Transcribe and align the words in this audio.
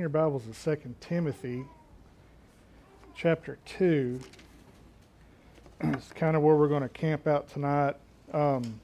your 0.00 0.08
Bibles 0.08 0.44
to 0.46 0.54
Second 0.54 1.00
Timothy 1.00 1.64
chapter 3.14 3.58
2. 3.64 4.18
It's 5.82 6.12
kind 6.14 6.34
of 6.34 6.42
where 6.42 6.56
we're 6.56 6.68
going 6.68 6.82
to 6.82 6.88
camp 6.88 7.28
out 7.28 7.48
tonight. 7.48 7.94
Um, 8.32 8.80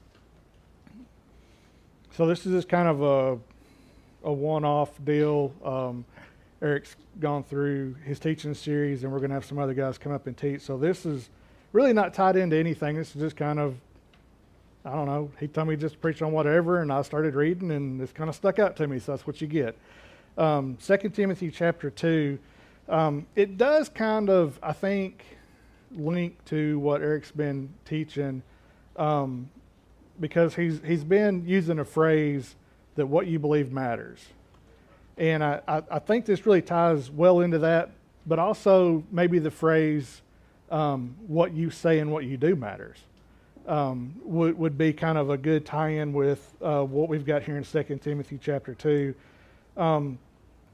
so 2.11 2.25
this 2.25 2.45
is 2.45 2.53
just 2.53 2.69
kind 2.69 2.87
of 2.87 3.01
a, 3.01 4.29
a 4.29 4.31
one-off 4.31 4.91
deal. 5.03 5.51
Um, 5.65 6.05
Eric's 6.61 6.95
gone 7.19 7.43
through 7.43 7.95
his 8.05 8.17
teaching 8.17 8.53
series, 8.53 9.03
and 9.03 9.11
we're 9.11 9.19
going 9.19 9.31
to 9.31 9.35
have 9.35 9.45
some 9.45 9.59
other 9.59 9.73
guys 9.73 9.97
come 9.97 10.13
up 10.13 10.27
and 10.27 10.37
teach. 10.37 10.61
So 10.61 10.77
this 10.77 11.05
is 11.05 11.29
really 11.73 11.91
not 11.91 12.13
tied 12.13 12.37
into 12.37 12.55
anything. 12.55 12.95
This 12.95 13.13
is 13.15 13.21
just 13.21 13.35
kind 13.35 13.59
of, 13.59 13.75
I 14.85 14.91
don't 14.91 15.07
know. 15.07 15.29
He 15.41 15.49
told 15.49 15.67
me 15.67 15.75
just 15.75 15.99
preach 15.99 16.21
on 16.21 16.31
whatever, 16.31 16.81
and 16.81 16.91
I 16.91 17.01
started 17.01 17.35
reading, 17.35 17.69
and 17.71 17.99
it's 17.99 18.13
kind 18.13 18.29
of 18.29 18.35
stuck 18.35 18.59
out 18.59 18.77
to 18.77 18.87
me. 18.87 18.99
So 18.99 19.11
that's 19.11 19.27
what 19.27 19.41
you 19.41 19.47
get 19.47 19.75
um, 20.37 20.77
2 20.81 20.97
Timothy 21.09 21.51
chapter 21.51 21.89
2, 21.89 22.39
um, 22.89 23.25
it 23.35 23.57
does 23.57 23.89
kind 23.89 24.29
of, 24.29 24.59
I 24.61 24.73
think, 24.73 25.23
link 25.95 26.43
to 26.45 26.79
what 26.79 27.01
Eric's 27.01 27.31
been 27.31 27.69
teaching 27.85 28.43
um, 28.95 29.49
because 30.19 30.55
he's, 30.55 30.81
he's 30.85 31.03
been 31.03 31.45
using 31.45 31.79
a 31.79 31.85
phrase 31.85 32.55
that 32.95 33.05
what 33.05 33.27
you 33.27 33.39
believe 33.39 33.71
matters. 33.71 34.19
And 35.17 35.43
I, 35.43 35.61
I, 35.67 35.83
I 35.91 35.99
think 35.99 36.25
this 36.25 36.45
really 36.45 36.61
ties 36.61 37.09
well 37.09 37.41
into 37.41 37.59
that, 37.59 37.91
but 38.25 38.39
also 38.39 39.03
maybe 39.11 39.39
the 39.39 39.51
phrase 39.51 40.21
um, 40.69 41.15
what 41.27 41.53
you 41.53 41.69
say 41.69 41.99
and 41.99 42.11
what 42.11 42.25
you 42.25 42.37
do 42.37 42.55
matters. 42.55 42.97
Um, 43.67 44.15
would, 44.23 44.57
would 44.57 44.77
be 44.77 44.91
kind 44.91 45.19
of 45.19 45.29
a 45.29 45.37
good 45.37 45.65
tie-in 45.67 46.13
with 46.13 46.51
uh, 46.61 46.83
what 46.83 47.09
we've 47.09 47.25
got 47.25 47.43
here 47.43 47.57
in 47.57 47.63
2 47.63 47.99
Timothy 48.01 48.39
chapter 48.41 48.73
2. 48.73 49.13
Um, 49.77 50.17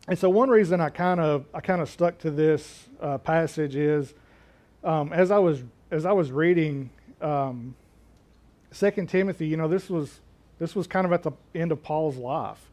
and 0.07 0.17
so 0.17 0.29
one 0.29 0.49
reason 0.49 0.79
I 0.79 0.89
kind 0.89 1.19
of 1.19 1.45
I 1.53 1.59
kind 1.59 1.81
of 1.81 1.89
stuck 1.89 2.17
to 2.19 2.31
this 2.31 2.87
uh, 3.01 3.17
passage 3.17 3.75
is 3.75 4.13
um, 4.83 5.11
as 5.11 5.31
I 5.31 5.37
was 5.39 5.63
as 5.91 6.05
I 6.05 6.11
was 6.11 6.31
reading 6.31 6.89
um, 7.21 7.75
Second 8.71 9.09
Timothy, 9.09 9.47
you 9.47 9.57
know, 9.57 9.67
this 9.67 9.89
was 9.89 10.19
this 10.59 10.75
was 10.75 10.87
kind 10.87 11.05
of 11.05 11.13
at 11.13 11.23
the 11.23 11.31
end 11.53 11.71
of 11.71 11.83
Paul's 11.83 12.17
life. 12.17 12.71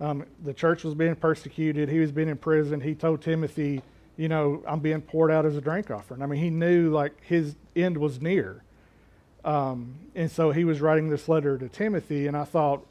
Um, 0.00 0.24
the 0.44 0.54
church 0.54 0.84
was 0.84 0.94
being 0.94 1.16
persecuted. 1.16 1.88
He 1.88 1.98
was 1.98 2.12
being 2.12 2.28
in 2.28 2.36
prison. 2.36 2.80
He 2.80 2.94
told 2.94 3.20
Timothy, 3.20 3.82
you 4.16 4.28
know, 4.28 4.62
I'm 4.66 4.80
being 4.80 5.00
poured 5.00 5.30
out 5.30 5.44
as 5.44 5.56
a 5.56 5.60
drink 5.60 5.90
offering. 5.90 6.22
I 6.22 6.26
mean, 6.26 6.40
he 6.40 6.50
knew 6.50 6.90
like 6.90 7.12
his 7.22 7.56
end 7.74 7.98
was 7.98 8.20
near. 8.20 8.62
Um, 9.44 9.94
and 10.14 10.30
so 10.30 10.50
he 10.50 10.64
was 10.64 10.80
writing 10.80 11.08
this 11.08 11.28
letter 11.28 11.56
to 11.58 11.68
Timothy, 11.68 12.26
and 12.26 12.36
I 12.36 12.44
thought, 12.44 12.86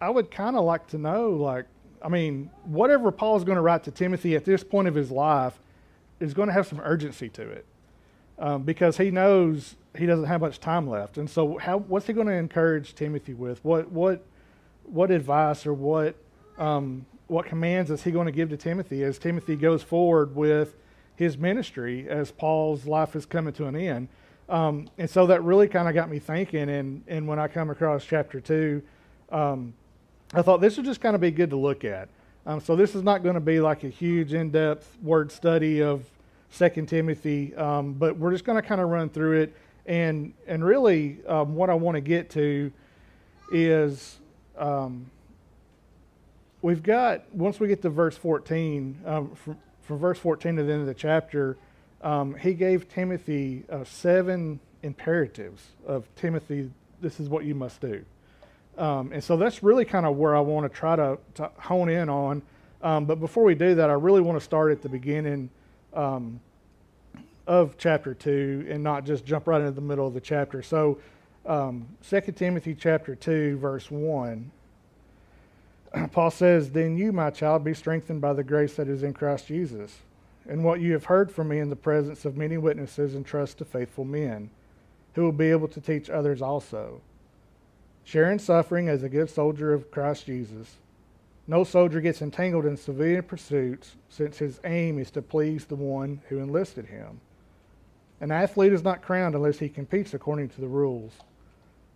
I 0.00 0.10
would 0.10 0.30
kind 0.30 0.56
of 0.56 0.64
like 0.64 0.86
to 0.88 0.98
know, 0.98 1.30
like, 1.30 1.66
I 2.04 2.08
mean, 2.08 2.50
whatever 2.64 3.10
Paul's 3.10 3.44
going 3.44 3.56
to 3.56 3.62
write 3.62 3.84
to 3.84 3.90
Timothy 3.90 4.36
at 4.36 4.44
this 4.44 4.62
point 4.62 4.86
of 4.88 4.94
his 4.94 5.10
life 5.10 5.58
is 6.20 6.34
going 6.34 6.48
to 6.48 6.52
have 6.52 6.66
some 6.66 6.80
urgency 6.80 7.30
to 7.30 7.42
it 7.42 7.64
um, 8.38 8.62
because 8.62 8.98
he 8.98 9.10
knows 9.10 9.76
he 9.96 10.04
doesn't 10.04 10.26
have 10.26 10.42
much 10.42 10.60
time 10.60 10.86
left. 10.86 11.16
And 11.16 11.30
so, 11.30 11.56
how, 11.56 11.78
what's 11.78 12.06
he 12.06 12.12
going 12.12 12.26
to 12.26 12.34
encourage 12.34 12.94
Timothy 12.94 13.32
with? 13.32 13.64
What, 13.64 13.90
what, 13.90 14.22
what 14.84 15.10
advice 15.10 15.64
or 15.64 15.72
what, 15.72 16.14
um, 16.58 17.06
what 17.28 17.46
commands 17.46 17.90
is 17.90 18.02
he 18.02 18.10
going 18.10 18.26
to 18.26 18.32
give 18.32 18.50
to 18.50 18.56
Timothy 18.58 19.02
as 19.02 19.18
Timothy 19.18 19.56
goes 19.56 19.82
forward 19.82 20.36
with 20.36 20.76
his 21.16 21.38
ministry 21.38 22.06
as 22.08 22.30
Paul's 22.30 22.86
life 22.86 23.16
is 23.16 23.24
coming 23.24 23.54
to 23.54 23.66
an 23.66 23.76
end? 23.76 24.08
Um, 24.50 24.90
and 24.98 25.08
so 25.08 25.26
that 25.28 25.42
really 25.42 25.68
kind 25.68 25.88
of 25.88 25.94
got 25.94 26.10
me 26.10 26.18
thinking. 26.18 26.68
And, 26.68 27.02
and 27.08 27.26
when 27.26 27.38
I 27.38 27.48
come 27.48 27.70
across 27.70 28.04
chapter 28.04 28.40
two, 28.40 28.82
um, 29.30 29.72
I 30.36 30.42
thought 30.42 30.60
this 30.60 30.76
would 30.76 30.84
just 30.84 31.00
kind 31.00 31.14
of 31.14 31.20
be 31.20 31.30
good 31.30 31.50
to 31.50 31.56
look 31.56 31.84
at. 31.84 32.08
Um, 32.44 32.60
so 32.60 32.74
this 32.74 32.96
is 32.96 33.04
not 33.04 33.22
going 33.22 33.36
to 33.36 33.40
be 33.40 33.60
like 33.60 33.84
a 33.84 33.88
huge 33.88 34.34
in-depth 34.34 34.98
word 35.00 35.30
study 35.30 35.80
of 35.80 36.04
Second 36.50 36.88
Timothy, 36.88 37.54
um, 37.54 37.92
but 37.92 38.16
we're 38.16 38.32
just 38.32 38.44
going 38.44 38.60
to 38.60 38.66
kind 38.66 38.80
of 38.80 38.88
run 38.88 39.08
through 39.08 39.42
it. 39.42 39.56
And 39.86 40.34
and 40.46 40.64
really, 40.64 41.18
um, 41.28 41.54
what 41.54 41.70
I 41.70 41.74
want 41.74 41.94
to 41.94 42.00
get 42.00 42.30
to 42.30 42.72
is 43.52 44.18
um, 44.58 45.08
we've 46.62 46.82
got 46.82 47.32
once 47.32 47.60
we 47.60 47.68
get 47.68 47.80
to 47.82 47.90
verse 47.90 48.16
14, 48.16 48.98
um, 49.06 49.34
from, 49.36 49.58
from 49.82 49.98
verse 49.98 50.18
14 50.18 50.56
to 50.56 50.62
the 50.64 50.72
end 50.72 50.80
of 50.80 50.86
the 50.88 50.94
chapter, 50.94 51.56
um, 52.02 52.34
he 52.34 52.54
gave 52.54 52.88
Timothy 52.88 53.62
uh, 53.70 53.84
seven 53.84 54.58
imperatives 54.82 55.62
of 55.86 56.12
Timothy. 56.16 56.70
This 57.00 57.20
is 57.20 57.28
what 57.28 57.44
you 57.44 57.54
must 57.54 57.80
do. 57.80 58.04
Um, 58.76 59.12
and 59.12 59.22
so 59.22 59.36
that's 59.36 59.62
really 59.62 59.84
kind 59.84 60.04
of 60.04 60.16
where 60.16 60.34
I 60.34 60.40
want 60.40 60.70
to 60.70 60.76
try 60.76 60.96
to, 60.96 61.18
hone 61.58 61.88
in 61.88 62.08
on. 62.08 62.42
Um, 62.82 63.04
but 63.04 63.20
before 63.20 63.44
we 63.44 63.54
do 63.54 63.74
that, 63.76 63.88
I 63.88 63.94
really 63.94 64.20
want 64.20 64.38
to 64.38 64.44
start 64.44 64.72
at 64.72 64.82
the 64.82 64.88
beginning 64.88 65.48
um, 65.94 66.40
of 67.46 67.76
chapter 67.78 68.14
2 68.14 68.66
and 68.68 68.82
not 68.82 69.04
just 69.04 69.24
jump 69.24 69.46
right 69.46 69.60
into 69.60 69.72
the 69.72 69.80
middle 69.80 70.06
of 70.06 70.14
the 70.14 70.20
chapter. 70.20 70.62
So, 70.62 70.98
um, 71.46 71.86
2 72.08 72.20
Timothy 72.32 72.74
chapter 72.74 73.14
2, 73.14 73.58
verse 73.58 73.90
1, 73.90 74.50
Paul 76.12 76.30
says, 76.30 76.70
Then 76.70 76.96
you, 76.96 77.12
my 77.12 77.30
child, 77.30 77.64
be 77.64 77.74
strengthened 77.74 78.20
by 78.20 78.32
the 78.32 78.44
grace 78.44 78.74
that 78.74 78.88
is 78.88 79.02
in 79.02 79.12
Christ 79.12 79.46
Jesus. 79.46 79.98
And 80.48 80.64
what 80.64 80.80
you 80.80 80.92
have 80.92 81.04
heard 81.04 81.30
from 81.30 81.48
me 81.48 81.58
in 81.58 81.70
the 81.70 81.76
presence 81.76 82.24
of 82.24 82.36
many 82.36 82.58
witnesses, 82.58 83.14
entrust 83.14 83.58
to 83.58 83.64
faithful 83.64 84.04
men, 84.04 84.50
who 85.14 85.22
will 85.22 85.32
be 85.32 85.50
able 85.50 85.68
to 85.68 85.80
teach 85.80 86.10
others 86.10 86.42
also. 86.42 87.00
Share 88.04 88.30
in 88.30 88.38
suffering 88.38 88.88
as 88.88 89.02
a 89.02 89.08
good 89.08 89.30
soldier 89.30 89.72
of 89.72 89.90
Christ 89.90 90.26
Jesus. 90.26 90.76
No 91.46 91.64
soldier 91.64 92.00
gets 92.00 92.22
entangled 92.22 92.66
in 92.66 92.76
civilian 92.76 93.22
pursuits, 93.22 93.96
since 94.08 94.38
his 94.38 94.60
aim 94.64 94.98
is 94.98 95.10
to 95.10 95.22
please 95.22 95.64
the 95.64 95.74
one 95.74 96.22
who 96.28 96.38
enlisted 96.38 96.86
him. 96.86 97.20
An 98.20 98.30
athlete 98.30 98.72
is 98.72 98.84
not 98.84 99.02
crowned 99.02 99.34
unless 99.34 99.58
he 99.58 99.68
competes 99.68 100.14
according 100.14 100.48
to 100.50 100.60
the 100.60 100.68
rules. 100.68 101.12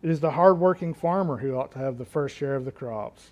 It 0.03 0.11
is 0.11 0.21
the 0.21 0.33
hard-working 0.33 0.95
farmer 0.95 1.39
who 1.39 1.57
ought 1.57 1.73
to 1.73 1.79
have 1.79 1.99
the 1.99 2.05
first 2.05 2.37
share 2.37 2.55
of 2.55 2.65
the 2.65 2.73
crops. 2.73 3.31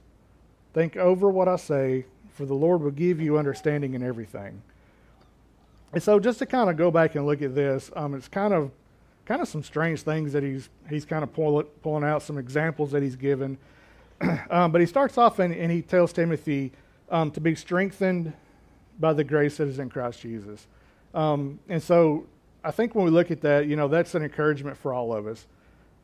Think 0.72 0.96
over 0.96 1.30
what 1.30 1.48
I 1.48 1.56
say, 1.56 2.06
for 2.32 2.44
the 2.44 2.54
Lord 2.54 2.82
will 2.82 2.90
give 2.90 3.20
you 3.20 3.38
understanding 3.38 3.94
in 3.94 4.02
everything. 4.02 4.62
And 5.92 6.02
so, 6.02 6.18
just 6.18 6.38
to 6.40 6.46
kind 6.46 6.68
of 6.68 6.76
go 6.76 6.90
back 6.90 7.14
and 7.14 7.26
look 7.26 7.40
at 7.40 7.54
this, 7.54 7.90
um, 7.96 8.14
it's 8.14 8.28
kind 8.28 8.52
of 8.52 8.70
kind 9.26 9.42
of 9.42 9.48
some 9.48 9.62
strange 9.62 10.02
things 10.02 10.32
that 10.32 10.42
he's 10.42 10.70
he's 10.88 11.04
kind 11.04 11.22
of 11.22 11.32
pull, 11.32 11.62
pulling 11.82 12.04
out 12.04 12.22
some 12.22 12.38
examples 12.38 12.92
that 12.92 13.02
he's 13.02 13.16
given. 13.16 13.58
um, 14.50 14.72
but 14.72 14.80
he 14.80 14.86
starts 14.86 15.18
off 15.18 15.38
and, 15.40 15.52
and 15.52 15.70
he 15.70 15.82
tells 15.82 16.12
Timothy 16.12 16.72
um, 17.10 17.30
to 17.32 17.40
be 17.40 17.54
strengthened 17.54 18.32
by 18.98 19.12
the 19.12 19.24
grace 19.24 19.58
that 19.58 19.68
is 19.68 19.78
in 19.78 19.90
Christ 19.90 20.20
Jesus. 20.20 20.66
Um, 21.12 21.58
and 21.68 21.82
so 21.82 22.26
I 22.64 22.70
think 22.70 22.94
when 22.94 23.04
we 23.04 23.10
look 23.10 23.30
at 23.30 23.42
that, 23.42 23.66
you 23.66 23.76
know, 23.76 23.88
that's 23.88 24.14
an 24.14 24.22
encouragement 24.22 24.76
for 24.76 24.94
all 24.94 25.14
of 25.14 25.26
us 25.26 25.46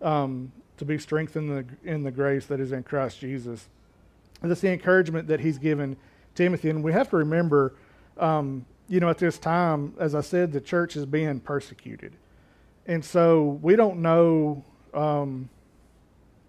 um, 0.03 0.53
to 0.77 0.85
be 0.85 0.99
strengthened 0.99 1.51
in 1.51 1.57
the, 1.57 1.91
in 1.91 2.03
the 2.03 2.11
grace 2.11 2.47
that 2.47 2.61
is 2.61 2.73
in 2.73 2.83
Christ 2.83 3.21
Jesus. 3.21 3.69
And 4.43 4.51
that's 4.51 4.61
the 4.61 4.73
encouragement 4.73 5.29
that 5.29 5.41
he's 5.41 5.59
given 5.59 5.97
Timothy. 6.35 6.69
And 6.69 6.83
we 6.83 6.93
have 6.93 7.09
to 7.11 7.17
remember, 7.17 7.75
um, 8.19 8.67
you 8.89 9.01
know, 9.01 9.09
at 9.09 9.19
this 9.19 9.39
time, 9.39 9.95
as 9.99 10.15
I 10.15 10.21
said, 10.21 10.53
the 10.53 10.61
church 10.61 10.97
is 10.97 11.07
being 11.07 11.41
persecuted 11.41 12.13
and 12.87 13.05
so 13.05 13.59
we 13.63 13.77
don't 13.77 14.01
know 14.01 14.65
um, 14.95 15.49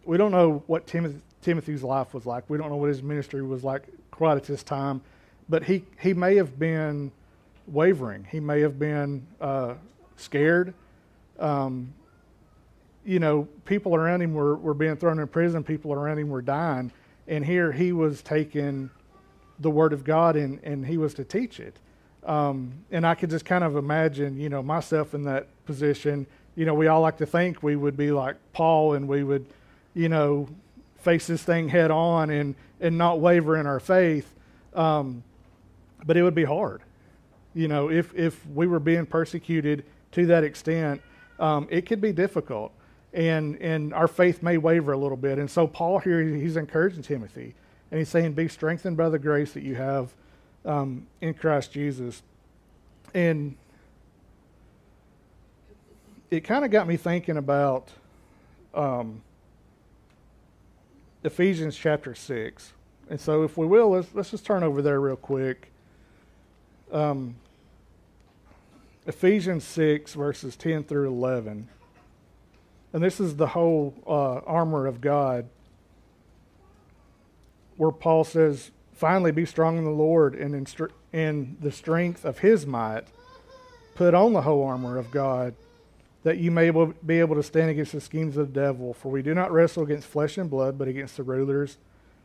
we 0.06 0.18
don't 0.18 0.32
know 0.32 0.64
what 0.68 0.86
Timothy, 0.88 1.22
Timothy's 1.42 1.84
life 1.84 2.14
was 2.14 2.26
like. 2.26 2.50
We 2.50 2.58
don't 2.58 2.70
know 2.70 2.76
what 2.76 2.90
his 2.90 3.02
ministry 3.02 3.42
was 3.42 3.64
like 3.64 3.84
quite 4.12 4.38
at 4.38 4.44
this 4.44 4.64
time, 4.64 5.02
but 5.50 5.64
he 5.64 5.84
he 6.00 6.14
may 6.14 6.36
have 6.36 6.58
been 6.60 7.12
wavering. 7.68 8.26
He 8.30 8.40
may 8.40 8.62
have 8.62 8.78
been 8.78 9.26
uh, 9.40 9.76
scared. 10.16 10.74
Um, 11.40 11.94
you 13.06 13.20
know, 13.20 13.48
people 13.66 13.96
around 13.96 14.22
him 14.22 14.34
were, 14.34 14.56
were 14.56 14.74
being 14.74 14.96
thrown 14.96 15.20
in 15.20 15.28
prison. 15.28 15.64
People 15.64 15.94
around 15.94 16.20
him 16.20 16.30
were 16.30 16.42
dying, 16.42 16.92
and 17.28 17.46
here 17.46 17.72
he 17.72 17.92
was 17.92 18.22
taking 18.22 18.90
the 19.60 19.70
word 19.70 19.94
of 19.94 20.04
God 20.04 20.36
and 20.36 20.60
and 20.64 20.86
he 20.86 20.98
was 20.98 21.14
to 21.16 21.24
teach 21.24 21.60
it. 21.60 21.78
Um, 22.26 22.74
and 22.92 23.06
I 23.06 23.16
could 23.16 23.30
just 23.30 23.46
kind 23.46 23.64
of 23.64 23.76
imagine, 23.76 24.40
you 24.40 24.50
know, 24.50 24.64
myself 24.64 25.14
in 25.14 25.24
that 25.26 25.48
position. 25.66 26.26
You 26.56 26.66
know, 26.66 26.74
we 26.74 26.88
all 26.88 27.02
like 27.02 27.18
to 27.18 27.26
think 27.26 27.64
we 27.64 27.76
would 27.76 27.98
be 27.98 28.12
like 28.12 28.36
Paul 28.54 28.94
and 28.94 29.08
we 29.08 29.24
would, 29.24 29.46
you 29.94 30.10
know, 30.10 30.48
face 31.00 31.28
this 31.28 31.44
thing 31.44 31.68
head 31.68 31.92
on 31.92 32.30
and, 32.30 32.56
and 32.80 32.98
not 32.98 33.20
waver 33.20 33.58
in 33.58 33.68
our 33.68 33.80
faith. 33.80 34.34
Um, 34.74 35.24
but 36.06 36.18
it 36.18 36.24
would 36.24 36.36
be 36.36 36.46
hard. 36.46 36.82
You 37.54 37.68
know, 37.68 37.90
if, 37.90 38.14
if 38.16 38.46
we 38.48 38.68
were 38.68 38.80
being 38.80 39.06
persecuted 39.06 39.84
to 40.14 40.26
that 40.28 40.44
extent, 40.44 41.02
um, 41.40 41.68
it 41.70 41.86
could 41.86 42.02
be 42.02 42.12
difficult. 42.12 42.72
And, 43.14 43.62
and 43.62 43.94
our 43.94 44.08
faith 44.08 44.42
may 44.42 44.58
waver 44.58 44.94
a 44.94 44.98
little 44.98 45.18
bit. 45.18 45.38
And 45.38 45.50
so, 45.50 45.68
Paul 45.68 46.00
here, 46.00 46.22
he's 46.24 46.58
encouraging 46.58 47.04
Timothy. 47.04 47.54
And 47.92 48.00
he's 48.00 48.10
saying, 48.10 48.34
Be 48.34 48.48
strengthened 48.48 48.98
by 48.98 49.10
the 49.10 49.20
grace 49.20 49.54
that 49.54 49.62
you 49.62 49.76
have 49.76 50.14
um, 50.66 51.08
in 51.22 51.34
Christ 51.34 51.72
Jesus. 51.72 52.22
And 53.14 53.56
it 56.32 56.42
kind 56.42 56.66
of 56.66 56.72
got 56.72 56.88
me 56.88 56.98
thinking 56.98 57.38
about 57.38 57.90
um, 58.74 59.22
Ephesians 61.24 61.78
chapter 61.78 62.16
6. 62.16 62.74
And 63.10 63.20
so, 63.20 63.44
if 63.44 63.58
we 63.58 63.66
will, 63.66 63.92
let's, 63.92 64.08
let's 64.14 64.32
just 64.32 64.46
turn 64.46 64.64
over 64.64 64.82
there 64.82 65.00
real 65.00 65.16
quick. 65.16 65.72
Um, 66.92 67.36
Ephesians 69.06 69.64
6, 69.66 70.14
verses 70.14 70.56
10 70.56 70.84
through 70.86 71.10
11. 71.10 71.68
And 72.94 73.04
this 73.04 73.20
is 73.20 73.36
the 73.36 73.48
whole 73.48 73.94
uh, 74.08 74.40
armor 74.46 74.88
of 74.88 75.02
God, 75.02 75.50
where 77.76 77.92
Paul 77.92 78.24
says, 78.24 78.72
Finally, 79.04 79.34
be 79.34 79.46
strong 79.46 79.78
in 79.78 79.84
the 79.84 79.90
Lord 79.90 80.34
and 80.34 80.56
in, 80.56 80.66
str- 80.66 80.86
in 81.12 81.58
the 81.60 81.74
strength 81.74 82.24
of 82.24 82.40
his 82.40 82.66
might. 82.66 83.04
Put 83.96 84.14
on 84.14 84.32
the 84.32 84.44
whole 84.44 84.64
armor 84.64 84.98
of 84.98 85.12
God, 85.12 85.56
that 86.24 86.38
you 86.38 86.52
may 86.52 86.72
be 87.06 87.20
able 87.20 87.36
to 87.36 87.44
stand 87.44 87.70
against 87.70 87.92
the 87.92 88.00
schemes 88.00 88.38
of 88.38 88.54
the 88.54 88.62
devil. 88.62 88.94
For 88.94 89.12
we 89.12 89.22
do 89.22 89.34
not 89.34 89.52
wrestle 89.52 89.84
against 89.84 90.08
flesh 90.08 90.38
and 90.38 90.50
blood, 90.50 90.78
but 90.78 90.88
against 90.88 91.18
the 91.18 91.24
rulers 91.24 91.80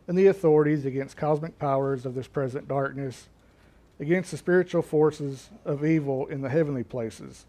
and 0.06 0.16
the 0.16 0.28
authorities, 0.28 0.84
against 0.84 1.16
cosmic 1.16 1.58
powers 1.58 2.06
of 2.06 2.14
this 2.14 2.28
present 2.28 2.68
darkness, 2.68 3.26
against 3.98 4.30
the 4.30 4.36
spiritual 4.36 4.82
forces 4.82 5.50
of 5.64 5.84
evil 5.84 6.28
in 6.28 6.42
the 6.42 6.48
heavenly 6.48 6.84
places. 6.84 7.44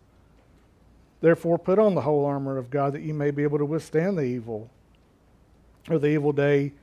Therefore, 1.21 1.59
put 1.59 1.77
on 1.77 1.93
the 1.93 2.01
whole 2.01 2.25
armor 2.25 2.57
of 2.57 2.71
God 2.71 2.93
that 2.93 3.03
you 3.03 3.13
may 3.13 3.29
be 3.29 3.43
able 3.43 3.59
to 3.59 3.65
withstand 3.65 4.17
the 4.17 4.23
evil 4.23 4.71
or 5.87 5.99
the 5.99 6.07
evil 6.07 6.31
day, 6.31 6.73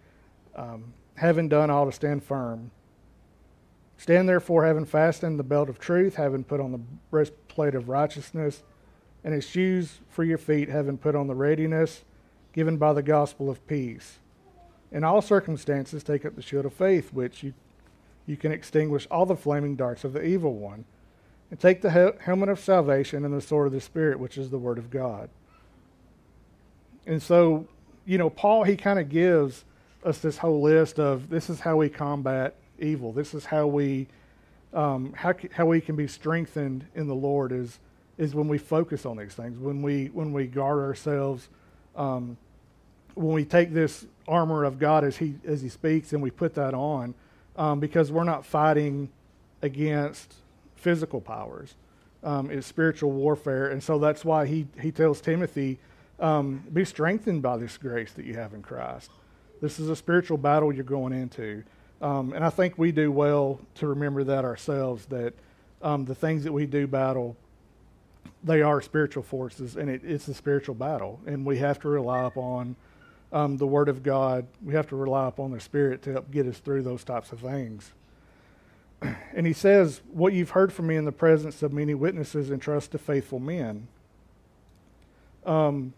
um, 0.55 0.93
having 1.17 1.49
done 1.49 1.71
all 1.71 1.87
to 1.87 1.93
stand 1.93 2.25
firm. 2.25 2.71
Stand 3.99 4.29
therefore, 4.29 4.65
having 4.65 4.85
fastened 4.85 5.39
the 5.39 5.45
belt 5.45 5.69
of 5.69 5.79
truth, 5.79 6.17
having 6.17 6.45
put 6.45 6.61
on 6.61 6.73
the 6.73 6.81
breastplate 7.11 7.75
of 7.75 7.89
righteousness, 7.89 8.63
and 9.25 9.35
his 9.35 9.47
shoes 9.47 10.01
for 10.09 10.23
your 10.23 10.39
feet, 10.39 10.69
having 10.69 10.99
put 10.99 11.15
on 11.15 11.27
the 11.27 11.35
readiness 11.35 12.05
given 12.53 12.77
by 12.77 12.93
the 12.93 13.03
gospel 13.03 13.51
of 13.51 13.67
peace. 13.67 14.19
In 14.93 15.05
all 15.05 15.21
circumstances, 15.21 16.03
take 16.05 16.25
up 16.25 16.37
the 16.37 16.43
shield 16.43 16.65
of 16.65 16.73
faith, 16.73 17.13
which 17.13 17.43
you, 17.43 17.55
you 18.27 18.37
can 18.37 18.53
extinguish 18.53 19.07
all 19.11 19.27
the 19.27 19.37
flaming 19.37 19.77
darts 19.77 20.05
of 20.05 20.13
the 20.13 20.25
evil 20.25 20.55
one 20.55 20.85
and 21.51 21.61
take 21.61 21.81
the 21.81 22.17
helmet 22.21 22.49
of 22.49 22.59
salvation 22.59 23.25
and 23.25 23.35
the 23.35 23.41
sword 23.41 23.67
of 23.67 23.73
the 23.73 23.81
Spirit, 23.81 24.19
which 24.19 24.37
is 24.37 24.51
the 24.51 24.59
Word 24.59 24.79
of 24.79 24.91
God. 24.91 25.29
And 27.07 27.23
so, 27.23 27.67
you 28.05 28.19
know, 28.19 28.31
Paul, 28.31 28.65
he 28.65 28.77
kind 28.77 28.99
of 28.99 29.09
gives 29.09 29.65
us 30.07 30.19
this 30.19 30.39
whole 30.39 30.63
list 30.63 30.99
of 30.99 31.29
this 31.29 31.51
is 31.51 31.61
how 31.61 31.77
we 31.77 31.89
combat 31.89 32.55
evil. 32.79 33.13
This 33.13 33.35
is 33.35 33.45
how 33.45 33.67
we 33.67 34.07
um, 34.73 35.13
how, 35.15 35.35
how 35.53 35.67
we 35.67 35.81
can 35.81 35.97
be 35.97 36.07
strengthened 36.07 36.87
in 36.95 37.07
the 37.07 37.15
Lord 37.15 37.53
is 37.53 37.79
is 38.19 38.35
when 38.35 38.49
we 38.49 38.57
focus 38.59 39.05
on 39.05 39.17
these 39.17 39.35
things, 39.35 39.59
when 39.59 39.83
we 39.83 40.07
when 40.07 40.33
we 40.33 40.47
guard 40.47 40.79
ourselves, 40.79 41.49
um, 41.97 42.37
when 43.15 43.33
we 43.33 43.45
take 43.45 43.73
this 43.73 44.07
armor 44.29 44.65
of 44.65 44.79
God 44.79 45.05
as 45.05 45.17
he 45.17 45.35
as 45.47 45.61
he 45.61 45.69
speaks 45.69 46.13
and 46.13 46.23
we 46.23 46.31
put 46.31 46.55
that 46.55 46.75
on, 46.75 47.15
um, 47.57 47.81
because 47.81 48.13
we're 48.13 48.25
not 48.25 48.47
fighting 48.47 49.11
against 49.63 50.35
physical 50.77 51.21
powers. 51.21 51.75
Um, 52.23 52.51
it's 52.51 52.67
spiritual 52.67 53.13
warfare. 53.13 53.69
And 53.69 53.83
so 53.83 53.99
that's 53.99 54.25
why 54.25 54.47
he, 54.47 54.67
he 54.81 54.91
tells 54.91 55.21
Timothy, 55.21 55.79
um, 56.19 56.65
be 56.73 56.85
strengthened 56.85 57.43
by 57.43 57.57
this 57.57 57.77
grace 57.77 58.13
that 58.13 58.25
you 58.25 58.35
have 58.35 58.55
in 58.55 58.63
Christ. 58.63 59.11
This 59.61 59.79
is 59.79 59.89
a 59.89 59.97
spiritual 59.97 60.39
battle 60.39 60.73
you're 60.73 60.85
going 60.85 61.13
into. 61.13 61.63
Um, 62.03 62.33
and 62.33 62.45
I 62.45 62.51
think 62.51 62.77
we 62.77 62.93
do 62.93 63.11
well 63.11 63.61
to 63.77 63.87
remember 63.87 64.25
that 64.25 64.45
ourselves, 64.45 65.07
that 65.07 65.35
um, 65.83 66.05
the 66.05 66.15
things 66.15 66.45
that 66.45 66.53
we 66.53 66.67
do 66.67 66.87
battle, 66.87 67.37
they 68.45 68.63
are 68.63 68.81
spiritual 68.81 69.23
forces, 69.23 69.77
and 69.77 69.89
it, 69.89 70.03
it's 70.05 70.29
a 70.29 70.35
spiritual 70.35 70.75
battle. 70.75 71.21
And 71.27 71.45
we 71.47 71.59
have 71.59 71.81
to 71.81 71.89
rely 71.89 72.25
upon 72.25 72.77
um, 73.33 73.57
the 73.57 73.67
Word 73.67 73.89
of 73.89 74.03
God. 74.03 74.47
We 74.63 74.75
have 74.75 74.89
to 74.89 74.97
rely 74.97 75.29
upon 75.29 75.53
the 75.53 75.61
Spirit 75.61 76.03
to 76.03 76.13
help 76.13 76.31
get 76.31 76.47
us 76.47 76.59
through 76.59 76.83
those 76.83 77.03
types 77.03 77.33
of 77.33 77.41
things 77.41 77.93
and 79.35 79.47
he 79.47 79.53
says, 79.53 80.01
What 80.13 80.33
you've 80.33 80.51
heard 80.51 80.73
from 80.73 80.87
me 80.87 80.97
in 80.97 81.05
the 81.05 81.13
presence 81.13 81.63
of 81.63 81.73
many 81.73 81.95
witnesses, 81.95 82.51
entrust 82.51 82.93
to 82.93 82.99
faithful 82.99 83.39
men. 83.39 83.89
Um, 85.45 85.93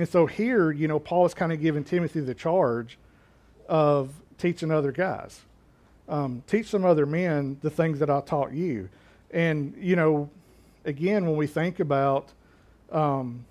and 0.00 0.08
so 0.08 0.26
here, 0.26 0.72
you 0.72 0.88
know, 0.88 0.98
Paul 0.98 1.26
is 1.26 1.34
kind 1.34 1.52
of 1.52 1.60
giving 1.60 1.84
Timothy 1.84 2.20
the 2.20 2.34
charge 2.34 2.98
of 3.68 4.10
teaching 4.38 4.72
other 4.72 4.90
guys. 4.90 5.42
Um, 6.08 6.42
teach 6.48 6.66
some 6.66 6.84
other 6.84 7.06
men 7.06 7.58
the 7.62 7.70
things 7.70 8.00
that 8.00 8.10
I 8.10 8.20
taught 8.20 8.52
you. 8.52 8.88
And, 9.30 9.76
you 9.78 9.94
know, 9.94 10.28
again, 10.84 11.24
when 11.24 11.36
we 11.36 11.46
think 11.46 11.78
about 11.78 12.32
um, 12.90 13.44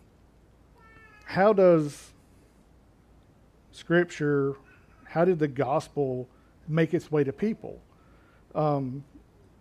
how 1.23 1.53
does 1.53 2.11
Scripture, 3.71 4.55
how 5.05 5.23
did 5.23 5.39
the 5.39 5.47
gospel 5.47 6.27
make 6.67 6.93
its 6.93 7.09
way 7.09 7.23
to 7.23 7.31
people? 7.31 7.79
um, 8.55 9.03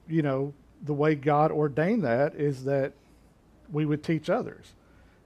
you 0.09 0.23
know, 0.23 0.53
the 0.83 0.95
way 0.95 1.15
God 1.15 1.51
ordained 1.51 2.05
that 2.05 2.35
is 2.35 2.65
that 2.65 2.93
we 3.71 3.85
would 3.85 4.03
teach 4.03 4.31
others. 4.31 4.73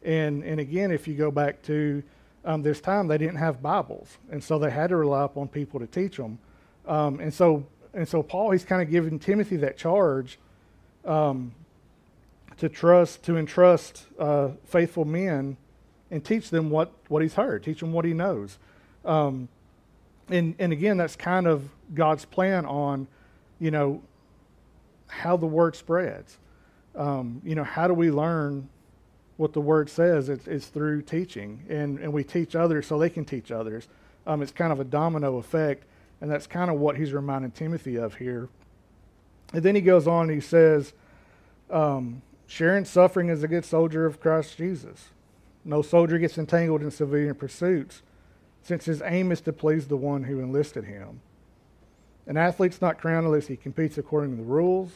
And, 0.04 0.42
and 0.44 0.60
again, 0.60 0.90
if 0.90 1.06
you 1.06 1.14
go 1.14 1.30
back 1.30 1.62
to 1.62 2.02
um, 2.44 2.62
this 2.62 2.80
time, 2.80 3.08
they 3.08 3.18
didn't 3.18 3.36
have 3.36 3.62
Bibles. 3.62 4.18
And 4.30 4.42
so 4.42 4.58
they 4.58 4.70
had 4.70 4.88
to 4.88 4.96
rely 4.96 5.24
upon 5.24 5.48
people 5.48 5.80
to 5.80 5.86
teach 5.86 6.16
them. 6.16 6.38
Um, 6.86 7.20
and, 7.20 7.32
so, 7.32 7.64
and 7.94 8.06
so 8.08 8.22
Paul, 8.22 8.50
he's 8.50 8.64
kind 8.64 8.82
of 8.82 8.90
giving 8.90 9.18
Timothy 9.18 9.56
that 9.58 9.76
charge 9.76 10.38
um, 11.04 11.52
to 12.58 12.68
trust, 12.68 13.22
to 13.24 13.36
entrust 13.36 14.06
uh, 14.18 14.50
faithful 14.64 15.04
men 15.04 15.56
and 16.10 16.24
teach 16.24 16.50
them 16.50 16.70
what, 16.70 16.92
what 17.08 17.22
he's 17.22 17.34
heard, 17.34 17.62
teach 17.62 17.80
them 17.80 17.92
what 17.92 18.04
he 18.04 18.12
knows. 18.12 18.58
Um, 19.04 19.48
and, 20.28 20.54
and 20.58 20.72
again, 20.72 20.96
that's 20.96 21.16
kind 21.16 21.46
of 21.46 21.68
God's 21.94 22.24
plan 22.24 22.66
on 22.66 23.06
you 23.62 23.70
know, 23.70 24.02
how 25.06 25.36
the 25.36 25.46
word 25.46 25.76
spreads. 25.76 26.36
Um, 26.96 27.40
you 27.44 27.54
know, 27.54 27.62
how 27.62 27.86
do 27.86 27.94
we 27.94 28.10
learn 28.10 28.68
what 29.36 29.52
the 29.52 29.60
word 29.60 29.88
says? 29.88 30.28
It's, 30.28 30.46
it's 30.46 30.66
through 30.66 31.02
teaching, 31.02 31.64
and, 31.68 31.98
and 31.98 32.12
we 32.12 32.24
teach 32.24 32.54
others 32.54 32.86
so 32.86 32.98
they 32.98 33.10
can 33.10 33.24
teach 33.24 33.50
others. 33.50 33.88
Um, 34.26 34.42
it's 34.42 34.52
kind 34.52 34.72
of 34.72 34.80
a 34.80 34.84
domino 34.84 35.38
effect, 35.38 35.84
and 36.20 36.30
that's 36.30 36.46
kind 36.46 36.70
of 36.70 36.78
what 36.78 36.96
he's 36.96 37.12
reminding 37.12 37.50
Timothy 37.52 37.96
of 37.96 38.16
here. 38.16 38.48
And 39.52 39.62
then 39.62 39.74
he 39.74 39.80
goes 39.80 40.06
on 40.06 40.22
and 40.24 40.32
he 40.32 40.40
says, 40.40 40.92
um, 41.70 42.22
sharing 42.46 42.84
suffering 42.84 43.30
as 43.30 43.42
a 43.42 43.48
good 43.48 43.64
soldier 43.64 44.06
of 44.06 44.20
Christ 44.20 44.56
Jesus. 44.56 45.08
No 45.64 45.82
soldier 45.82 46.18
gets 46.18 46.38
entangled 46.38 46.82
in 46.82 46.90
civilian 46.90 47.34
pursuits, 47.34 48.02
since 48.62 48.84
his 48.84 49.02
aim 49.02 49.32
is 49.32 49.40
to 49.42 49.52
please 49.52 49.88
the 49.88 49.96
one 49.96 50.24
who 50.24 50.40
enlisted 50.40 50.84
him. 50.84 51.20
An 52.26 52.36
athlete's 52.36 52.80
not 52.80 52.98
crowned 52.98 53.26
unless 53.26 53.48
he 53.48 53.56
competes 53.56 53.98
according 53.98 54.30
to 54.30 54.36
the 54.36 54.48
rules. 54.48 54.92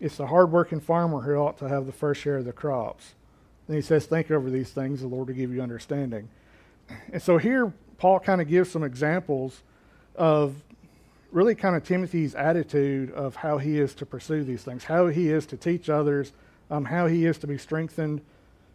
It's 0.00 0.16
the 0.16 0.26
hardworking 0.26 0.80
farmer 0.80 1.22
who 1.22 1.34
ought 1.34 1.58
to 1.58 1.68
have 1.68 1.86
the 1.86 1.92
first 1.92 2.20
share 2.20 2.38
of 2.38 2.44
the 2.44 2.52
crops. 2.52 3.14
Then 3.70 3.76
he 3.76 3.82
says, 3.82 4.04
Think 4.06 4.32
over 4.32 4.50
these 4.50 4.70
things, 4.70 5.00
the 5.00 5.06
Lord 5.06 5.28
will 5.28 5.34
give 5.36 5.54
you 5.54 5.62
understanding. 5.62 6.28
And 7.12 7.22
so 7.22 7.38
here, 7.38 7.72
Paul 7.98 8.18
kind 8.18 8.40
of 8.40 8.48
gives 8.48 8.68
some 8.68 8.82
examples 8.82 9.62
of 10.16 10.56
really 11.30 11.54
kind 11.54 11.76
of 11.76 11.84
Timothy's 11.84 12.34
attitude 12.34 13.12
of 13.12 13.36
how 13.36 13.58
he 13.58 13.78
is 13.78 13.94
to 13.94 14.06
pursue 14.06 14.42
these 14.42 14.64
things, 14.64 14.82
how 14.82 15.06
he 15.06 15.30
is 15.30 15.46
to 15.46 15.56
teach 15.56 15.88
others, 15.88 16.32
um, 16.68 16.84
how 16.84 17.06
he 17.06 17.26
is 17.26 17.38
to 17.38 17.46
be 17.46 17.56
strengthened 17.56 18.22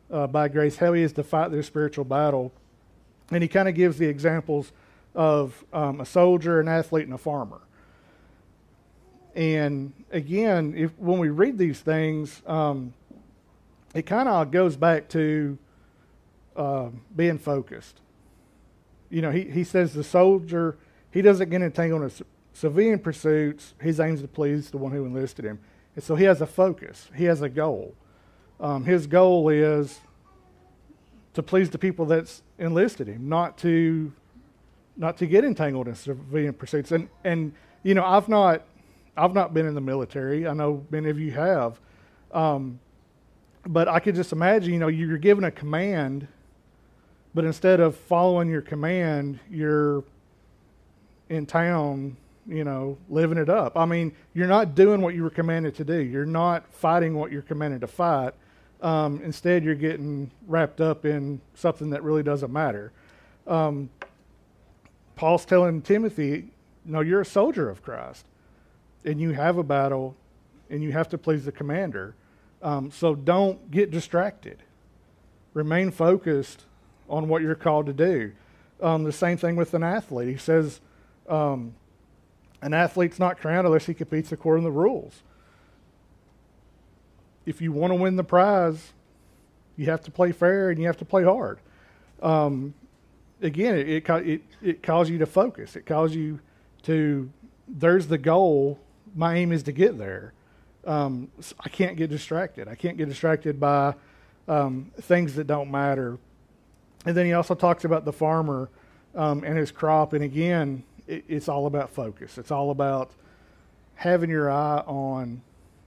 uh, 0.09 0.27
by 0.27 0.47
grace, 0.47 0.77
how 0.77 0.93
he 0.93 1.03
is 1.03 1.11
to 1.11 1.23
fight 1.25 1.51
their 1.51 1.63
spiritual 1.63 2.05
battle. 2.05 2.53
And 3.31 3.43
he 3.43 3.49
kind 3.49 3.67
of 3.67 3.75
gives 3.75 3.97
the 3.97 4.07
examples 4.07 4.71
of 5.13 5.65
um, 5.73 5.99
a 5.99 6.05
soldier, 6.05 6.61
an 6.61 6.69
athlete, 6.69 7.03
and 7.03 7.13
a 7.13 7.17
farmer. 7.17 7.59
And 9.35 9.91
again, 10.13 10.73
if, 10.77 10.97
when 10.97 11.19
we 11.19 11.27
read 11.27 11.57
these 11.57 11.81
things, 11.81 12.41
um, 12.47 12.93
it 13.95 14.05
kind 14.05 14.27
of 14.27 14.51
goes 14.51 14.75
back 14.75 15.07
to 15.09 15.57
uh, 16.55 16.89
being 17.15 17.39
focused. 17.39 18.01
You 19.09 19.21
know, 19.21 19.31
he, 19.31 19.43
he 19.43 19.63
says 19.63 19.93
the 19.93 20.03
soldier, 20.03 20.77
he 21.11 21.21
doesn't 21.21 21.49
get 21.49 21.61
entangled 21.61 22.03
in 22.03 22.11
civilian 22.53 22.99
pursuits. 22.99 23.73
His 23.79 23.99
aims 24.01 24.21
to 24.21 24.27
please 24.27 24.69
the 24.69 24.77
one 24.77 24.91
who 24.91 25.05
enlisted 25.05 25.45
him. 25.45 25.59
And 25.95 26.03
so 26.03 26.15
he 26.15 26.25
has 26.25 26.41
a 26.41 26.45
focus, 26.45 27.09
he 27.15 27.23
has 27.23 27.41
a 27.41 27.49
goal. 27.49 27.95
Um, 28.59 28.83
his 28.83 29.07
goal 29.07 29.47
is 29.49 29.99
to 31.33 31.41
please 31.41 31.69
the 31.69 31.77
people 31.77 32.05
that's 32.05 32.43
enlisted 32.59 33.07
him, 33.07 33.27
not 33.29 33.57
to 33.59 34.11
not 34.97 35.17
to 35.17 35.25
get 35.25 35.43
entangled 35.43 35.87
in 35.87 35.95
civilian 35.95 36.53
pursuits. 36.53 36.91
And 36.91 37.09
and 37.23 37.53
you 37.83 37.93
know, 37.93 38.03
I've 38.03 38.27
not 38.27 38.63
I've 39.15 39.33
not 39.33 39.53
been 39.53 39.65
in 39.65 39.73
the 39.73 39.81
military. 39.81 40.47
I 40.47 40.53
know 40.53 40.85
many 40.89 41.09
of 41.09 41.19
you 41.19 41.31
have. 41.31 41.79
Um, 42.31 42.79
but 43.67 43.88
I 43.88 44.00
could 44.00 44.15
just 44.15 44.31
imagine, 44.31 44.74
you 44.74 44.79
know, 44.79 44.88
you're 44.88 45.17
given 45.17 45.43
a 45.43 45.51
command, 45.51 46.27
but 47.34 47.45
instead 47.45 47.79
of 47.79 47.95
following 47.95 48.50
your 48.50 48.62
command, 48.62 49.39
you're 49.50 50.03
in 51.29 51.45
town, 51.45 52.15
you 52.48 52.63
know, 52.63 52.98
living 53.10 53.38
it 53.38 53.50
up. 53.50 53.75
I 53.75 53.86
mean, 53.86 54.15
you're 54.34 54.48
not 54.48 54.75
doing 54.75 55.01
what 55.01 55.15
you 55.15 55.24
were 55.24 55.29
commanded 55.29 55.75
to 55.75 55.84
do. 55.84 55.98
You're 55.98 56.25
not 56.25 56.72
fighting 56.74 57.15
what 57.15 57.31
you're 57.31 57.41
commanded 57.41 57.81
to 57.81 57.88
fight. 57.88 58.34
Um, 58.81 59.22
instead, 59.24 59.63
you're 59.63 59.74
getting 59.74 60.29
wrapped 60.48 60.79
up 60.79 61.05
in 61.05 61.41
something 61.55 61.89
that 61.89 62.03
really 62.03 62.24
doesn't 62.24 62.53
matter. 62.53 62.91
Um, 63.48 63.89
Paul's 65.15 65.45
telling 65.45 65.81
Timothy, 65.81 66.50
no, 66.84 67.01
you're 67.01 67.22
a 67.22 67.25
soldier 67.25 67.69
of 67.69 67.81
Christ, 67.81 68.25
and 69.03 69.19
you 69.19 69.31
have 69.31 69.57
a 69.57 69.63
battle, 69.63 70.15
and 70.69 70.84
you 70.84 70.91
have 70.91 71.10
to 71.10 71.17
please 71.17 71.45
the 71.45 71.51
commander. 71.51 72.13
Um, 72.65 72.89
so 72.89 73.13
don't 73.13 73.69
get 73.69 73.91
distracted. 73.91 74.63
Remain 75.53 75.91
focused 75.91 76.65
on 77.07 77.27
what 77.27 77.43
you're 77.43 77.53
called 77.53 77.86
to 77.86 77.93
do. 77.93 78.31
Um, 78.81 79.03
the 79.03 79.12
same 79.12 79.38
thing 79.38 79.55
with 79.55 79.75
an 79.75 79.84
athlete. 79.84 80.29
He 80.29 80.38
says, 80.38 80.81
um, 81.29 81.75
an 82.63 82.74
athlete's 82.74 83.19
not 83.19 83.38
crowned 83.38 83.67
unless 83.67 83.86
he 83.86 83.93
competes 83.93 84.31
according 84.31 84.63
to 84.63 84.72
the 84.72 84.77
rules. 84.77 85.22
If 87.45 87.62
you 87.62 87.72
want 87.72 87.91
to 87.91 87.95
win 87.95 88.15
the 88.15 88.24
prize, 88.24 88.93
you 89.77 89.86
have 89.86 90.01
to 90.05 90.12
play 90.12 90.31
fair 90.31 90.72
and 90.72 90.79
you 90.79 90.88
have 90.88 90.98
to 90.98 91.05
play 91.05 91.24
hard. 91.24 91.60
Um, 92.24 92.74
again, 93.43 93.77
it, 93.77 93.88
it, 93.88 94.10
it, 94.10 94.41
it 94.63 94.84
calls 94.84 95.07
you 95.07 95.19
to 95.19 95.27
focus. 95.27 95.75
It 95.75 95.86
calls 95.86 96.15
you 96.15 96.39
to, 96.84 97.29
there's 97.67 98.07
the 98.07 98.17
goal. 98.17 98.79
My 99.15 99.36
aim 99.36 99.51
is 99.51 99.62
to 99.63 99.72
get 99.72 100.00
there. 100.00 100.34
Um, 100.86 101.30
I 101.60 101.70
can't 101.70 101.98
get 101.98 102.10
distracted. 102.10 102.68
I 102.68 102.75
can't 102.75 102.98
get 102.98 103.10
distracted 103.10 103.60
by 103.60 103.96
um, 104.48 104.92
things 105.01 105.36
that 105.36 105.48
don't 105.48 105.72
matter. 105.72 106.18
And 107.06 107.15
then 107.15 107.25
he 107.25 107.34
also 107.34 107.56
talks 107.56 107.86
about 107.86 108.06
the 108.06 108.13
farmer 108.13 108.70
um, 109.15 109.44
and 109.44 109.58
his 109.58 109.72
crop. 109.72 110.13
And 110.13 110.24
again, 110.24 110.84
it, 111.08 111.24
it's 111.27 111.50
all 111.50 111.68
about 111.68 111.89
focus. 111.89 112.38
It's 112.38 112.51
all 112.51 112.72
about 112.72 113.12
having 113.96 114.30
your 114.30 114.51
eye 114.51 114.84
on 114.86 115.42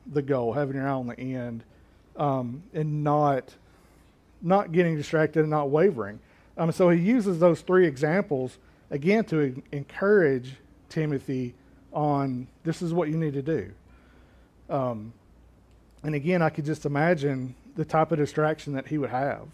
the 0.07 0.23
goal, 0.23 0.52
having 0.52 0.76
your 0.76 0.88
eye 0.88 0.93
on 0.93 1.07
the 1.09 1.19
end, 1.19 1.64
um, 2.17 2.62
and 2.73 3.05
not 3.05 3.55
not 4.40 4.71
getting 4.71 4.97
distracted 4.97 5.40
and 5.40 5.50
not 5.50 5.69
wavering. 5.69 6.21
Um, 6.57 6.71
so 6.71 6.90
he 6.90 7.00
uses 7.00 7.40
those 7.40 7.61
three 7.61 7.87
examples 7.87 8.59
again 8.90 9.25
to 9.25 9.61
encourage 9.73 10.55
Timothy 10.88 11.55
on 11.93 12.47
this 12.62 12.81
is 12.81 12.93
what 12.93 13.09
you 13.09 13.17
need 13.17 13.35
to 13.35 13.43
do. 13.43 13.73
Um, 14.68 15.12
and 16.02 16.14
again, 16.14 16.42
I 16.42 16.50
could 16.50 16.64
just 16.64 16.87
imagine 16.87 17.54
the 17.76 17.84
type 17.84 18.12
of 18.12 18.18
distraction 18.18 18.75
that 18.75 18.87
he 18.87 18.98
would 18.98 19.10
have. 19.10 19.46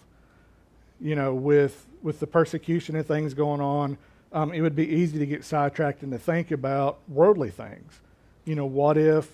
You 1.00 1.14
know, 1.14 1.34
with 1.34 1.86
with 2.02 2.20
the 2.20 2.26
persecution 2.26 2.96
and 2.96 3.06
things 3.06 3.32
going 3.34 3.60
on, 3.60 3.96
um, 4.32 4.52
it 4.52 4.60
would 4.60 4.76
be 4.76 4.86
easy 4.86 5.18
to 5.18 5.26
get 5.26 5.44
sidetracked 5.44 6.02
and 6.02 6.12
to 6.12 6.18
think 6.18 6.50
about 6.50 6.98
worldly 7.08 7.50
things. 7.50 8.00
You 8.44 8.54
know, 8.54 8.66
what 8.66 8.98
if 8.98 9.30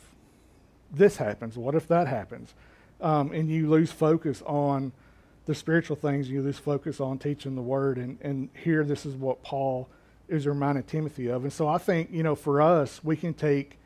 this 0.93 1.17
happens? 1.17 1.57
What 1.57 1.75
if 1.75 1.89
that 1.89 2.07
happens? 2.07 2.55
Um, 3.01 3.33
and 3.33 3.51
you 3.51 3.69
lose 3.69 3.91
focus 3.91 4.43
on 4.47 4.93
the 5.47 5.55
spiritual 5.55 5.97
things, 5.97 6.31
you 6.31 6.43
lose 6.43 6.59
focus 6.59 7.01
on 7.01 7.19
teaching 7.19 7.57
the 7.57 7.63
word. 7.63 7.97
And, 7.97 8.19
and 8.21 8.51
here, 8.63 8.85
this 8.85 9.05
is 9.05 9.15
what 9.17 9.43
Paul 9.43 9.89
is 10.29 10.47
reminding 10.47 10.85
Timothy 10.85 11.29
of. 11.29 11.43
And 11.43 11.53
so 11.53 11.67
I 11.67 11.79
think, 11.79 12.11
you 12.13 12.23
know, 12.23 12.37
for 12.37 12.63
us, 12.63 13.03
we 13.03 13.17
can 13.17 13.35
take 13.35 13.80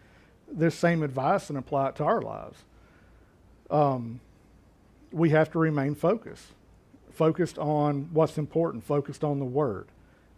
this 0.56 0.74
same 0.74 1.02
advice 1.02 1.48
and 1.48 1.58
apply 1.58 1.88
it 1.88 1.96
to 1.96 2.04
our 2.04 2.22
lives. 2.22 2.58
Um, 3.70 4.20
we 5.12 5.30
have 5.30 5.50
to 5.52 5.58
remain 5.58 5.94
focused, 5.94 6.46
focused 7.12 7.58
on 7.58 8.08
what's 8.12 8.38
important, 8.38 8.84
focused 8.84 9.24
on 9.24 9.38
the 9.38 9.44
word. 9.44 9.88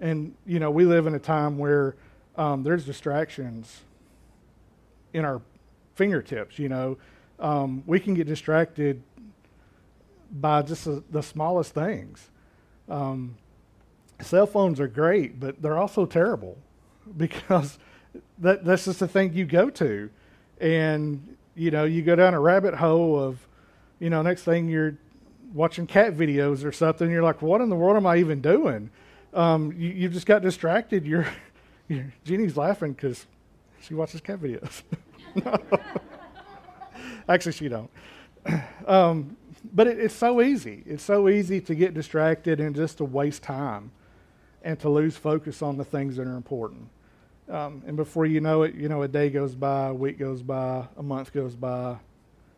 And, 0.00 0.34
you 0.46 0.58
know, 0.58 0.70
we 0.70 0.84
live 0.84 1.06
in 1.06 1.14
a 1.14 1.18
time 1.18 1.58
where 1.58 1.96
um, 2.36 2.62
there's 2.62 2.84
distractions 2.84 3.82
in 5.14 5.24
our 5.24 5.40
fingertips, 5.94 6.58
you 6.58 6.68
know. 6.68 6.98
Um, 7.38 7.82
we 7.86 8.00
can 8.00 8.14
get 8.14 8.26
distracted 8.26 9.02
by 10.30 10.62
just 10.62 10.86
a, 10.86 11.02
the 11.10 11.22
smallest 11.22 11.74
things. 11.74 12.30
Um, 12.88 13.36
cell 14.20 14.46
phones 14.46 14.80
are 14.80 14.88
great, 14.88 15.40
but 15.40 15.60
they're 15.60 15.78
also 15.78 16.06
terrible 16.06 16.58
because 17.16 17.78
that, 18.38 18.64
that's 18.64 18.84
just 18.84 19.00
the 19.00 19.08
thing 19.08 19.32
you 19.32 19.44
go 19.44 19.70
to. 19.70 20.10
And, 20.60 21.36
you 21.54 21.70
know, 21.70 21.84
you 21.84 22.02
go 22.02 22.16
down 22.16 22.34
a 22.34 22.40
rabbit 22.40 22.74
hole 22.74 23.18
of, 23.18 23.46
you 23.98 24.10
know, 24.10 24.22
next 24.22 24.42
thing 24.42 24.68
you're 24.68 24.96
watching 25.52 25.86
cat 25.86 26.16
videos 26.16 26.64
or 26.64 26.72
something. 26.72 27.10
You're 27.10 27.22
like, 27.22 27.42
what 27.42 27.60
in 27.60 27.68
the 27.68 27.76
world 27.76 27.96
am 27.96 28.06
I 28.06 28.18
even 28.18 28.40
doing? 28.40 28.90
Um, 29.34 29.72
you, 29.72 29.90
you 29.90 30.08
just 30.08 30.26
got 30.26 30.42
distracted. 30.42 31.06
You're, 31.06 31.26
you're 31.88 32.12
Jeannie's 32.24 32.56
laughing 32.56 32.92
because 32.92 33.26
she 33.80 33.94
watches 33.94 34.20
cat 34.20 34.40
videos. 34.40 34.82
Actually, 37.28 37.52
she 37.52 37.68
don't. 37.68 37.90
Um, 38.86 39.36
but 39.74 39.88
it, 39.88 39.98
it's 39.98 40.14
so 40.14 40.40
easy. 40.40 40.84
It's 40.86 41.02
so 41.02 41.28
easy 41.28 41.60
to 41.62 41.74
get 41.74 41.92
distracted 41.92 42.60
and 42.60 42.76
just 42.76 42.98
to 42.98 43.04
waste 43.04 43.42
time 43.42 43.90
and 44.62 44.78
to 44.80 44.88
lose 44.88 45.16
focus 45.16 45.60
on 45.60 45.76
the 45.76 45.84
things 45.84 46.16
that 46.16 46.26
are 46.26 46.36
important. 46.36 46.88
Um, 47.48 47.82
and 47.86 47.96
before 47.96 48.26
you 48.26 48.40
know 48.40 48.62
it, 48.62 48.74
you 48.74 48.88
know, 48.88 49.02
a 49.02 49.08
day 49.08 49.30
goes 49.30 49.54
by, 49.54 49.88
a 49.88 49.94
week 49.94 50.18
goes 50.18 50.42
by, 50.42 50.86
a 50.96 51.02
month 51.02 51.32
goes 51.32 51.54
by, 51.54 51.96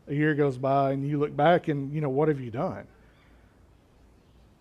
a 0.06 0.14
year 0.14 0.34
goes 0.34 0.56
by, 0.56 0.92
and 0.92 1.06
you 1.06 1.18
look 1.18 1.36
back 1.36 1.68
and, 1.68 1.92
you 1.92 2.00
know, 2.00 2.08
what 2.08 2.28
have 2.28 2.40
you 2.40 2.50
done? 2.50 2.86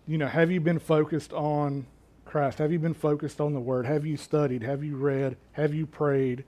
You 0.06 0.18
know, 0.18 0.26
have 0.26 0.50
you 0.50 0.60
been 0.60 0.78
focused 0.78 1.32
on 1.32 1.86
Christ? 2.24 2.58
Have 2.58 2.72
you 2.72 2.78
been 2.78 2.94
focused 2.94 3.40
on 3.40 3.54
the 3.54 3.60
Word? 3.60 3.86
Have 3.86 4.04
you 4.04 4.16
studied? 4.16 4.62
Have 4.62 4.84
you 4.84 4.96
read? 4.96 5.36
Have 5.52 5.74
you 5.74 5.86
prayed? 5.86 6.44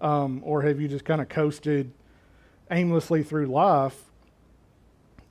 Um, 0.00 0.40
or 0.44 0.62
have 0.62 0.80
you 0.80 0.88
just 0.88 1.04
kind 1.04 1.20
of 1.20 1.28
coasted 1.28 1.92
aimlessly 2.70 3.22
through 3.22 3.46
life 3.46 4.02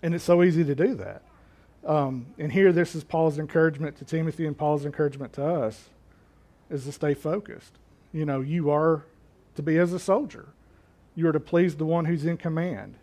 and 0.04 0.16
it's 0.16 0.24
so 0.24 0.44
easy 0.44 0.64
to 0.64 0.76
do 0.76 0.96
that. 0.96 1.22
Um, 1.86 2.28
and 2.38 2.52
here, 2.52 2.72
this 2.72 2.96
is 2.96 3.04
Paul's 3.04 3.40
encouragement 3.40 3.98
to 3.98 4.06
Timothy 4.06 4.46
and 4.46 4.58
Paul's 4.58 4.86
encouragement 4.86 5.34
to 5.34 5.46
us 5.46 5.90
is 6.72 6.86
to 6.86 6.92
stay 6.92 7.14
focused. 7.14 7.74
You 8.14 8.26
know, 8.26 8.42
you 8.42 8.72
are 8.72 9.04
to 9.56 9.62
be 9.62 9.78
as 9.78 9.94
a 9.94 10.00
soldier. 10.00 10.48
You 11.16 11.28
are 11.28 11.34
to 11.34 11.40
please 11.40 11.76
the 11.76 11.86
one 11.86 12.06
who's 12.06 12.26
in 12.26 12.38
command 12.38 12.96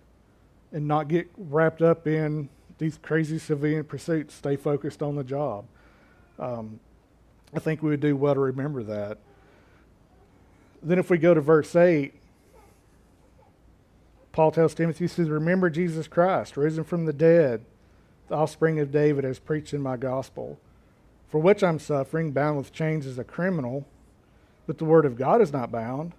and 0.72 0.88
not 0.88 1.08
get 1.08 1.28
wrapped 1.36 1.82
up 1.82 2.06
in 2.06 2.48
these 2.78 2.98
crazy 3.00 3.38
civilian 3.38 3.84
pursuits. 3.84 4.34
Stay 4.34 4.56
focused 4.56 5.02
on 5.02 5.16
the 5.16 5.24
job. 5.24 5.66
Um, 6.38 6.80
I 7.54 7.58
think 7.58 7.82
we 7.82 7.90
would 7.90 8.00
do 8.00 8.16
well 8.16 8.34
to 8.34 8.40
remember 8.40 8.82
that. 8.84 9.18
Then, 10.82 10.98
if 10.98 11.10
we 11.10 11.18
go 11.18 11.34
to 11.34 11.40
verse 11.40 11.74
8, 11.74 12.14
Paul 14.32 14.52
tells 14.52 14.74
Timothy, 14.74 15.04
he 15.04 15.08
says, 15.08 15.28
Remember 15.28 15.68
Jesus 15.68 16.06
Christ, 16.06 16.56
risen 16.56 16.84
from 16.84 17.06
the 17.06 17.12
dead, 17.12 17.64
the 18.28 18.36
offspring 18.36 18.78
of 18.78 18.92
David, 18.92 19.24
as 19.24 19.40
preached 19.40 19.74
in 19.74 19.80
my 19.80 19.96
gospel, 19.96 20.60
for 21.28 21.38
which 21.38 21.62
I'm 21.62 21.78
suffering, 21.78 22.32
bound 22.32 22.56
with 22.56 22.72
chains 22.72 23.06
as 23.06 23.18
a 23.18 23.24
criminal, 23.24 23.86
but 24.66 24.78
the 24.78 24.84
word 24.84 25.04
of 25.04 25.16
God 25.16 25.40
is 25.40 25.52
not 25.52 25.72
bound. 25.72 26.12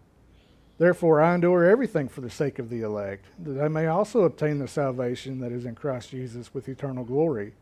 Therefore, 0.78 1.22
I 1.22 1.36
endure 1.36 1.66
everything 1.66 2.08
for 2.08 2.22
the 2.22 2.30
sake 2.30 2.58
of 2.58 2.70
the 2.70 2.82
elect, 2.82 3.26
that 3.44 3.62
I 3.62 3.68
may 3.68 3.88
also 3.88 4.24
obtain 4.24 4.60
the 4.60 4.68
salvation 4.68 5.40
that 5.42 5.52
is 5.52 5.66
in 5.66 5.76
Christ 5.76 6.12
Jesus 6.12 6.54
with 6.54 6.70
eternal 6.70 7.04
glory. 7.04 7.54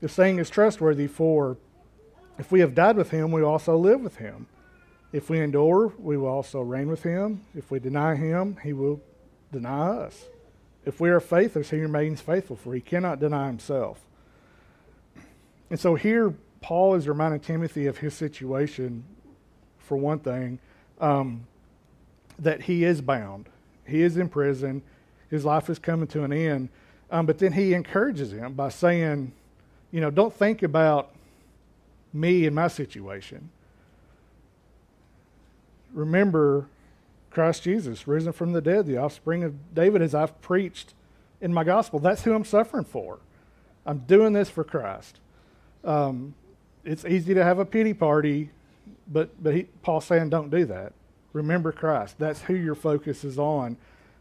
The 0.00 0.08
saying 0.08 0.38
is 0.38 0.50
trustworthy, 0.50 1.06
for 1.06 1.56
if 2.38 2.52
we 2.52 2.60
have 2.60 2.74
died 2.74 2.96
with 2.96 3.10
him, 3.10 3.32
we 3.32 3.42
also 3.42 3.76
live 3.76 4.00
with 4.00 4.16
him. 4.16 4.46
If 5.12 5.30
we 5.30 5.40
endure, 5.40 5.92
we 5.98 6.16
will 6.16 6.28
also 6.28 6.60
reign 6.60 6.88
with 6.88 7.02
him. 7.02 7.44
If 7.54 7.70
we 7.70 7.78
deny 7.78 8.14
him, 8.14 8.58
he 8.62 8.72
will 8.72 9.00
deny 9.52 9.88
us. 9.88 10.26
If 10.84 11.00
we 11.00 11.10
are 11.10 11.20
faithless, 11.20 11.70
he 11.70 11.80
remains 11.80 12.20
faithful, 12.20 12.56
for 12.56 12.74
he 12.74 12.80
cannot 12.80 13.20
deny 13.20 13.46
himself. 13.46 14.00
And 15.72 15.80
so 15.80 15.94
here, 15.94 16.34
Paul 16.60 16.96
is 16.96 17.08
reminding 17.08 17.40
Timothy 17.40 17.86
of 17.86 17.96
his 17.96 18.12
situation, 18.12 19.04
for 19.78 19.96
one 19.96 20.18
thing, 20.18 20.58
um, 21.00 21.46
that 22.38 22.64
he 22.64 22.84
is 22.84 23.00
bound. 23.00 23.48
He 23.86 24.02
is 24.02 24.18
in 24.18 24.28
prison. 24.28 24.82
His 25.30 25.46
life 25.46 25.70
is 25.70 25.78
coming 25.78 26.08
to 26.08 26.24
an 26.24 26.32
end. 26.34 26.68
Um, 27.10 27.24
but 27.24 27.38
then 27.38 27.54
he 27.54 27.72
encourages 27.72 28.34
him 28.34 28.52
by 28.52 28.68
saying, 28.68 29.32
you 29.90 30.02
know, 30.02 30.10
don't 30.10 30.34
think 30.34 30.62
about 30.62 31.14
me 32.12 32.44
and 32.44 32.54
my 32.54 32.68
situation. 32.68 33.48
Remember 35.94 36.66
Christ 37.30 37.62
Jesus, 37.62 38.06
risen 38.06 38.34
from 38.34 38.52
the 38.52 38.60
dead, 38.60 38.84
the 38.84 38.98
offspring 38.98 39.42
of 39.42 39.74
David, 39.74 40.02
as 40.02 40.14
I've 40.14 40.38
preached 40.42 40.92
in 41.40 41.50
my 41.54 41.64
gospel. 41.64 41.98
That's 41.98 42.24
who 42.24 42.34
I'm 42.34 42.44
suffering 42.44 42.84
for. 42.84 43.20
I'm 43.86 44.00
doing 44.00 44.34
this 44.34 44.50
for 44.50 44.64
Christ. 44.64 45.18
Um, 45.84 46.34
it's 46.84 47.04
easy 47.04 47.34
to 47.34 47.44
have 47.44 47.58
a 47.58 47.64
pity 47.64 47.94
party, 47.94 48.50
but 49.08 49.30
but 49.42 49.54
he, 49.54 49.62
Paul's 49.82 50.04
saying 50.04 50.30
don't 50.30 50.50
do 50.50 50.64
that. 50.66 50.92
Remember 51.32 51.72
Christ. 51.72 52.16
That's 52.18 52.42
who 52.42 52.54
your 52.54 52.74
focus 52.74 53.24
is 53.24 53.38
on. 53.38 53.76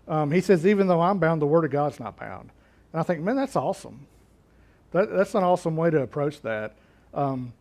Um, 0.08 0.32
he 0.32 0.41
says, 0.41 0.65
even 0.65 0.88
though 0.88 1.01
I'm 1.01 1.20
bound, 1.20 1.41
the 1.41 1.48
Word 1.48 1.65
of 1.65 1.72
God's 1.72 2.00
not 2.00 2.18
bound. 2.18 2.50
And 2.94 3.00
I 3.00 3.03
think, 3.03 3.22
man, 3.22 3.36
that's 3.36 3.56
awesome. 3.56 4.08
That, 4.91 5.12
that's 5.12 5.36
an 5.36 5.44
awesome 5.44 5.75
way 5.75 5.89
to 5.89 6.01
approach 6.01 6.41
that. 6.41 6.75
Um, 7.13 7.53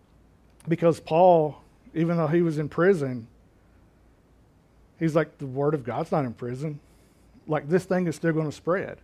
because 0.68 1.00
Paul, 1.00 1.58
even 1.94 2.16
though 2.16 2.26
he 2.26 2.42
was 2.42 2.58
in 2.58 2.68
prison, 2.68 3.26
He's 5.00 5.16
like, 5.16 5.38
the 5.38 5.46
word 5.46 5.72
of 5.72 5.82
God's 5.82 6.12
not 6.12 6.26
in 6.26 6.34
prison. 6.34 6.78
Like, 7.48 7.68
this 7.68 7.84
thing 7.84 8.06
is 8.06 8.14
still 8.14 8.34
going 8.34 8.44
to 8.44 8.52
spread. 8.52 8.98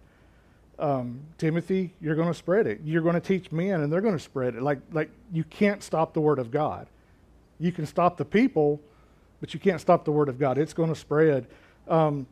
Um, 0.78 1.20
Timothy, 1.38 1.94
you're 2.00 2.14
going 2.14 2.28
to 2.28 2.34
spread 2.34 2.66
it. 2.66 2.80
You're 2.84 3.02
going 3.02 3.14
to 3.14 3.20
teach 3.20 3.50
men, 3.50 3.80
and 3.80 3.92
they're 3.92 4.02
going 4.02 4.16
to 4.16 4.22
spread 4.22 4.54
it. 4.54 4.62
Like, 4.62 4.78
like 4.92 5.10
you 5.32 5.44
can't 5.44 5.82
stop 5.82 6.12
the 6.12 6.20
word 6.20 6.38
of 6.38 6.50
God. 6.50 6.86
You 7.58 7.72
can 7.72 7.86
stop 7.86 8.18
the 8.18 8.24
people, 8.24 8.80
but 9.40 9.54
you 9.54 9.60
can't 9.60 9.80
stop 9.80 10.04
the 10.04 10.12
word 10.12 10.28
of 10.28 10.38
God. 10.38 10.58
It's 10.58 10.74
going 10.74 10.90
to 10.90 10.94
spread. 10.98 11.46
Um, 11.88 12.26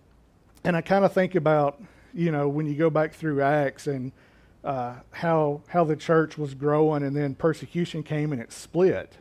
and 0.63 0.77
I 0.77 0.83
kind 0.83 1.05
of 1.05 1.13
think 1.13 1.35
about, 1.35 1.83
you 2.13 2.31
know, 2.31 2.49
when 2.49 2.67
you 2.67 2.75
go 2.75 2.91
back 2.91 3.15
through 3.15 3.41
Acts 3.41 3.87
and 3.87 4.13
uh, 4.63 4.95
how 5.11 5.61
how 5.69 5.85
the 5.85 5.97
church 5.97 6.39
was 6.39 6.55
growing, 6.55 7.03
and 7.03 7.15
then 7.15 7.35
persecution 7.35 8.03
came 8.03 8.33
and 8.33 8.41
it 8.41 8.53
split, 8.53 9.17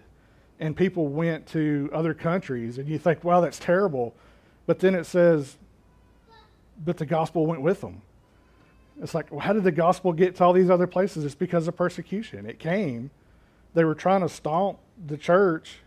and 0.60 0.75
people 0.75 1.08
went 1.08 1.46
to 1.48 1.89
other 1.94 2.13
countries, 2.13 2.77
and 2.77 2.88
you 2.88 2.98
think, 2.98 3.24
wow, 3.24 3.42
that's 3.42 3.60
terrible, 3.60 4.15
but 4.65 4.80
then 4.80 4.96
it 4.96 5.06
says, 5.06 5.58
but 6.86 6.98
the 6.98 7.06
gospel 7.06 7.46
went 7.46 7.62
with 7.62 7.82
them. 7.82 8.01
It's 9.02 9.14
like, 9.16 9.32
well, 9.32 9.40
how 9.40 9.54
did 9.54 9.64
the 9.64 9.72
gospel 9.72 10.14
get 10.14 10.36
to 10.36 10.44
all 10.44 10.54
these 10.54 10.70
other 10.70 10.88
places? 10.88 11.26
It's 11.26 11.36
because 11.36 11.68
of 11.68 11.76
persecution. 11.76 12.46
It 12.46 12.60
came. 12.60 13.10
They 13.74 13.84
were 13.84 13.96
trying 13.96 14.22
to 14.22 14.30
stomp 14.30 14.78
the 15.06 15.18
church, 15.18 15.80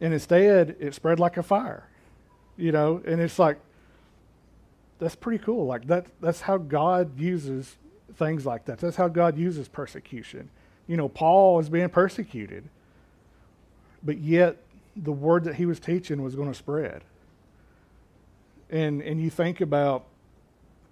and 0.00 0.12
instead 0.12 0.76
it 0.80 0.94
spread 0.94 1.20
like 1.20 1.36
a 1.36 1.42
fire. 1.42 1.88
You 2.56 2.72
know, 2.72 3.02
and 3.06 3.20
it's 3.20 3.38
like 3.38 3.58
that's 4.98 5.14
pretty 5.14 5.42
cool. 5.42 5.66
Like 5.66 5.86
that 5.86 6.06
that's 6.20 6.40
how 6.42 6.58
God 6.58 7.18
uses 7.18 7.76
things 8.16 8.46
like 8.46 8.64
that. 8.64 8.78
That's 8.78 8.96
how 8.96 9.08
God 9.08 9.36
uses 9.38 9.68
persecution. 9.68 10.50
You 10.86 10.96
know, 10.96 11.08
Paul 11.08 11.58
is 11.60 11.68
being 11.68 11.88
persecuted, 11.88 12.64
but 14.02 14.18
yet 14.18 14.56
the 14.96 15.12
word 15.12 15.44
that 15.44 15.56
he 15.56 15.66
was 15.66 15.78
teaching 15.78 16.22
was 16.22 16.34
going 16.34 16.48
to 16.48 16.54
spread. 16.54 17.02
And 18.70 19.02
and 19.02 19.20
you 19.20 19.30
think 19.30 19.60
about, 19.60 20.04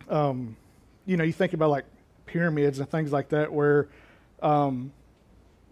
um, 0.09 0.57
you 1.07 1.17
know, 1.17 1.25
you 1.25 1.33
think 1.33 1.53
about 1.53 1.71
like 1.71 1.85
pyramids 2.27 2.79
and 2.79 2.91
things 2.91 3.13
like 3.13 3.29
that, 3.31 3.53
where, 3.53 3.89
um, 4.43 4.93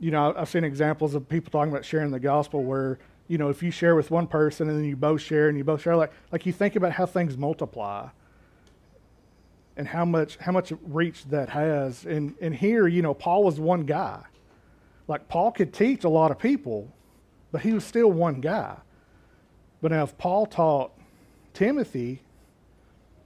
you 0.00 0.10
know, 0.10 0.34
I've 0.36 0.48
seen 0.48 0.64
examples 0.64 1.14
of 1.14 1.28
people 1.28 1.50
talking 1.50 1.72
about 1.72 1.84
sharing 1.84 2.10
the 2.10 2.20
gospel 2.20 2.62
where 2.62 2.98
you 3.28 3.38
know, 3.38 3.48
if 3.48 3.62
you 3.62 3.70
share 3.70 3.94
with 3.94 4.10
one 4.10 4.26
person 4.26 4.68
and 4.68 4.76
then 4.76 4.84
you 4.84 4.94
both 4.94 5.22
share 5.22 5.48
and 5.48 5.56
you 5.56 5.64
both 5.64 5.80
share, 5.80 5.96
like, 5.96 6.12
like 6.30 6.44
you 6.44 6.52
think 6.52 6.76
about 6.76 6.92
how 6.92 7.06
things 7.06 7.36
multiply 7.38 8.08
and 9.76 9.88
how 9.88 10.04
much 10.04 10.36
how 10.36 10.52
much 10.52 10.72
reach 10.82 11.24
that 11.26 11.48
has. 11.48 12.04
And 12.04 12.34
and 12.40 12.54
here, 12.54 12.86
you 12.86 13.00
know, 13.00 13.14
Paul 13.14 13.44
was 13.44 13.58
one 13.58 13.84
guy. 13.84 14.22
Like 15.08 15.28
Paul 15.28 15.50
could 15.52 15.72
teach 15.72 16.04
a 16.04 16.08
lot 16.08 16.30
of 16.30 16.38
people, 16.38 16.92
but 17.50 17.62
he 17.62 17.72
was 17.72 17.84
still 17.84 18.12
one 18.12 18.40
guy. 18.40 18.76
But 19.80 19.92
now 19.92 20.02
if 20.02 20.16
Paul 20.18 20.46
taught 20.46 20.92
Timothy, 21.54 22.20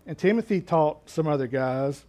and 0.07 0.17
Timothy 0.17 0.61
taught 0.61 1.09
some 1.09 1.27
other 1.27 1.47
guys, 1.47 2.05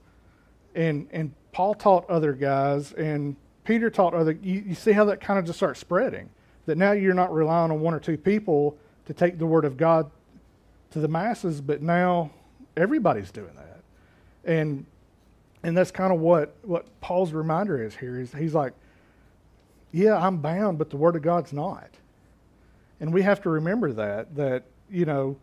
and 0.76 1.08
and 1.12 1.34
Paul 1.52 1.74
taught 1.74 2.10
other 2.10 2.34
guys, 2.34 2.94
and 2.94 3.36
Peter 3.64 3.90
taught 3.90 4.14
other 4.14 4.34
you, 4.42 4.64
you 4.68 4.76
see 4.76 4.92
how 4.92 5.06
that 5.06 5.22
kind 5.22 5.40
of 5.40 5.46
just 5.46 5.58
starts 5.58 5.80
spreading. 5.80 6.30
That 6.66 6.78
now 6.78 6.92
you're 6.92 7.14
not 7.14 7.34
relying 7.34 7.72
on 7.72 7.80
one 7.80 7.94
or 7.94 8.00
two 8.00 8.18
people 8.18 8.78
to 9.06 9.14
take 9.14 9.40
the 9.40 9.46
word 9.46 9.66
of 9.66 9.78
God 9.78 10.12
to 10.92 11.00
the 11.00 11.08
masses, 11.08 11.62
but 11.62 11.82
now 11.82 12.32
everybody's 12.76 13.32
doing 13.32 13.54
that 13.56 13.68
and 14.48 14.86
and 15.62 15.78
that's 15.78 15.92
kind 15.92 16.12
of 16.12 16.20
what 16.20 16.56
what 16.64 16.86
Paul's 17.02 17.34
reminder 17.34 17.84
is 17.84 17.96
here. 17.96 18.20
Is 18.20 18.34
he's 18.34 18.56
like, 18.56 18.74
yeah, 19.92 20.18
I'm 20.18 20.38
bound, 20.38 20.80
but 20.80 20.90
the 20.90 20.98
Word 20.98 21.16
of 21.16 21.22
God's 21.22 21.54
not, 21.54 21.90
and 23.00 23.14
we 23.14 23.22
have 23.22 23.42
to 23.44 23.50
remember 23.50 23.92
that 23.94 24.36
that 24.36 24.64
you 24.90 25.06
know, 25.06 25.38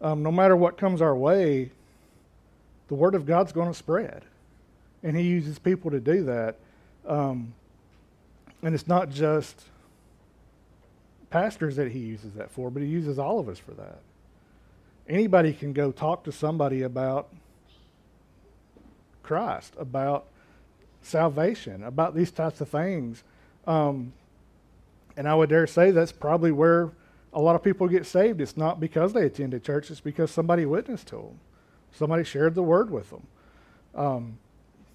um, 0.00 0.22
no 0.22 0.32
matter 0.32 0.56
what 0.56 0.78
comes 0.78 1.00
our 1.02 1.14
way, 1.14 1.70
the 2.88 2.94
Word 2.94 3.14
of 3.14 3.26
God's 3.26 3.52
going 3.52 3.68
to 3.68 3.74
spread, 3.74 4.24
and 5.02 5.16
He 5.16 5.22
uses 5.22 5.58
people 5.58 5.90
to 5.90 6.00
do 6.00 6.24
that, 6.24 6.56
um, 7.06 7.54
and 8.62 8.74
it's 8.74 8.86
not 8.86 9.10
just 9.10 9.64
pastors 11.30 11.76
that 11.76 11.90
He 11.90 11.98
uses 12.00 12.32
that 12.34 12.50
for, 12.50 12.70
but 12.70 12.82
He 12.82 12.88
uses 12.88 13.18
all 13.18 13.38
of 13.38 13.48
us 13.48 13.58
for 13.58 13.72
that. 13.72 13.98
Anybody 15.08 15.52
can 15.52 15.72
go 15.72 15.92
talk 15.92 16.24
to 16.24 16.32
somebody 16.32 16.82
about 16.82 17.28
Christ, 19.22 19.74
about 19.78 20.26
salvation, 21.02 21.82
about 21.84 22.14
these 22.14 22.30
types 22.30 22.60
of 22.60 22.68
things. 22.68 23.22
Um, 23.66 24.12
and 25.16 25.28
I 25.28 25.34
would 25.34 25.48
dare 25.48 25.66
say 25.66 25.90
that's 25.90 26.12
probably 26.12 26.52
where 26.52 26.90
a 27.32 27.40
lot 27.40 27.54
of 27.54 27.62
people 27.62 27.88
get 27.88 28.06
saved. 28.06 28.40
It's 28.40 28.56
not 28.56 28.80
because 28.80 29.12
they 29.12 29.26
attended 29.26 29.62
church, 29.62 29.90
it's 29.90 30.00
because 30.00 30.30
somebody 30.30 30.66
witnessed 30.66 31.08
to 31.08 31.16
them, 31.16 31.40
somebody 31.92 32.24
shared 32.24 32.54
the 32.54 32.62
word 32.62 32.90
with 32.90 33.10
them. 33.10 33.26
Um, 33.94 34.38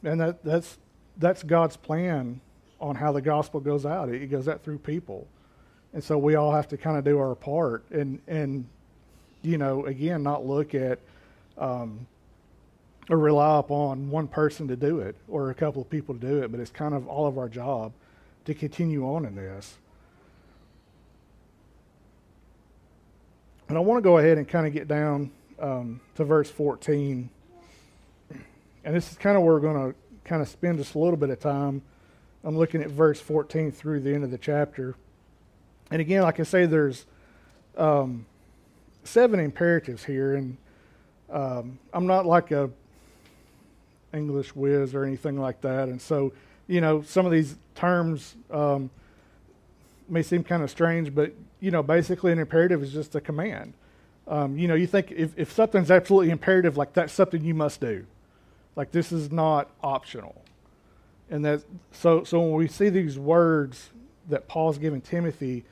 and 0.04 0.20
that, 0.22 0.44
that's, 0.44 0.78
that's 1.18 1.44
God's 1.44 1.78
plan 1.78 2.42
on 2.80 2.96
how 2.96 3.12
the 3.12 3.22
gospel 3.22 3.60
goes 3.60 3.86
out. 3.86 4.10
It 4.10 4.30
goes 4.30 4.48
out 4.48 4.64
through 4.64 4.80
people. 4.80 5.28
And 5.94 6.04
so 6.04 6.18
we 6.18 6.36
all 6.36 6.52
have 6.54 6.68
to 6.70 6.78
kind 6.78 6.98
of 6.98 7.04
do 7.04 7.20
our 7.20 7.36
part 7.36 7.84
and, 7.92 8.20
and, 8.28 8.66
you 9.42 9.58
know, 9.58 9.86
again, 9.86 10.24
not 10.24 10.46
look 10.46 10.74
at, 10.74 11.00
um, 11.58 12.08
or 13.10 13.18
rely 13.18 13.60
upon 13.60 14.10
one 14.10 14.28
person 14.28 14.68
to 14.70 14.76
do 14.76 15.00
it 15.00 15.16
or 15.28 15.50
a 15.50 15.56
couple 15.56 15.82
of 15.82 15.90
people 15.90 16.16
to 16.16 16.22
do 16.22 16.44
it, 16.44 16.52
but 16.52 16.60
it's 16.60 16.72
kind 16.72 16.94
of 16.94 17.08
all 17.08 17.28
of 17.28 17.38
our 17.38 17.50
job 17.50 17.92
to 18.46 18.54
continue 18.54 19.06
on 19.06 19.26
in 19.26 19.36
this. 19.36 19.78
And 23.68 23.78
I 23.78 23.82
want 23.82 23.98
to 23.98 24.02
go 24.02 24.18
ahead 24.18 24.38
and 24.38 24.48
kind 24.48 24.66
of 24.66 24.74
get 24.74 24.88
down 24.88 25.32
um, 25.62 26.02
to 26.16 26.26
verse 26.26 26.50
14. 26.50 27.30
And 28.84 28.96
this 28.96 29.12
is 29.12 29.18
kind 29.18 29.38
of 29.38 29.44
where 29.44 29.54
we're 29.54 29.60
going 29.60 29.94
to 29.94 29.98
kind 30.26 30.42
of 30.42 30.50
spend 30.50 30.80
just 30.80 30.96
a 30.96 31.00
little 31.00 31.18
bit 31.18 31.30
of 31.30 31.40
time. 31.40 31.82
I'm 32.44 32.58
looking 32.58 32.82
at 32.82 32.90
verse 32.90 33.22
14 33.22 33.72
through 33.72 34.00
the 34.02 34.14
end 34.14 34.24
of 34.24 34.32
the 34.32 34.38
chapter. 34.38 34.96
And 35.92 36.02
again, 36.02 36.24
like 36.24 36.40
I 36.40 36.44
say, 36.44 36.66
there's 36.66 37.06
um, 37.78 38.26
seven 39.04 39.40
imperatives 39.40 40.04
here. 40.04 40.36
And 40.36 40.58
um, 41.30 41.80
I'm 41.94 42.08
not 42.08 42.26
like 42.26 42.52
a 42.52 42.72
English 44.14 44.56
whiz 44.56 44.96
or 44.96 45.06
anything 45.06 45.40
like 45.40 45.62
that. 45.62 45.88
And 45.88 46.02
so, 46.02 46.34
you 46.68 46.82
know, 46.82 47.04
some 47.04 47.26
of 47.28 47.32
these 47.32 47.56
terms 47.76 48.36
um, 48.50 48.90
may 50.10 50.24
seem 50.24 50.44
kind 50.44 50.64
of 50.64 50.72
strange, 50.72 51.14
but, 51.14 51.34
you 51.60 51.70
know, 51.70 51.84
basically 51.84 52.32
an 52.32 52.40
imperative 52.40 52.82
is 52.82 52.92
just 52.92 53.14
a 53.14 53.22
command. 53.22 53.74
Um, 54.28 54.58
you 54.58 54.68
know, 54.68 54.76
you 54.76 54.88
think 54.88 55.12
if, 55.12 55.38
if 55.38 55.52
something's 55.52 55.92
absolutely 55.92 56.32
imperative, 56.32 56.78
like 56.78 56.94
that's 56.94 57.14
something 57.14 57.44
you 57.44 57.54
must 57.54 57.82
do. 57.82 58.06
Like 58.76 58.92
this 58.92 59.12
is 59.12 59.32
not 59.32 59.70
optional. 59.84 60.42
And 61.30 61.44
that 61.46 61.64
so 61.92 62.24
so 62.24 62.40
when 62.40 62.54
we 62.54 62.68
see 62.68 62.90
these 62.90 63.18
words 63.18 63.90
that 64.30 64.48
Paul's 64.48 64.78
giving 64.78 65.02
Timothy, 65.02 65.64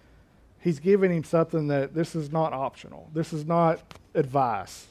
he's 0.60 0.80
giving 0.80 1.12
him 1.12 1.24
something 1.24 1.68
that 1.68 1.94
this 1.94 2.16
is 2.16 2.32
not 2.32 2.54
optional. 2.54 3.10
This 3.14 3.34
is 3.34 3.46
not 3.46 3.82
advice 4.16 4.88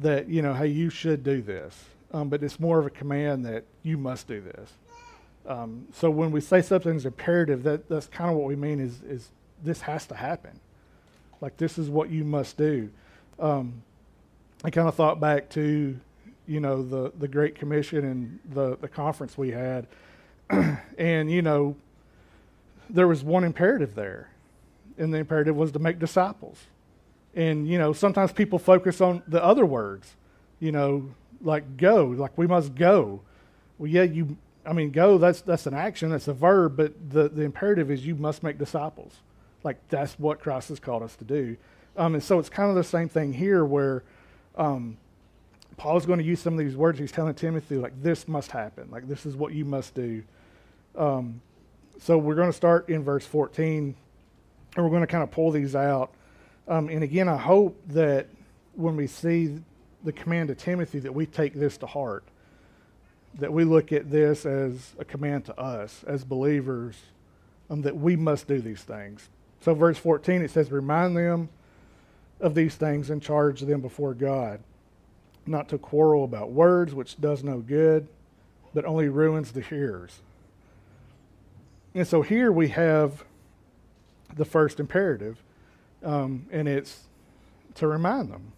that, 0.00 0.28
you 0.28 0.42
know, 0.42 0.54
hey, 0.54 0.68
you 0.68 0.90
should 0.90 1.22
do 1.22 1.42
this 1.42 1.84
um, 2.14 2.28
but 2.28 2.42
it's 2.44 2.60
more 2.60 2.78
of 2.78 2.86
a 2.86 2.90
command 2.90 3.44
that 3.44 3.64
you 3.82 3.98
must 3.98 4.28
do 4.28 4.40
this. 4.40 4.70
Um, 5.46 5.88
so 5.92 6.08
when 6.10 6.30
we 6.30 6.40
say 6.40 6.62
something's 6.62 7.04
imperative, 7.04 7.64
that, 7.64 7.88
that's 7.88 8.06
kind 8.06 8.30
of 8.30 8.36
what 8.36 8.46
we 8.46 8.54
mean 8.54 8.78
is, 8.78 9.02
is 9.02 9.30
this 9.62 9.82
has 9.82 10.06
to 10.06 10.14
happen. 10.14 10.60
Like 11.44 11.58
this 11.58 11.76
is 11.76 11.90
what 11.90 12.08
you 12.08 12.24
must 12.24 12.56
do. 12.56 12.88
Um, 13.38 13.82
I 14.64 14.70
kind 14.70 14.88
of 14.88 14.94
thought 14.94 15.20
back 15.20 15.50
to, 15.50 16.00
you 16.46 16.58
know, 16.58 16.82
the, 16.82 17.12
the 17.18 17.28
Great 17.28 17.54
Commission 17.54 18.02
and 18.02 18.38
the, 18.54 18.78
the 18.78 18.88
conference 18.88 19.36
we 19.36 19.50
had. 19.50 19.86
and, 20.98 21.30
you 21.30 21.42
know, 21.42 21.76
there 22.88 23.06
was 23.06 23.22
one 23.22 23.44
imperative 23.44 23.94
there. 23.94 24.30
And 24.96 25.12
the 25.12 25.18
imperative 25.18 25.54
was 25.54 25.70
to 25.72 25.78
make 25.78 25.98
disciples. 25.98 26.64
And, 27.34 27.68
you 27.68 27.76
know, 27.76 27.92
sometimes 27.92 28.32
people 28.32 28.58
focus 28.58 29.02
on 29.02 29.22
the 29.28 29.44
other 29.44 29.66
words, 29.66 30.14
you 30.60 30.72
know, 30.72 31.10
like 31.42 31.76
go, 31.76 32.06
like 32.06 32.38
we 32.38 32.46
must 32.46 32.74
go. 32.74 33.20
Well, 33.76 33.90
yeah, 33.90 34.04
you. 34.04 34.38
I 34.64 34.72
mean, 34.72 34.92
go. 34.92 35.18
That's 35.18 35.42
that's 35.42 35.66
an 35.66 35.74
action. 35.74 36.08
That's 36.08 36.26
a 36.26 36.32
verb. 36.32 36.78
But 36.78 37.10
the 37.10 37.28
the 37.28 37.42
imperative 37.42 37.90
is 37.90 38.06
you 38.06 38.14
must 38.14 38.42
make 38.42 38.56
disciples. 38.56 39.20
Like 39.64 39.76
that's 39.88 40.18
what 40.18 40.40
Christ 40.40 40.68
has 40.68 40.78
called 40.78 41.02
us 41.02 41.16
to 41.16 41.24
do. 41.24 41.56
Um, 41.96 42.14
and 42.14 42.22
so 42.22 42.38
it's 42.38 42.48
kind 42.48 42.68
of 42.68 42.76
the 42.76 42.84
same 42.84 43.08
thing 43.08 43.32
here, 43.32 43.64
where 43.64 44.04
um, 44.56 44.96
Paul's 45.76 46.06
going 46.06 46.18
to 46.18 46.24
use 46.24 46.40
some 46.40 46.52
of 46.52 46.58
these 46.58 46.76
words. 46.76 46.98
He's 46.98 47.10
telling 47.10 47.34
Timothy 47.34 47.76
like 47.76 48.00
this 48.02 48.28
must 48.28 48.50
happen. 48.50 48.88
Like 48.90 49.08
this 49.08 49.26
is 49.26 49.34
what 49.36 49.52
you 49.52 49.64
must 49.64 49.94
do. 49.94 50.22
Um, 50.96 51.40
so 52.00 52.18
we're 52.18 52.34
going 52.34 52.50
to 52.50 52.56
start 52.56 52.88
in 52.88 53.02
verse 53.02 53.24
14, 53.26 53.94
and 54.76 54.84
we're 54.84 54.90
going 54.90 55.02
to 55.02 55.06
kind 55.06 55.22
of 55.22 55.30
pull 55.30 55.50
these 55.50 55.74
out. 55.74 56.12
Um, 56.68 56.88
and 56.88 57.02
again, 57.02 57.28
I 57.28 57.36
hope 57.36 57.80
that 57.88 58.28
when 58.74 58.96
we 58.96 59.06
see 59.06 59.60
the 60.02 60.12
command 60.12 60.48
to 60.48 60.54
Timothy 60.54 60.98
that 61.00 61.14
we 61.14 61.26
take 61.26 61.54
this 61.54 61.76
to 61.78 61.86
heart, 61.86 62.24
that 63.38 63.52
we 63.52 63.64
look 63.64 63.92
at 63.92 64.10
this 64.10 64.46
as 64.46 64.94
a 64.98 65.04
command 65.04 65.46
to 65.46 65.58
us 65.58 66.04
as 66.06 66.24
believers, 66.24 66.96
um, 67.70 67.82
that 67.82 67.96
we 67.96 68.16
must 68.16 68.46
do 68.46 68.60
these 68.60 68.82
things. 68.82 69.28
So, 69.64 69.72
verse 69.72 69.96
14, 69.96 70.42
it 70.42 70.50
says, 70.50 70.70
Remind 70.70 71.16
them 71.16 71.48
of 72.38 72.54
these 72.54 72.74
things 72.74 73.08
and 73.08 73.22
charge 73.22 73.62
them 73.62 73.80
before 73.80 74.12
God, 74.12 74.60
not 75.46 75.70
to 75.70 75.78
quarrel 75.78 76.22
about 76.22 76.50
words, 76.50 76.94
which 76.94 77.18
does 77.18 77.42
no 77.42 77.60
good, 77.60 78.06
but 78.74 78.84
only 78.84 79.08
ruins 79.08 79.52
the 79.52 79.62
hearers. 79.62 80.20
And 81.94 82.06
so 82.06 82.20
here 82.20 82.52
we 82.52 82.68
have 82.68 83.24
the 84.36 84.44
first 84.44 84.80
imperative, 84.80 85.42
um, 86.02 86.44
and 86.52 86.68
it's 86.68 87.04
to 87.76 87.86
remind 87.86 88.30
them. 88.30 88.52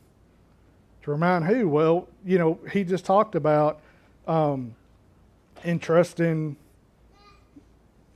To 1.02 1.12
remind 1.12 1.44
who? 1.44 1.68
Well, 1.68 2.08
you 2.24 2.36
know, 2.36 2.58
he 2.72 2.82
just 2.82 3.04
talked 3.04 3.36
about 3.36 3.78
um, 4.26 4.74
entrusting 5.64 6.56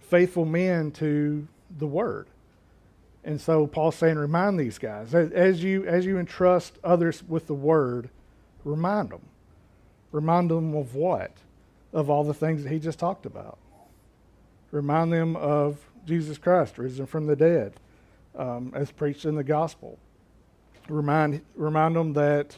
faithful 0.00 0.44
men 0.44 0.90
to 0.90 1.46
the 1.78 1.86
word. 1.86 2.26
And 3.22 3.40
so 3.40 3.66
Paul's 3.66 3.96
saying, 3.96 4.16
remind 4.16 4.58
these 4.58 4.78
guys 4.78 5.14
as 5.14 5.62
you 5.62 5.84
as 5.84 6.06
you 6.06 6.18
entrust 6.18 6.78
others 6.82 7.22
with 7.22 7.46
the 7.46 7.54
word, 7.54 8.08
remind 8.64 9.10
them. 9.10 9.22
Remind 10.12 10.50
them 10.50 10.74
of 10.74 10.94
what? 10.94 11.32
Of 11.92 12.08
all 12.08 12.24
the 12.24 12.34
things 12.34 12.62
that 12.62 12.72
he 12.72 12.78
just 12.78 12.98
talked 12.98 13.26
about. 13.26 13.58
Remind 14.70 15.12
them 15.12 15.36
of 15.36 15.78
Jesus 16.06 16.38
Christ 16.38 16.78
risen 16.78 17.06
from 17.06 17.26
the 17.26 17.36
dead, 17.36 17.74
um, 18.36 18.72
as 18.74 18.90
preached 18.90 19.24
in 19.24 19.34
the 19.34 19.44
gospel. 19.44 19.98
Remind 20.88 21.42
remind 21.54 21.96
them 21.96 22.14
that 22.14 22.56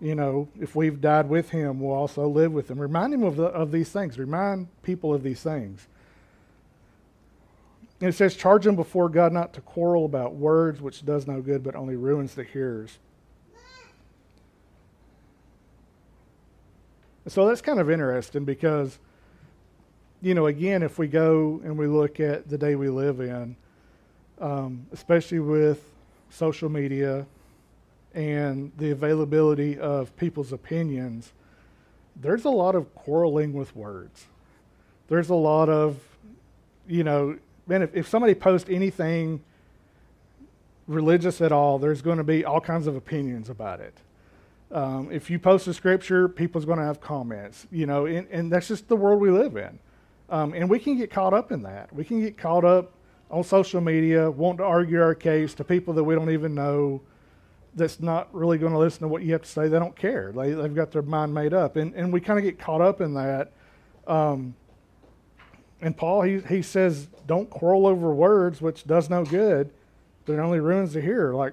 you 0.00 0.14
know 0.14 0.48
if 0.60 0.76
we've 0.76 1.00
died 1.00 1.28
with 1.28 1.50
him, 1.50 1.80
we'll 1.80 1.94
also 1.94 2.28
live 2.28 2.52
with 2.52 2.70
him. 2.70 2.78
Remind 2.78 3.14
him 3.14 3.22
of 3.22 3.36
the, 3.36 3.46
of 3.46 3.72
these 3.72 3.90
things. 3.90 4.18
Remind 4.18 4.68
people 4.82 5.14
of 5.14 5.22
these 5.22 5.42
things. 5.42 5.88
And 8.00 8.10
it 8.10 8.12
says, 8.12 8.36
charge 8.36 8.64
them 8.64 8.76
before 8.76 9.08
God 9.08 9.32
not 9.32 9.54
to 9.54 9.60
quarrel 9.60 10.04
about 10.04 10.34
words, 10.34 10.82
which 10.82 11.04
does 11.04 11.26
no 11.26 11.40
good, 11.40 11.62
but 11.62 11.74
only 11.74 11.96
ruins 11.96 12.34
the 12.34 12.44
hearers. 12.44 12.98
So 17.28 17.48
that's 17.48 17.62
kind 17.62 17.80
of 17.80 17.90
interesting 17.90 18.44
because, 18.44 18.98
you 20.20 20.34
know, 20.34 20.46
again, 20.46 20.82
if 20.82 20.98
we 20.98 21.08
go 21.08 21.60
and 21.64 21.76
we 21.76 21.86
look 21.86 22.20
at 22.20 22.48
the 22.48 22.58
day 22.58 22.76
we 22.76 22.88
live 22.88 23.20
in, 23.20 23.56
um, 24.40 24.86
especially 24.92 25.40
with 25.40 25.82
social 26.28 26.68
media 26.68 27.26
and 28.14 28.70
the 28.76 28.90
availability 28.90 29.78
of 29.78 30.14
people's 30.16 30.52
opinions, 30.52 31.32
there's 32.14 32.44
a 32.44 32.50
lot 32.50 32.74
of 32.74 32.94
quarreling 32.94 33.54
with 33.54 33.74
words. 33.74 34.26
There's 35.08 35.30
a 35.30 35.34
lot 35.34 35.68
of, 35.68 35.98
you 36.86 37.02
know, 37.02 37.38
man, 37.66 37.82
if, 37.82 37.94
if 37.94 38.08
somebody 38.08 38.34
posts 38.34 38.68
anything 38.70 39.42
religious 40.86 41.40
at 41.40 41.52
all, 41.52 41.78
there's 41.78 42.02
going 42.02 42.18
to 42.18 42.24
be 42.24 42.44
all 42.44 42.60
kinds 42.60 42.86
of 42.86 42.96
opinions 42.96 43.50
about 43.50 43.80
it. 43.80 43.98
Um, 44.70 45.10
if 45.12 45.30
you 45.30 45.38
post 45.38 45.66
a 45.68 45.74
scripture, 45.74 46.28
people's 46.28 46.64
going 46.64 46.78
to 46.78 46.84
have 46.84 47.00
comments, 47.00 47.66
you 47.70 47.86
know, 47.86 48.06
and, 48.06 48.26
and 48.30 48.50
that's 48.50 48.68
just 48.68 48.88
the 48.88 48.96
world 48.96 49.20
we 49.20 49.30
live 49.30 49.56
in. 49.56 49.78
Um, 50.28 50.54
and 50.54 50.68
we 50.68 50.78
can 50.78 50.96
get 50.96 51.10
caught 51.10 51.32
up 51.32 51.52
in 51.52 51.62
that. 51.62 51.92
We 51.94 52.04
can 52.04 52.20
get 52.20 52.36
caught 52.36 52.64
up 52.64 52.92
on 53.30 53.44
social 53.44 53.80
media, 53.80 54.30
wanting 54.30 54.58
to 54.58 54.64
argue 54.64 55.00
our 55.00 55.14
case 55.14 55.54
to 55.54 55.64
people 55.64 55.94
that 55.94 56.04
we 56.04 56.14
don't 56.14 56.30
even 56.30 56.54
know 56.54 57.00
that's 57.74 58.00
not 58.00 58.34
really 58.34 58.58
going 58.58 58.72
to 58.72 58.78
listen 58.78 59.02
to 59.02 59.08
what 59.08 59.22
you 59.22 59.32
have 59.32 59.42
to 59.42 59.48
say. 59.48 59.68
They 59.68 59.78
don't 59.78 59.94
care. 59.94 60.32
They, 60.32 60.52
they've 60.52 60.74
got 60.74 60.90
their 60.90 61.02
mind 61.02 61.32
made 61.34 61.52
up. 61.52 61.76
And, 61.76 61.94
and 61.94 62.12
we 62.12 62.20
kind 62.20 62.38
of 62.38 62.44
get 62.44 62.58
caught 62.58 62.80
up 62.80 63.00
in 63.00 63.14
that. 63.14 63.52
Um, 64.06 64.54
and 65.80 65.96
Paul, 65.96 66.22
he, 66.22 66.40
he 66.40 66.62
says, 66.62 67.08
don't 67.26 67.50
quarrel 67.50 67.86
over 67.86 68.12
words, 68.12 68.60
which 68.60 68.84
does 68.84 69.10
no 69.10 69.24
good, 69.24 69.70
but 70.24 70.34
it 70.34 70.38
only 70.38 70.60
ruins 70.60 70.94
the 70.94 71.00
hearer. 71.00 71.34
Like, 71.34 71.52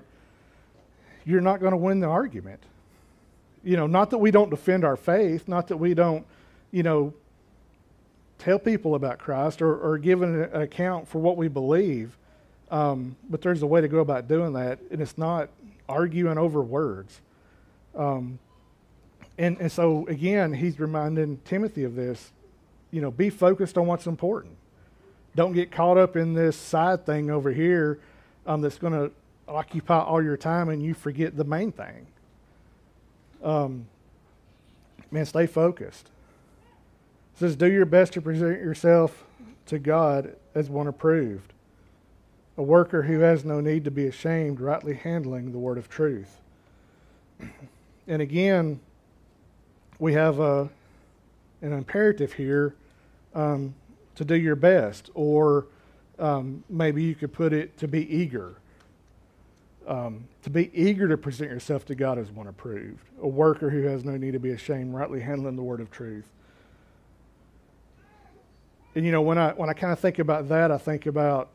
you're 1.26 1.42
not 1.42 1.60
going 1.60 1.72
to 1.72 1.78
win 1.78 2.00
the 2.00 2.08
argument. 2.08 2.62
You 3.64 3.78
know, 3.78 3.88
not 3.88 4.10
that 4.12 4.18
we 4.18 4.32
don't 4.32 4.50
defend 4.50 4.84
our 4.84 4.98
faith, 4.98 5.48
not 5.48 5.68
that 5.68 5.78
we 5.78 5.94
don't, 5.94 6.26
you 6.72 6.84
know, 6.84 7.14
tell 8.40 8.60
people 8.60 8.96
about 8.96 9.20
Christ 9.20 9.62
or, 9.62 9.76
or 9.76 9.98
give 9.98 10.22
an 10.22 10.44
account 10.54 11.08
for 11.08 11.20
what 11.20 11.38
we 11.38 11.48
believe, 11.48 12.18
um, 12.72 13.16
but 13.30 13.42
there's 13.42 13.62
a 13.62 13.68
way 13.68 13.80
to 13.80 13.88
go 13.88 14.00
about 14.00 14.28
doing 14.28 14.54
that, 14.54 14.80
and 14.92 15.02
it's 15.02 15.18
not 15.18 15.50
arguing 15.88 16.38
over 16.38 16.62
words. 16.62 17.22
Um, 17.96 18.40
and, 19.38 19.58
and 19.60 19.72
so, 19.72 20.06
again, 20.08 20.54
he's 20.54 20.80
reminding 20.80 21.40
Timothy 21.46 21.84
of 21.84 21.96
this 21.96 22.32
you 22.94 23.02
know, 23.02 23.10
be 23.10 23.32
focused 23.32 23.76
on 23.76 23.88
what's 23.88 24.06
important. 24.06 24.56
Don't 25.36 25.54
get 25.54 25.72
caught 25.72 25.98
up 25.98 26.16
in 26.16 26.36
this 26.36 26.56
side 26.56 27.08
thing 27.08 27.32
over 27.32 27.52
here 27.52 28.00
um, 28.46 28.62
that's 28.62 28.78
going 28.78 28.94
to 28.94 29.12
occupy 29.48 30.00
all 30.00 30.24
your 30.24 30.38
time 30.38 30.70
and 30.70 30.82
you 30.82 30.94
forget 30.94 31.36
the 31.36 31.44
main 31.44 31.72
thing. 31.72 32.06
Um, 33.44 33.88
man, 35.10 35.26
stay 35.26 35.48
focused. 35.48 36.12
It 37.36 37.40
says, 37.40 37.56
do 37.56 37.66
your 37.66 37.88
best 37.88 38.14
to 38.14 38.22
present 38.22 38.62
yourself 38.62 39.24
to 39.66 39.80
God 39.80 40.36
as 40.54 40.70
one 40.70 40.86
approved, 40.86 41.52
a 42.58 42.64
worker 42.64 43.02
who 43.02 43.22
has 43.22 43.44
no 43.44 43.60
need 43.60 43.86
to 43.86 43.92
be 43.92 44.06
ashamed, 44.06 44.62
rightly 44.62 44.94
handling 44.94 45.52
the 45.52 45.58
word 45.58 45.80
of 45.80 45.90
truth. 45.90 46.42
And 48.06 48.22
again, 48.22 48.82
we 49.98 50.12
have 50.12 50.42
a, 50.42 50.70
an 51.62 51.72
imperative 51.72 52.34
here 52.34 52.76
um, 53.34 53.74
to 54.16 54.26
do 54.26 54.36
your 54.36 54.56
best, 54.56 55.10
or 55.14 55.68
um, 56.20 56.64
maybe 56.70 57.04
you 57.04 57.16
could 57.16 57.34
put 57.34 57.54
it 57.54 57.78
to 57.78 57.88
be 57.88 58.08
eager. 58.14 58.56
Um, 59.86 60.30
to 60.44 60.50
be 60.50 60.72
eager 60.74 61.10
to 61.10 61.18
present 61.18 61.52
yourself 61.52 61.86
to 61.88 61.96
God 61.96 62.18
as 62.18 62.32
one 62.32 62.48
approved, 62.48 63.04
a 63.22 63.28
worker 63.28 63.70
who 63.70 63.82
has 63.84 64.06
no 64.06 64.16
need 64.16 64.32
to 64.32 64.40
be 64.40 64.52
ashamed, 64.52 64.94
rightly 64.94 65.20
handling 65.20 65.58
the 65.58 65.64
word 65.64 65.82
of 65.82 65.92
truth. 65.92 66.24
And 68.96 69.06
you 69.06 69.12
know, 69.12 69.22
when 69.22 69.38
I 69.38 69.52
when 69.52 69.70
I 69.70 69.74
kind 69.74 69.92
of 69.92 70.00
think 70.00 70.20
about 70.20 70.50
that, 70.50 70.72
I 70.72 70.78
think 70.78 71.06
about, 71.06 71.50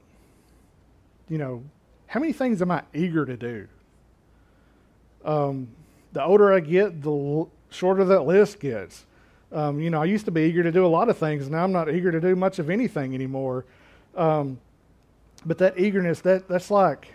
you 1.28 1.38
know, 1.38 1.62
how 2.06 2.20
many 2.20 2.32
things 2.32 2.60
am 2.60 2.70
I 2.70 2.82
eager 2.92 3.24
to 3.24 3.36
do? 3.36 3.68
Um, 5.24 5.68
the 6.12 6.24
older 6.24 6.52
I 6.52 6.60
get, 6.60 7.02
the 7.02 7.10
l- 7.10 7.50
shorter 7.70 8.04
that 8.04 8.22
list 8.22 8.60
gets. 8.60 9.06
Um, 9.50 9.80
you 9.80 9.90
know, 9.90 10.02
I 10.02 10.04
used 10.04 10.26
to 10.26 10.30
be 10.30 10.42
eager 10.42 10.62
to 10.62 10.72
do 10.72 10.84
a 10.84 10.88
lot 10.88 11.08
of 11.08 11.16
things. 11.16 11.48
Now 11.48 11.64
I'm 11.64 11.72
not 11.72 11.92
eager 11.92 12.12
to 12.12 12.20
do 12.20 12.36
much 12.36 12.58
of 12.58 12.68
anything 12.68 13.14
anymore. 13.14 13.64
Um, 14.14 14.58
but 15.46 15.58
that 15.58 15.78
eagerness, 15.78 16.20
that 16.22 16.48
that's 16.48 16.70
like, 16.70 17.14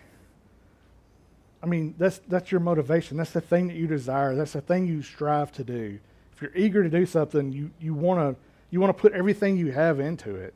I 1.62 1.66
mean, 1.66 1.96
that's 1.98 2.20
that's 2.28 2.52
your 2.52 2.62
motivation. 2.62 3.18
That's 3.18 3.32
the 3.32 3.42
thing 3.42 3.68
that 3.68 3.76
you 3.76 3.88
desire. 3.88 4.36
That's 4.36 4.54
the 4.54 4.62
thing 4.62 4.88
you 4.88 5.02
strive 5.02 5.52
to 5.54 5.64
do. 5.64 6.00
If 6.36 6.42
you're 6.42 6.56
eager 6.56 6.84
to 6.84 6.90
do 6.90 7.06
something, 7.06 7.52
you 7.52 7.72
you 7.80 7.94
want 7.94 8.20
to 8.20 8.42
you 8.72 8.80
want 8.80 8.96
to 8.96 9.00
put 9.00 9.14
everything 9.14 9.58
you 9.58 9.72
have 9.72 10.00
into 10.00 10.36
it. 10.36 10.54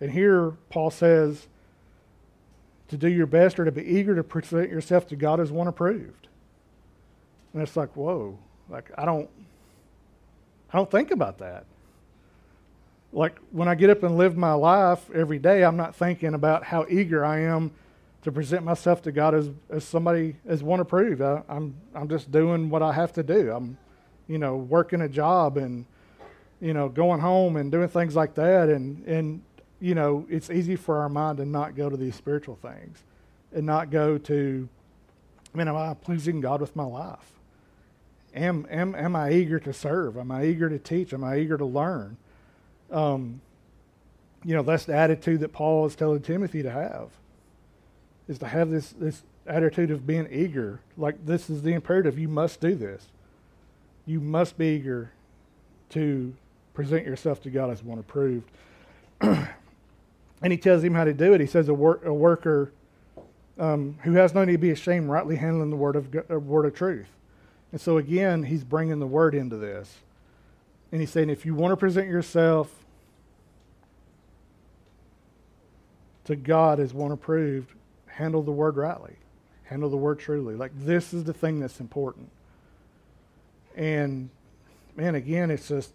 And 0.00 0.10
here 0.10 0.52
Paul 0.68 0.90
says 0.90 1.46
to 2.88 2.96
do 2.96 3.08
your 3.08 3.26
best 3.26 3.58
or 3.58 3.64
to 3.64 3.72
be 3.72 3.82
eager 3.82 4.14
to 4.14 4.22
present 4.22 4.70
yourself 4.70 5.08
to 5.08 5.16
God 5.16 5.40
as 5.40 5.50
one 5.50 5.66
approved. 5.66 6.28
And 7.52 7.62
it's 7.62 7.76
like, 7.76 7.96
whoa, 7.96 8.38
like 8.68 8.90
I 8.98 9.04
don't 9.04 9.30
I 10.74 10.76
don't 10.76 10.90
think 10.90 11.12
about 11.12 11.38
that. 11.38 11.66
Like 13.12 13.38
when 13.52 13.68
I 13.68 13.76
get 13.76 13.90
up 13.90 14.02
and 14.02 14.18
live 14.18 14.36
my 14.36 14.54
life 14.54 15.08
every 15.14 15.38
day, 15.38 15.62
I'm 15.62 15.76
not 15.76 15.94
thinking 15.94 16.34
about 16.34 16.64
how 16.64 16.84
eager 16.90 17.24
I 17.24 17.42
am 17.42 17.70
to 18.22 18.32
present 18.32 18.64
myself 18.64 19.00
to 19.02 19.12
God 19.12 19.36
as, 19.36 19.50
as 19.70 19.84
somebody 19.84 20.34
as 20.48 20.64
one 20.64 20.80
approved. 20.80 21.22
I, 21.22 21.42
I'm 21.48 21.76
I'm 21.94 22.08
just 22.08 22.32
doing 22.32 22.70
what 22.70 22.82
I 22.82 22.92
have 22.92 23.12
to 23.12 23.22
do. 23.22 23.52
I'm, 23.52 23.78
you 24.26 24.38
know, 24.38 24.56
working 24.56 25.02
a 25.02 25.08
job 25.08 25.58
and, 25.58 25.84
you 26.60 26.74
know, 26.74 26.88
going 26.88 27.20
home 27.20 27.54
and 27.54 27.70
doing 27.70 27.88
things 27.88 28.16
like 28.16 28.34
that. 28.34 28.68
And 28.68 29.06
and 29.06 29.42
you 29.80 29.94
know, 29.94 30.26
it's 30.28 30.50
easy 30.50 30.74
for 30.74 30.98
our 30.98 31.08
mind 31.08 31.38
to 31.38 31.44
not 31.44 31.76
go 31.76 31.88
to 31.88 31.96
these 31.96 32.16
spiritual 32.16 32.56
things, 32.56 33.04
and 33.52 33.64
not 33.64 33.90
go 33.90 34.18
to, 34.18 34.68
I 35.54 35.58
mean, 35.58 35.68
am 35.68 35.76
I 35.76 35.94
pleasing 35.94 36.40
God 36.40 36.60
with 36.60 36.74
my 36.74 36.84
life? 36.84 37.30
Am, 38.34 38.66
am, 38.70 38.94
am 38.94 39.16
I 39.16 39.32
eager 39.32 39.58
to 39.60 39.72
serve? 39.72 40.16
Am 40.16 40.30
I 40.30 40.44
eager 40.44 40.68
to 40.68 40.78
teach? 40.78 41.12
Am 41.12 41.24
I 41.24 41.38
eager 41.38 41.56
to 41.56 41.64
learn? 41.64 42.16
Um, 42.90 43.40
you 44.44 44.54
know, 44.54 44.62
that's 44.62 44.84
the 44.84 44.94
attitude 44.94 45.40
that 45.40 45.52
Paul 45.52 45.86
is 45.86 45.96
telling 45.96 46.20
Timothy 46.20 46.62
to 46.62 46.70
have, 46.70 47.08
is 48.28 48.38
to 48.38 48.46
have 48.46 48.70
this, 48.70 48.90
this 48.90 49.22
attitude 49.46 49.90
of 49.90 50.06
being 50.06 50.28
eager. 50.30 50.80
Like, 50.96 51.24
this 51.24 51.48
is 51.48 51.62
the 51.62 51.72
imperative. 51.72 52.18
You 52.18 52.28
must 52.28 52.60
do 52.60 52.74
this. 52.74 53.06
You 54.06 54.20
must 54.20 54.58
be 54.58 54.66
eager 54.66 55.10
to 55.90 56.34
present 56.74 57.06
yourself 57.06 57.42
to 57.42 57.50
God 57.50 57.70
as 57.70 57.82
one 57.82 57.98
approved. 57.98 58.50
and 59.20 59.48
he 60.42 60.56
tells 60.58 60.84
him 60.84 60.94
how 60.94 61.04
to 61.04 61.14
do 61.14 61.32
it. 61.32 61.40
He 61.40 61.46
says, 61.46 61.68
a, 61.68 61.74
wor- 61.74 62.00
a 62.04 62.12
worker 62.12 62.72
um, 63.58 63.98
who 64.02 64.12
has 64.12 64.34
no 64.34 64.44
need 64.44 64.52
to 64.52 64.58
be 64.58 64.70
ashamed, 64.70 65.08
rightly 65.08 65.36
handling 65.36 65.70
the 65.70 65.76
word 65.76 65.96
of, 65.96 66.14
uh, 66.30 66.38
word 66.38 66.66
of 66.66 66.74
truth. 66.74 67.06
And 67.74 67.80
so 67.80 67.98
again, 67.98 68.44
he's 68.44 68.62
bringing 68.62 69.00
the 69.00 69.06
word 69.06 69.34
into 69.34 69.56
this. 69.56 69.92
And 70.92 71.00
he's 71.00 71.10
saying, 71.10 71.28
if 71.28 71.44
you 71.44 71.56
want 71.56 71.72
to 71.72 71.76
present 71.76 72.06
yourself 72.06 72.70
to 76.22 76.36
God 76.36 76.78
as 76.78 76.94
one 76.94 77.10
approved, 77.10 77.72
handle 78.06 78.44
the 78.44 78.52
word 78.52 78.76
rightly, 78.76 79.16
handle 79.64 79.90
the 79.90 79.96
word 79.96 80.20
truly. 80.20 80.54
Like, 80.54 80.70
this 80.76 81.12
is 81.12 81.24
the 81.24 81.32
thing 81.32 81.58
that's 81.58 81.80
important. 81.80 82.30
And, 83.74 84.30
man, 84.94 85.16
again, 85.16 85.50
it's 85.50 85.66
just, 85.66 85.94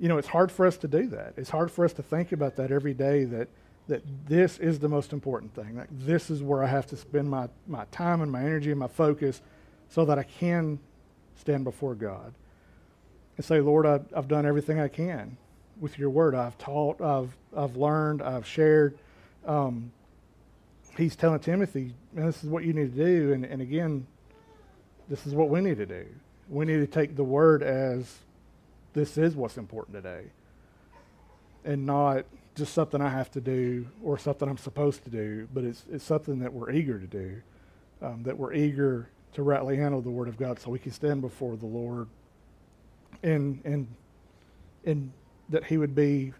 you 0.00 0.08
know, 0.08 0.16
it's 0.16 0.28
hard 0.28 0.50
for 0.50 0.64
us 0.64 0.78
to 0.78 0.88
do 0.88 1.08
that. 1.08 1.34
It's 1.36 1.50
hard 1.50 1.70
for 1.70 1.84
us 1.84 1.92
to 1.92 2.02
think 2.02 2.32
about 2.32 2.56
that 2.56 2.72
every 2.72 2.94
day 2.94 3.24
that 3.24 3.48
that 3.88 4.02
this 4.26 4.58
is 4.58 4.78
the 4.78 4.88
most 4.88 5.12
important 5.12 5.54
thing. 5.54 5.76
Like 5.76 5.88
this 5.92 6.30
is 6.30 6.42
where 6.42 6.64
I 6.64 6.66
have 6.66 6.86
to 6.86 6.96
spend 6.96 7.30
my, 7.30 7.48
my 7.68 7.84
time 7.92 8.20
and 8.20 8.32
my 8.32 8.40
energy 8.40 8.72
and 8.72 8.80
my 8.80 8.88
focus 8.88 9.42
so 9.88 10.04
that 10.04 10.18
I 10.18 10.22
can 10.22 10.78
stand 11.36 11.64
before 11.64 11.94
God 11.94 12.34
and 13.36 13.44
say, 13.44 13.60
Lord, 13.60 13.86
I've, 13.86 14.06
I've 14.14 14.28
done 14.28 14.46
everything 14.46 14.80
I 14.80 14.88
can 14.88 15.36
with 15.80 15.98
your 15.98 16.10
word. 16.10 16.34
I've 16.34 16.56
taught, 16.58 17.00
I've, 17.00 17.36
I've 17.56 17.76
learned, 17.76 18.22
I've 18.22 18.46
shared. 18.46 18.98
Um, 19.46 19.92
he's 20.96 21.16
telling 21.16 21.40
Timothy, 21.40 21.94
this 22.12 22.42
is 22.42 22.50
what 22.50 22.64
you 22.64 22.72
need 22.72 22.96
to 22.96 23.04
do. 23.04 23.32
And, 23.32 23.44
and 23.44 23.60
again, 23.60 24.06
this 25.08 25.26
is 25.26 25.34
what 25.34 25.50
we 25.50 25.60
need 25.60 25.76
to 25.76 25.86
do. 25.86 26.06
We 26.48 26.64
need 26.64 26.78
to 26.78 26.86
take 26.86 27.16
the 27.16 27.24
word 27.24 27.62
as 27.62 28.18
this 28.94 29.18
is 29.18 29.36
what's 29.36 29.58
important 29.58 29.96
today 29.96 30.24
and 31.64 31.84
not 31.84 32.24
just 32.54 32.72
something 32.72 33.02
I 33.02 33.10
have 33.10 33.30
to 33.32 33.40
do 33.40 33.86
or 34.02 34.16
something 34.16 34.48
I'm 34.48 34.56
supposed 34.56 35.04
to 35.04 35.10
do, 35.10 35.48
but 35.52 35.64
it's, 35.64 35.84
it's 35.92 36.04
something 36.04 36.38
that 36.38 36.52
we're 36.52 36.70
eager 36.70 36.98
to 36.98 37.06
do, 37.06 37.42
um, 38.00 38.22
that 38.22 38.38
we're 38.38 38.54
eager 38.54 39.08
to 39.36 39.42
rightly 39.42 39.76
handle 39.76 40.02
the 40.02 40.10
Word 40.10 40.28
of 40.28 40.36
God 40.36 40.58
so 40.58 40.70
we 40.70 40.78
can 40.78 40.92
stand 40.92 41.20
before 41.20 41.56
the 41.56 41.66
Lord 41.66 42.08
and, 43.22 43.60
and, 43.64 43.86
and 44.84 45.12
that 45.48 45.64
He 45.64 45.78
would 45.78 45.94
be, 45.94 46.32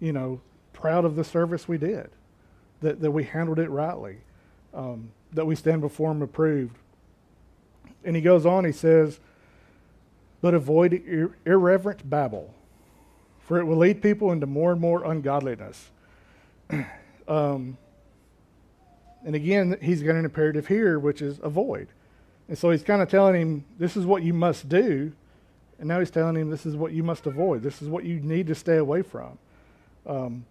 you 0.00 0.12
know, 0.12 0.40
proud 0.72 1.04
of 1.04 1.16
the 1.16 1.24
service 1.24 1.66
we 1.66 1.78
did, 1.78 2.10
that, 2.80 3.00
that 3.00 3.10
we 3.10 3.24
handled 3.24 3.58
it 3.58 3.70
rightly, 3.70 4.18
um, 4.74 5.10
that 5.32 5.46
we 5.46 5.54
stand 5.54 5.80
before 5.80 6.10
Him 6.12 6.22
approved. 6.22 6.76
And 8.04 8.16
he 8.16 8.22
goes 8.22 8.44
on, 8.44 8.64
he 8.64 8.72
says, 8.72 9.20
but 10.40 10.54
avoid 10.54 10.92
ir- 10.92 11.36
irreverent 11.46 12.08
babble 12.08 12.52
for 13.52 13.58
it 13.58 13.64
will 13.64 13.76
lead 13.76 14.00
people 14.00 14.32
into 14.32 14.46
more 14.46 14.72
and 14.72 14.80
more 14.80 15.04
ungodliness. 15.04 15.90
um, 17.28 17.76
and 19.24 19.34
again, 19.34 19.76
he's 19.80 20.02
got 20.02 20.16
an 20.16 20.24
imperative 20.24 20.66
here, 20.66 20.98
which 20.98 21.22
is 21.22 21.38
avoid. 21.42 21.88
And 22.48 22.58
so 22.58 22.70
he's 22.70 22.82
kind 22.82 23.00
of 23.00 23.08
telling 23.08 23.40
him, 23.40 23.64
this 23.78 23.96
is 23.96 24.04
what 24.04 24.22
you 24.22 24.34
must 24.34 24.68
do. 24.68 25.12
And 25.78 25.88
now 25.88 25.98
he's 26.00 26.10
telling 26.10 26.36
him, 26.36 26.50
this 26.50 26.66
is 26.66 26.76
what 26.76 26.92
you 26.92 27.02
must 27.02 27.26
avoid. 27.26 27.62
This 27.62 27.82
is 27.82 27.88
what 27.88 28.04
you 28.04 28.20
need 28.20 28.46
to 28.48 28.54
stay 28.54 28.76
away 28.76 29.02
from. 29.02 29.38
Um, 30.06 30.44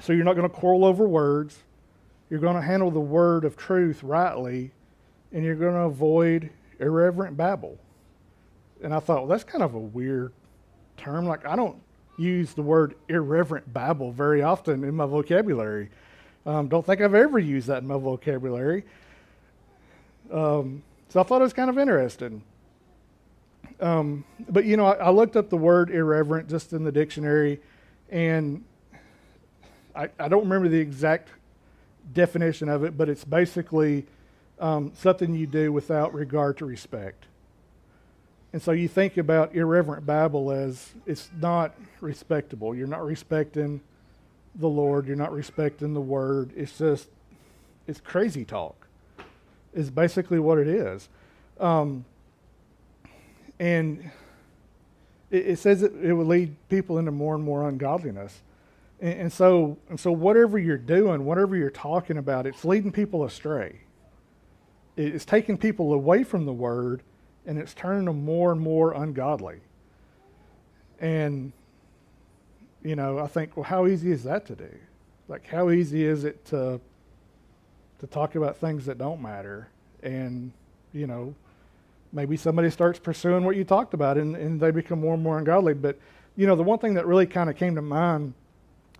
so 0.00 0.12
you're 0.12 0.24
not 0.24 0.36
going 0.36 0.48
to 0.48 0.54
quarrel 0.54 0.84
over 0.84 1.06
words. 1.06 1.58
You're 2.30 2.40
going 2.40 2.56
to 2.56 2.62
handle 2.62 2.90
the 2.90 3.00
word 3.00 3.44
of 3.44 3.56
truth 3.56 4.02
rightly. 4.02 4.70
And 5.32 5.44
you're 5.44 5.56
going 5.56 5.74
to 5.74 5.82
avoid 5.82 6.50
irreverent 6.78 7.36
babble. 7.36 7.78
And 8.82 8.94
I 8.94 9.00
thought, 9.00 9.18
well, 9.18 9.26
that's 9.26 9.44
kind 9.44 9.62
of 9.62 9.74
a 9.74 9.78
weird 9.78 10.32
term. 10.96 11.26
Like, 11.26 11.46
I 11.46 11.54
don't 11.54 11.76
use 12.18 12.54
the 12.54 12.62
word 12.62 12.94
irreverent 13.08 13.72
babble 13.72 14.12
very 14.12 14.42
often 14.42 14.84
in 14.84 14.94
my 14.94 15.06
vocabulary. 15.06 15.90
Um, 16.46 16.68
don't 16.68 16.84
think 16.84 17.00
I've 17.00 17.14
ever 17.14 17.38
used 17.38 17.68
that 17.68 17.82
in 17.82 17.88
my 17.88 17.98
vocabulary. 17.98 18.84
Um, 20.32 20.82
so 21.08 21.20
I 21.20 21.22
thought 21.22 21.40
it 21.40 21.44
was 21.44 21.52
kind 21.52 21.68
of 21.68 21.78
interesting. 21.78 22.42
Um, 23.80 24.24
but 24.48 24.64
you 24.64 24.76
know, 24.76 24.86
I, 24.86 24.94
I, 24.94 25.10
looked 25.10 25.36
up 25.36 25.48
the 25.48 25.56
word 25.56 25.90
irreverent 25.90 26.48
just 26.48 26.72
in 26.72 26.84
the 26.84 26.92
dictionary, 26.92 27.60
and 28.10 28.62
I, 29.94 30.10
I 30.18 30.28
don't 30.28 30.42
remember 30.42 30.68
the 30.68 30.78
exact 30.78 31.30
definition 32.12 32.68
of 32.68 32.84
it, 32.84 32.96
but 32.96 33.08
it's 33.08 33.24
basically 33.24 34.06
um, 34.58 34.92
something 34.94 35.34
you 35.34 35.46
do 35.46 35.72
without 35.72 36.12
regard 36.12 36.58
to 36.58 36.66
respect. 36.66 37.26
And 38.52 38.60
so 38.60 38.72
you 38.72 38.88
think 38.88 39.16
about 39.16 39.54
irreverent 39.54 40.04
babble 40.04 40.50
as 40.50 40.90
it's 41.06 41.30
not 41.40 41.74
respectable. 42.00 42.74
You're 42.74 42.86
not 42.86 43.04
respecting 43.04 43.80
the 44.54 44.68
Lord. 44.68 45.06
You're 45.06 45.16
not 45.16 45.32
respecting 45.32 45.94
the 45.94 46.00
Word. 46.00 46.52
It's 46.56 46.76
just, 46.78 47.08
it's 47.86 48.00
crazy 48.00 48.44
talk, 48.44 48.86
is 49.74 49.90
basically 49.90 50.38
what 50.38 50.58
it 50.58 50.68
is. 50.68 51.08
Um, 51.58 52.04
and 53.58 54.10
it, 55.30 55.46
it 55.48 55.58
says 55.58 55.82
it, 55.82 55.92
it 56.02 56.12
will 56.12 56.26
lead 56.26 56.56
people 56.68 56.98
into 56.98 57.10
more 57.10 57.34
and 57.34 57.44
more 57.44 57.68
ungodliness. 57.68 58.42
And, 59.00 59.20
and, 59.20 59.32
so, 59.32 59.78
and 59.88 59.98
so, 59.98 60.12
whatever 60.12 60.58
you're 60.58 60.78
doing, 60.78 61.24
whatever 61.24 61.56
you're 61.56 61.70
talking 61.70 62.16
about, 62.16 62.46
it's 62.46 62.64
leading 62.64 62.92
people 62.92 63.24
astray. 63.24 63.80
It's 64.96 65.24
taking 65.24 65.56
people 65.56 65.92
away 65.92 66.24
from 66.24 66.44
the 66.44 66.52
Word 66.52 67.02
and 67.46 67.58
it's 67.58 67.72
turning 67.74 68.04
them 68.04 68.24
more 68.24 68.52
and 68.52 68.60
more 68.60 68.92
ungodly. 68.92 69.60
And, 70.98 71.52
you 72.82 72.96
know, 72.96 73.18
I 73.18 73.26
think, 73.26 73.56
well, 73.56 73.64
how 73.64 73.86
easy 73.86 74.10
is 74.10 74.24
that 74.24 74.46
to 74.46 74.56
do? 74.56 74.70
Like, 75.28 75.46
how 75.46 75.70
easy 75.70 76.04
is 76.04 76.24
it 76.24 76.44
to 76.46 76.80
to 78.00 78.06
talk 78.06 78.34
about 78.34 78.56
things 78.56 78.86
that 78.86 78.98
don't 78.98 79.20
matter? 79.20 79.68
And, 80.02 80.52
you 80.92 81.06
know, 81.06 81.34
maybe 82.12 82.36
somebody 82.36 82.70
starts 82.70 82.98
pursuing 82.98 83.44
what 83.44 83.56
you 83.56 83.64
talked 83.64 83.92
about 83.92 84.16
and, 84.16 84.34
and 84.34 84.58
they 84.58 84.70
become 84.70 85.00
more 85.00 85.14
and 85.14 85.22
more 85.22 85.38
ungodly. 85.38 85.74
But, 85.74 85.98
you 86.36 86.46
know, 86.46 86.56
the 86.56 86.62
one 86.62 86.78
thing 86.78 86.94
that 86.94 87.06
really 87.06 87.26
kind 87.26 87.50
of 87.50 87.56
came 87.56 87.74
to 87.74 87.82
mind 87.82 88.32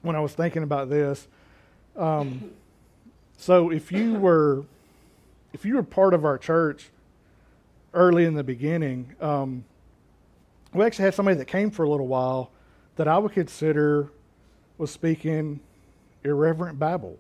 when 0.03 0.15
I 0.15 0.21
was 0.21 0.35
thinking 0.35 0.63
about 0.63 0.91
this, 0.91 1.27
um, 1.97 2.51
so 3.37 3.71
if 3.71 3.91
you 3.91 4.15
were 4.15 4.65
if 5.53 5.65
you 5.65 5.75
were 5.75 5.83
part 5.83 6.15
of 6.15 6.25
our 6.25 6.39
church 6.39 6.91
early 7.93 8.25
in 8.25 8.35
the 8.35 8.45
beginning, 8.45 9.15
um, 9.21 9.65
we 10.73 10.85
actually 10.85 11.07
had 11.07 11.15
somebody 11.15 11.37
that 11.39 11.47
came 11.47 11.71
for 11.71 11.85
a 11.85 11.89
little 11.89 12.07
while 12.07 12.51
that 12.97 13.09
I 13.09 13.19
would 13.19 13.33
consider 13.33 14.11
was 14.79 14.91
speaking 14.91 15.61
irreverent 16.25 16.79
babble. 16.79 17.19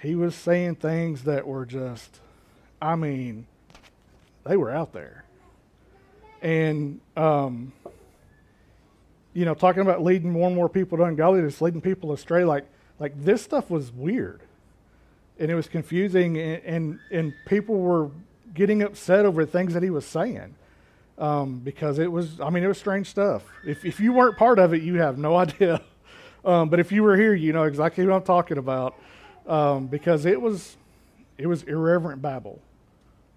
He 0.00 0.14
was 0.14 0.34
saying 0.34 0.76
things 0.76 1.24
that 1.24 1.46
were 1.46 1.64
just, 1.64 2.20
I 2.80 2.96
mean, 2.96 3.46
they 4.44 4.56
were 4.56 4.70
out 4.70 4.92
there. 4.92 5.24
And, 6.40 7.00
um, 7.16 7.72
you 9.32 9.44
know, 9.44 9.54
talking 9.54 9.82
about 9.82 10.02
leading 10.02 10.30
more 10.30 10.48
and 10.48 10.56
more 10.56 10.68
people 10.68 10.98
to 10.98 11.04
ungodliness, 11.04 11.60
leading 11.60 11.80
people 11.80 12.12
astray, 12.12 12.44
like, 12.44 12.64
like 12.98 13.12
this 13.24 13.42
stuff 13.42 13.70
was 13.70 13.92
weird. 13.92 14.40
And 15.38 15.50
it 15.50 15.54
was 15.54 15.68
confusing, 15.68 16.38
and, 16.38 16.62
and, 16.64 17.00
and 17.10 17.34
people 17.46 17.76
were 17.76 18.10
getting 18.54 18.82
upset 18.82 19.24
over 19.24 19.46
things 19.46 19.74
that 19.74 19.82
he 19.82 19.90
was 19.90 20.04
saying 20.04 20.54
um, 21.18 21.58
because 21.58 21.98
it 21.98 22.10
was, 22.10 22.40
I 22.40 22.50
mean, 22.50 22.64
it 22.64 22.68
was 22.68 22.78
strange 22.78 23.08
stuff. 23.08 23.44
If, 23.64 23.84
if 23.84 24.00
you 24.00 24.12
weren't 24.12 24.36
part 24.36 24.58
of 24.58 24.74
it, 24.74 24.82
you 24.82 24.94
have 24.94 25.18
no 25.18 25.36
idea. 25.44 25.80
Um, 26.44 26.68
but 26.68 26.80
if 26.80 26.90
you 26.90 27.02
were 27.02 27.16
here, 27.16 27.34
you 27.34 27.52
know 27.52 27.64
exactly 27.64 28.04
what 28.04 28.14
I'm 28.14 28.22
talking 28.22 28.58
about 28.58 28.98
um, 29.46 29.86
because 29.86 30.24
it 30.26 30.40
was, 30.40 30.76
it 31.38 31.46
was 31.46 31.62
irreverent 31.64 32.20
babble. 32.20 32.60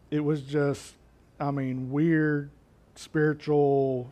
It 0.09 0.19
was 0.19 0.41
just, 0.41 0.93
I 1.39 1.51
mean, 1.51 1.91
weird, 1.91 2.49
spiritual. 2.95 4.09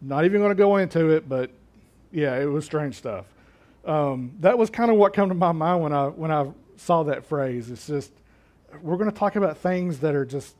Not 0.00 0.24
even 0.24 0.40
going 0.40 0.50
to 0.50 0.56
go 0.56 0.78
into 0.78 1.10
it, 1.10 1.28
but 1.28 1.50
yeah, 2.10 2.36
it 2.38 2.46
was 2.46 2.64
strange 2.64 2.96
stuff. 2.96 3.26
Um, 3.84 4.32
that 4.40 4.58
was 4.58 4.70
kind 4.70 4.90
of 4.90 4.96
what 4.96 5.14
came 5.14 5.28
to 5.28 5.34
my 5.34 5.52
mind 5.52 5.82
when 5.82 5.92
I 5.92 6.06
when 6.06 6.30
I 6.30 6.50
saw 6.76 7.02
that 7.04 7.24
phrase. 7.24 7.70
It's 7.70 7.86
just 7.86 8.12
we're 8.82 8.96
going 8.96 9.10
to 9.10 9.16
talk 9.16 9.36
about 9.36 9.58
things 9.58 10.00
that 10.00 10.14
are 10.14 10.24
just 10.24 10.54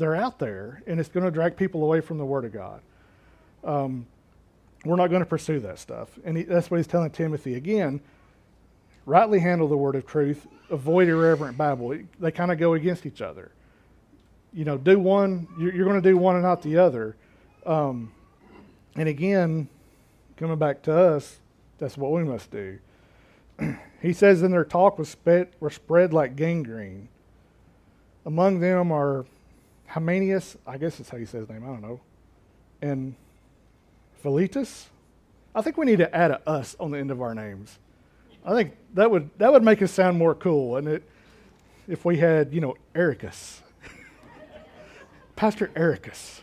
they're 0.00 0.16
out 0.16 0.38
there, 0.38 0.82
and 0.86 0.98
it's 0.98 1.08
going 1.08 1.24
to 1.24 1.30
drag 1.30 1.56
people 1.56 1.84
away 1.84 2.00
from 2.00 2.18
the 2.18 2.24
Word 2.24 2.44
of 2.44 2.52
God. 2.52 2.80
Um, 3.62 4.06
we're 4.84 4.96
not 4.96 5.08
going 5.08 5.20
to 5.20 5.26
pursue 5.26 5.60
that 5.60 5.78
stuff, 5.78 6.08
and 6.24 6.38
he, 6.38 6.42
that's 6.42 6.70
what 6.70 6.78
he's 6.78 6.86
telling 6.86 7.10
Timothy 7.10 7.54
again. 7.54 8.00
Rightly 9.06 9.38
handle 9.38 9.68
the 9.68 9.76
word 9.76 9.96
of 9.96 10.06
truth. 10.06 10.46
Avoid 10.70 11.08
irreverent 11.08 11.58
babble. 11.58 11.98
They 12.18 12.30
kind 12.30 12.52
of 12.52 12.58
go 12.58 12.74
against 12.74 13.06
each 13.06 13.20
other. 13.20 13.50
You 14.52 14.64
know, 14.64 14.78
do 14.78 14.98
one. 14.98 15.48
You're, 15.58 15.74
you're 15.74 15.84
going 15.84 16.00
to 16.00 16.08
do 16.08 16.16
one 16.16 16.36
and 16.36 16.44
not 16.44 16.62
the 16.62 16.78
other. 16.78 17.16
Um, 17.66 18.12
and 18.96 19.08
again, 19.08 19.68
coming 20.36 20.58
back 20.58 20.82
to 20.82 20.94
us, 20.94 21.38
that's 21.78 21.96
what 21.96 22.12
we 22.12 22.24
must 22.24 22.50
do. 22.50 22.78
he 24.02 24.12
says, 24.12 24.42
in 24.42 24.50
their 24.50 24.64
talk 24.64 24.98
was 24.98 25.08
spread, 25.08 25.48
were 25.60 25.70
spread 25.70 26.12
like 26.12 26.36
gangrene. 26.36 27.08
Among 28.24 28.60
them 28.60 28.92
are 28.92 29.24
Hymenaeus, 29.90 30.56
I 30.66 30.78
guess 30.78 30.98
that's 30.98 31.10
how 31.10 31.18
you 31.18 31.26
say 31.26 31.38
his 31.38 31.48
name, 31.48 31.64
I 31.64 31.66
don't 31.66 31.82
know, 31.82 32.00
and 32.80 33.14
Philetus. 34.22 34.88
I 35.52 35.62
think 35.62 35.76
we 35.76 35.84
need 35.84 35.98
to 35.98 36.14
add 36.14 36.30
a 36.30 36.48
us 36.48 36.76
on 36.78 36.92
the 36.92 36.98
end 36.98 37.10
of 37.10 37.20
our 37.20 37.34
names. 37.34 37.76
I 38.44 38.54
think 38.54 38.76
that 38.94 39.10
would 39.10 39.30
that 39.38 39.52
would 39.52 39.64
make 39.64 39.82
us 39.82 39.90
sound 39.90 40.16
more 40.16 40.34
cool, 40.34 40.76
and 40.76 40.86
it 40.86 41.02
if 41.88 42.04
we 42.04 42.18
had, 42.18 42.54
you 42.54 42.60
know, 42.60 42.76
Ericus. 42.94 43.60
Pastor 45.36 45.68
Ericus. 45.74 46.42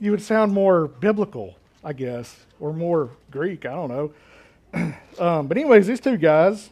You 0.00 0.10
would 0.10 0.22
sound 0.22 0.52
more 0.52 0.88
biblical, 0.88 1.56
I 1.84 1.92
guess, 1.92 2.46
or 2.60 2.72
more 2.72 3.10
Greek, 3.30 3.66
I 3.66 3.74
don't 3.74 3.90
know. 3.90 4.94
um, 5.18 5.48
but 5.48 5.58
anyways, 5.58 5.86
these 5.86 6.00
two 6.00 6.16
guys 6.16 6.70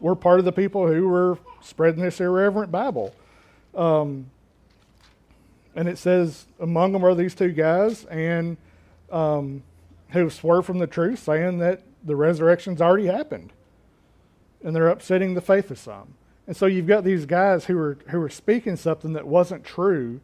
were 0.00 0.14
part 0.14 0.38
of 0.38 0.44
the 0.44 0.52
people 0.52 0.86
who 0.86 1.08
were 1.08 1.38
spreading 1.62 2.02
this 2.02 2.20
irreverent 2.20 2.70
babble. 2.70 3.14
Um, 3.74 4.26
and 5.74 5.88
it 5.88 5.98
says 5.98 6.46
among 6.60 6.92
them 6.92 7.04
are 7.04 7.14
these 7.14 7.34
two 7.34 7.52
guys, 7.52 8.04
and 8.06 8.56
um, 9.10 9.62
who 10.10 10.28
swerved 10.30 10.66
from 10.66 10.78
the 10.78 10.86
truth, 10.86 11.20
saying 11.20 11.58
that 11.58 11.82
the 12.04 12.16
resurrection's 12.16 12.80
already 12.80 13.06
happened. 13.06 13.52
And 14.64 14.76
they're 14.76 14.88
upsetting 14.88 15.34
the 15.34 15.40
faith 15.40 15.70
of 15.70 15.78
some. 15.78 16.14
And 16.46 16.56
so 16.56 16.66
you've 16.66 16.86
got 16.86 17.04
these 17.04 17.26
guys 17.26 17.64
who 17.66 17.78
are 17.78 17.98
who 18.08 18.20
are 18.20 18.28
speaking 18.28 18.76
something 18.76 19.12
that 19.12 19.26
wasn't 19.26 19.64
true, 19.64 20.20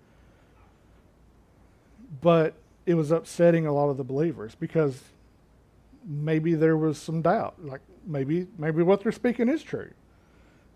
but 2.20 2.54
it 2.86 2.94
was 2.94 3.10
upsetting 3.10 3.66
a 3.66 3.72
lot 3.72 3.88
of 3.88 3.96
the 3.96 4.04
believers 4.04 4.54
because 4.54 5.02
maybe 6.04 6.54
there 6.54 6.76
was 6.76 6.98
some 6.98 7.22
doubt. 7.22 7.54
Like 7.62 7.80
maybe 8.06 8.46
maybe 8.58 8.82
what 8.82 9.02
they're 9.02 9.12
speaking 9.12 9.48
is 9.48 9.62
true. 9.62 9.90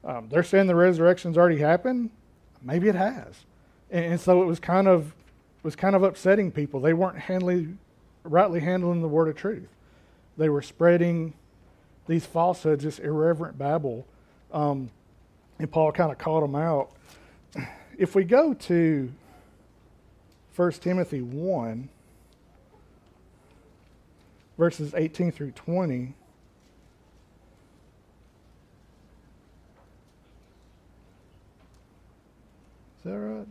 Um, 0.04 0.28
they're 0.28 0.42
saying 0.42 0.66
the 0.66 0.74
resurrection's 0.74 1.38
already 1.38 1.58
happened. 1.58 2.10
Maybe 2.60 2.88
it 2.88 2.94
has, 2.94 3.44
and, 3.92 4.20
so 4.20 4.42
it 4.42 4.46
was 4.46 4.58
kind 4.58 4.88
of 4.88 5.14
was 5.62 5.76
kind 5.76 5.94
of 5.94 6.02
upsetting 6.02 6.50
people. 6.50 6.80
They 6.80 6.94
weren't 6.94 7.18
handling 7.18 7.78
rightly 8.24 8.60
handling 8.60 9.02
the 9.02 9.08
word 9.08 9.28
of 9.28 9.36
truth. 9.36 9.68
They 10.36 10.48
were 10.48 10.62
spreading 10.62 11.34
these 12.08 12.26
falsehoods, 12.26 12.84
this 12.84 12.98
irreverent 12.98 13.58
babble, 13.58 14.06
um, 14.52 14.90
and 15.58 15.70
Paul 15.70 15.92
kind 15.92 16.10
of 16.10 16.18
called 16.18 16.42
them 16.42 16.56
out. 16.56 16.90
If 17.98 18.14
we 18.14 18.24
go 18.24 18.54
to 18.54 19.12
1 20.56 20.72
Timothy 20.72 21.20
1, 21.20 21.88
verses 24.58 24.94
18 24.94 25.30
through 25.30 25.52
20, 25.52 26.14
Is 33.04 33.10
that 33.10 33.18
right? 33.18 33.46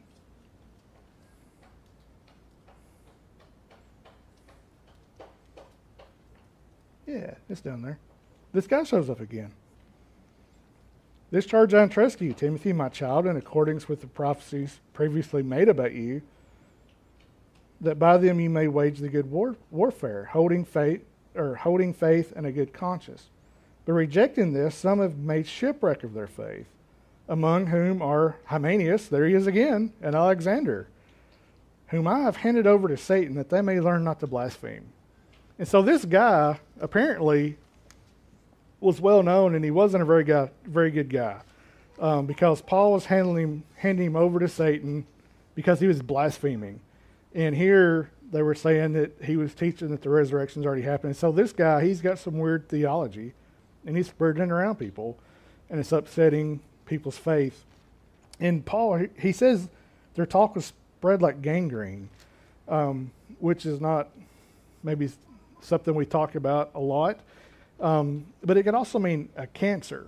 Yeah, 7.06 7.36
it's 7.50 7.62
down 7.62 7.82
there. 7.82 8.00
This 8.54 8.68
guy 8.68 8.84
shows 8.84 9.10
up 9.10 9.20
again. 9.20 9.52
This 11.32 11.46
charge 11.46 11.74
I 11.74 11.84
entrust 11.84 12.20
to 12.20 12.26
you, 12.26 12.34
Timothy, 12.34 12.74
my 12.74 12.90
child, 12.90 13.26
in 13.26 13.38
accordance 13.38 13.88
with 13.88 14.02
the 14.02 14.08
prophecies 14.08 14.80
previously 14.94 15.44
made 15.44 15.70
about 15.70 15.94
you, 15.94 16.22
that 17.80 17.98
by 17.98 18.18
them 18.18 18.40
you 18.40 18.50
may 18.50 18.68
wage 18.68 19.00
the 19.00 19.10
good 19.10 19.32
war- 19.32 19.56
warfare, 19.72 20.26
holding 20.26 20.66
faith 20.66 21.04
or 21.34 21.56
holding 21.56 21.94
faith 21.94 22.34
and 22.36 22.46
a 22.46 22.52
good 22.52 22.74
conscience. 22.74 23.30
But 23.86 23.94
rejecting 23.94 24.54
this, 24.54 24.76
some 24.76 25.00
have 25.00 25.18
made 25.18 25.48
shipwreck 25.48 26.04
of 26.04 26.14
their 26.14 26.28
faith 26.28 26.68
among 27.32 27.68
whom 27.68 28.02
are 28.02 28.36
Hymenaeus, 28.46 29.08
there 29.08 29.26
he 29.26 29.34
is 29.34 29.48
again, 29.48 29.94
and 30.02 30.16
Alexander, 30.16 30.88
whom 31.88 32.06
I 32.06 32.20
have 32.20 32.36
handed 32.36 32.68
over 32.68 32.90
to 32.90 32.98
Satan 32.98 33.36
that 33.36 33.50
they 33.50 33.62
may 33.62 33.80
learn 33.80 34.04
not 34.04 34.20
to 34.20 34.28
blaspheme. 34.28 34.92
And 35.60 35.68
so 35.68 35.82
this 35.82 36.06
guy 36.06 36.60
apparently 36.80 37.58
was 38.80 39.00
well 39.00 39.22
known, 39.22 39.56
and 39.56 39.64
he 39.64 39.72
wasn't 39.72 40.02
a 40.02 40.06
very 40.06 40.24
guy, 40.24 40.50
very 40.66 40.92
good 40.92 41.10
guy, 41.10 41.42
um, 42.00 42.26
because 42.26 42.62
Paul 42.62 42.94
was 42.94 43.06
handling 43.06 43.44
him, 43.44 43.64
handing 43.76 44.08
him 44.08 44.16
over 44.16 44.40
to 44.40 44.48
Satan 44.48 45.06
because 45.54 45.80
he 45.80 45.88
was 45.88 46.02
blaspheming. 46.02 46.80
And 47.36 47.56
here 47.56 48.10
they 48.32 48.42
were 48.42 48.56
saying 48.56 48.94
that 48.94 49.12
he 49.24 49.38
was 49.38 49.54
teaching 49.54 49.90
that 49.90 50.02
the 50.02 50.10
resurrection's 50.10 50.66
already 50.66 50.82
happened. 50.82 51.16
So 51.16 51.32
this 51.32 51.54
guy, 51.54 51.86
he's 51.86 52.02
got 52.02 52.18
some 52.18 52.40
weird 52.40 52.68
theology, 52.70 53.34
and 53.86 53.96
he's 53.96 54.08
spreading 54.08 54.52
around 54.52 54.76
people, 54.76 55.18
and 55.70 55.80
it's 55.80 55.92
upsetting 55.92 56.62
people's 56.86 57.18
faith. 57.18 57.66
And 58.40 58.66
Paul, 58.66 59.06
he 59.20 59.32
says 59.32 59.70
their 60.16 60.26
talk 60.26 60.56
was 60.56 60.74
spread 60.98 61.22
like 61.22 61.42
gangrene, 61.42 62.10
um, 62.68 63.12
which 63.40 63.66
is 63.66 63.80
not 63.80 64.10
maybe 64.84 65.10
something 65.62 65.93
we 65.93 66.06
talk 66.06 66.36
about 66.36 66.71
a 66.76 66.80
lot, 66.80 67.19
um, 67.80 68.26
but 68.43 68.58
it 68.58 68.63
can 68.63 68.76
also 68.76 69.00
mean 69.00 69.30
a 69.36 69.47
cancer. 69.47 70.08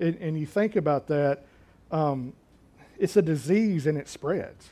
And 0.00 0.38
you 0.38 0.46
think 0.46 0.76
about 0.76 1.08
that, 1.08 1.44
um, 1.90 2.32
it's 2.98 3.16
a 3.16 3.22
disease 3.22 3.86
and 3.86 3.98
it 3.98 4.08
spreads. 4.08 4.70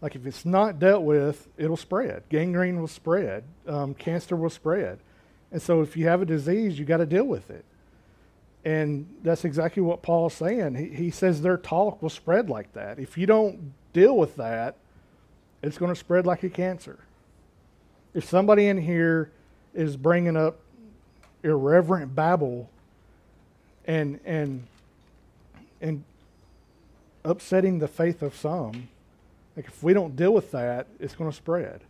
Like 0.00 0.16
if 0.16 0.26
it's 0.26 0.44
not 0.44 0.78
dealt 0.78 1.04
with, 1.04 1.48
it'll 1.56 1.76
spread. 1.76 2.24
Gangrene 2.28 2.80
will 2.80 2.88
spread. 2.88 3.44
Um, 3.66 3.94
cancer 3.94 4.36
will 4.36 4.50
spread. 4.50 4.98
And 5.52 5.62
so 5.62 5.82
if 5.82 5.96
you 5.96 6.06
have 6.08 6.22
a 6.22 6.26
disease, 6.26 6.78
you 6.78 6.84
got 6.84 6.98
to 6.98 7.06
deal 7.06 7.24
with 7.24 7.50
it. 7.50 7.64
And 8.64 9.06
that's 9.22 9.44
exactly 9.44 9.82
what 9.82 10.02
Paul's 10.02 10.34
saying. 10.34 10.74
He, 10.74 10.88
he 10.88 11.10
says 11.10 11.40
their 11.40 11.56
talk 11.56 12.02
will 12.02 12.10
spread 12.10 12.50
like 12.50 12.72
that. 12.72 12.98
If 12.98 13.16
you 13.16 13.26
don't 13.26 13.72
deal 13.92 14.16
with 14.16 14.36
that, 14.36 14.76
it's 15.62 15.78
going 15.78 15.92
to 15.92 15.98
spread 15.98 16.26
like 16.26 16.42
a 16.42 16.50
cancer. 16.50 16.98
If 18.12 18.24
somebody 18.24 18.66
in 18.66 18.78
here 18.78 19.30
is 19.76 19.96
bringing 19.96 20.36
up 20.36 20.58
irreverent 21.42 22.14
babble 22.14 22.68
and 23.86 24.18
and 24.24 24.66
and 25.80 26.02
upsetting 27.24 27.78
the 27.78 27.88
faith 27.88 28.22
of 28.22 28.34
some, 28.34 28.88
like 29.56 29.66
if 29.66 29.82
we 29.82 29.92
don't 29.92 30.16
deal 30.16 30.32
with 30.32 30.50
that, 30.52 30.86
it's 30.98 31.14
going 31.14 31.30
to 31.30 31.36
spread, 31.36 31.82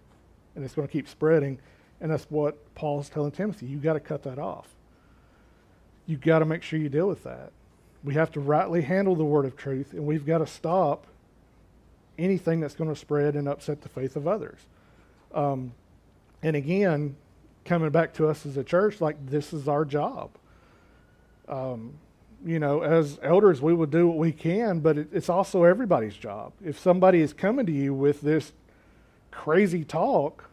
and 0.55 0.65
it's 0.65 0.75
going 0.75 0.87
to 0.87 0.93
keep 0.93 1.09
spreading. 1.09 1.59
And 2.01 2.11
that's 2.11 2.27
what 2.29 2.75
Paul's 2.75 3.09
telling 3.09 3.31
Timothy. 3.31 3.65
You 3.65 3.79
got 3.79 3.95
to 3.95 4.01
cut 4.01 4.23
that 4.25 4.39
off 4.39 4.69
you've 6.07 6.21
got 6.21 6.39
to 6.39 6.45
make 6.45 6.63
sure 6.63 6.79
you 6.79 6.89
deal 6.89 7.09
with 7.09 7.25
that. 7.25 7.51
We 8.05 8.15
have 8.15 8.31
to 8.33 8.41
rightly 8.41 8.83
handle 8.83 9.17
the 9.17 9.25
word 9.25 9.45
of 9.45 9.57
truth, 9.57 9.93
and 9.93 10.07
we've 10.07 10.25
got 10.25 10.39
to 10.39 10.47
stop 10.47 11.07
anything 12.17 12.61
that's 12.61 12.75
going 12.75 12.89
to 12.89 12.97
spread 12.97 13.35
and 13.35 13.49
upset 13.49 13.83
the 13.83 13.89
faith 13.89 14.17
of 14.17 14.27
others. 14.27 14.59
Um, 15.35 15.73
and 16.43 16.57
again, 16.57 17.17
coming 17.67 17.91
back 17.91 18.15
to 18.15 18.29
us 18.29 18.47
as 18.47 18.57
a 18.57 18.65
church, 18.65 19.01
like 19.01 19.17
this 19.27 19.53
is 19.53 19.69
our 19.69 19.85
job. 19.85 20.31
Um, 21.49 21.95
you 22.45 22.59
know, 22.59 22.83
as 22.83 23.19
elders, 23.23 23.61
we 23.61 23.75
will 23.75 23.87
do 23.87 24.09
what 24.09 24.17
we 24.17 24.33
can, 24.33 24.81
but 24.81 24.97
it, 24.97 25.09
it's 25.13 25.29
also 25.29 25.65
everybody's 25.65 26.17
job. 26.17 26.53
If 26.65 26.79
somebody 26.79 27.21
is 27.21 27.33
coming 27.33 27.67
to 27.67 27.73
you 27.73 27.93
with 27.93 28.21
this 28.21 28.53
crazy 29.31 29.85
talk, 29.85 30.49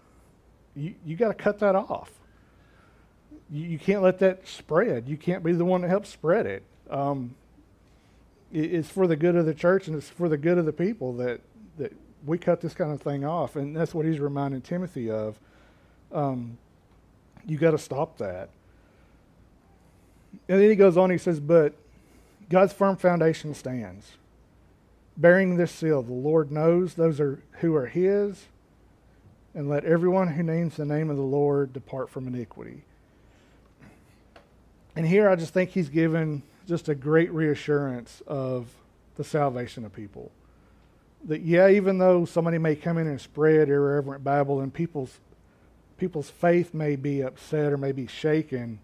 you, 0.76 0.96
you 1.06 1.16
got 1.16 1.30
to 1.30 1.34
cut 1.34 1.60
that 1.60 1.76
off 1.76 2.10
you, 3.54 3.66
you, 3.66 3.80
can't 3.80 4.02
let 4.02 4.20
that 4.20 4.48
spread. 4.48 5.08
You 5.08 5.16
can't 5.16 5.44
be 5.44 5.54
the 5.54 5.64
one 5.64 5.82
that 5.82 5.90
helps 5.90 6.10
spread 6.10 6.48
it. 6.48 6.64
Um, 6.90 7.36
it. 8.52 8.74
It's 8.74 8.90
for 8.90 9.06
the 9.06 9.16
good 9.16 9.36
of 9.36 9.46
the 9.46 9.54
church 9.54 9.88
and 9.88 9.96
it's 9.96 10.10
for 10.10 10.28
the 10.28 10.38
good 10.38 10.58
of 10.58 10.66
the 10.66 10.74
people 10.74 11.14
that, 11.14 11.40
that 11.78 11.94
we 12.26 12.40
cut 12.40 12.62
this 12.62 12.74
kind 12.74 12.92
of 12.92 13.02
thing 13.02 13.24
off. 13.24 13.56
And 13.56 13.76
that's 13.76 13.94
what 13.94 14.06
he's 14.06 14.20
reminding 14.20 14.62
Timothy 14.62 15.10
of. 15.12 15.40
Um, 16.12 16.58
you 17.46 17.58
got 17.58 17.72
to 17.72 17.78
stop 17.78 18.18
that. 18.18 18.50
And 20.48 20.60
then 20.60 20.70
he 20.70 20.76
goes 20.76 20.98
on, 20.98 21.10
he 21.10 21.18
says, 21.18 21.40
But 21.40 21.74
God's 22.50 22.74
firm 22.74 22.98
foundation 22.98 23.54
stands. 23.54 24.14
Bearing 25.16 25.58
this 25.58 25.72
seal, 25.72 26.02
the 26.02 26.12
Lord 26.12 26.52
knows 26.52 26.96
those 26.96 27.20
are 27.20 27.40
who 27.60 27.76
are 27.76 27.86
his, 27.86 28.46
and 29.54 29.70
let 29.70 29.86
everyone 29.86 30.30
who 30.30 30.44
names 30.44 30.76
the 30.76 30.86
name 30.86 31.10
of 31.10 31.18
the 31.18 31.24
Lord 31.24 31.72
depart 31.72 32.10
from 32.10 32.28
iniquity. 32.28 32.84
And 34.96 35.08
here 35.08 35.30
I 35.30 35.36
just 35.36 35.54
think 35.54 35.72
he's 35.72 35.90
given 35.90 36.42
just 36.68 36.90
a 36.90 36.96
great 36.96 37.32
reassurance 37.32 38.22
of 38.26 38.68
the 39.16 39.24
salvation 39.24 39.86
of 39.86 39.94
people. 39.94 40.32
That 41.26 41.42
yeah, 41.42 41.70
even 41.70 42.00
though 42.00 42.26
somebody 42.26 42.58
may 42.58 42.76
come 42.76 42.98
in 42.98 43.08
and 43.08 43.22
spread 43.22 43.70
irreverent 43.70 44.24
babble 44.24 44.62
and 44.62 44.74
people's 44.74 45.20
people's 45.98 46.30
faith 46.30 46.74
may 46.74 46.96
be 46.96 47.22
upset 47.22 47.72
or 47.72 47.78
may 47.78 47.92
be 47.92 48.08
shaken, 48.08 48.80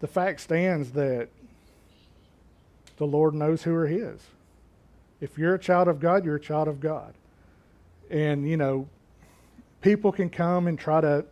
the 0.00 0.06
fact 0.06 0.40
stands 0.40 0.92
that 0.92 1.28
the 2.96 3.06
Lord 3.06 3.34
knows 3.34 3.62
who 3.62 3.74
are 3.74 3.86
his. 3.86 4.20
If 5.20 5.38
you're 5.38 5.54
a 5.54 5.58
child 5.58 5.88
of 5.88 6.00
God, 6.00 6.24
you're 6.24 6.36
a 6.36 6.40
child 6.40 6.68
of 6.68 6.80
God. 6.80 7.14
And, 8.10 8.48
you 8.48 8.56
know, 8.56 8.88
people 9.80 10.12
can 10.12 10.30
come 10.30 10.66
and 10.66 10.78
try 10.78 11.00
to 11.00 11.24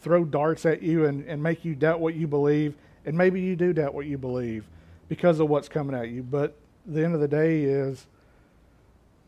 throw 0.00 0.24
darts 0.24 0.66
at 0.66 0.82
you 0.82 1.04
and, 1.04 1.24
and 1.26 1.42
make 1.42 1.64
you 1.64 1.74
doubt 1.74 2.00
what 2.00 2.14
you 2.14 2.26
believe. 2.26 2.74
And 3.04 3.16
maybe 3.16 3.40
you 3.40 3.56
do 3.56 3.72
doubt 3.72 3.94
what 3.94 4.06
you 4.06 4.18
believe 4.18 4.64
because 5.08 5.40
of 5.40 5.48
what's 5.48 5.68
coming 5.68 5.94
at 5.94 6.08
you. 6.08 6.22
But 6.22 6.56
the 6.84 7.04
end 7.04 7.14
of 7.14 7.20
the 7.20 7.28
day 7.28 7.62
is 7.62 8.06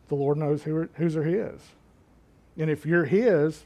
the 0.09 0.15
Lord 0.15 0.37
knows 0.37 0.63
who 0.63 0.75
are, 0.75 0.89
whose 0.95 1.15
are 1.15 1.23
His. 1.23 1.61
And 2.57 2.69
if 2.69 2.85
you're 2.85 3.05
His, 3.05 3.63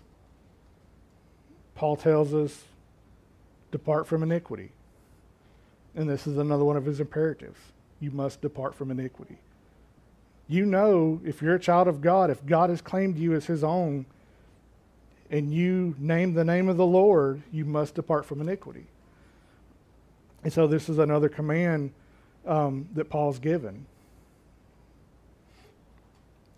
Paul 1.76 1.96
tells 1.96 2.34
us, 2.34 2.64
depart 3.72 4.08
from 4.08 4.24
iniquity. 4.24 4.72
And 5.96 6.10
this 6.10 6.28
is 6.28 6.38
another 6.38 6.64
one 6.64 6.78
of 6.78 6.86
his 6.86 7.00
imperatives. 7.00 7.60
You 8.00 8.12
must 8.12 8.42
depart 8.42 8.76
from 8.76 8.92
iniquity. 8.92 9.38
You 10.48 10.66
know, 10.66 11.22
if 11.24 11.42
you're 11.42 11.56
a 11.56 11.60
child 11.60 11.88
of 11.88 12.02
God, 12.02 12.30
if 12.30 12.46
God 12.46 12.70
has 12.70 12.82
claimed 12.82 13.18
you 13.18 13.34
as 13.34 13.46
his 13.46 13.64
own, 13.64 14.06
and 15.30 15.52
you 15.52 15.96
name 15.98 16.34
the 16.34 16.44
name 16.44 16.70
of 16.70 16.78
the 16.78 16.86
Lord, 16.86 17.42
you 17.52 17.66
must 17.66 17.96
depart 17.96 18.26
from 18.26 18.42
iniquity. 18.42 18.86
And 20.44 20.52
so 20.52 20.68
this 20.68 20.90
is 20.90 21.00
another 21.00 21.30
command 21.30 21.92
um, 22.46 22.88
that 22.94 23.10
Paul's 23.10 23.40
given. 23.40 23.86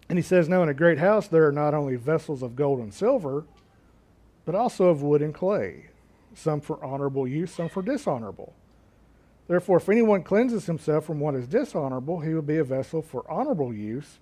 And 0.09 0.17
he 0.17 0.23
says, 0.23 0.49
Now 0.49 0.63
in 0.63 0.69
a 0.69 0.73
great 0.73 0.97
house 0.97 1.27
there 1.27 1.47
are 1.47 1.51
not 1.51 1.73
only 1.73 1.95
vessels 1.95 2.41
of 2.43 2.55
gold 2.55 2.79
and 2.79 2.93
silver, 2.93 3.45
but 4.45 4.55
also 4.55 4.85
of 4.85 5.01
wood 5.01 5.21
and 5.21 5.33
clay, 5.33 5.87
some 6.33 6.61
for 6.61 6.83
honorable 6.83 7.27
use, 7.27 7.51
some 7.51 7.69
for 7.69 7.81
dishonorable. 7.81 8.53
Therefore, 9.47 9.77
if 9.77 9.89
anyone 9.89 10.23
cleanses 10.23 10.65
himself 10.65 11.05
from 11.05 11.19
what 11.19 11.35
is 11.35 11.47
dishonorable, 11.47 12.19
he 12.19 12.33
will 12.33 12.41
be 12.41 12.57
a 12.57 12.63
vessel 12.63 13.01
for 13.01 13.29
honorable 13.29 13.73
use, 13.73 14.19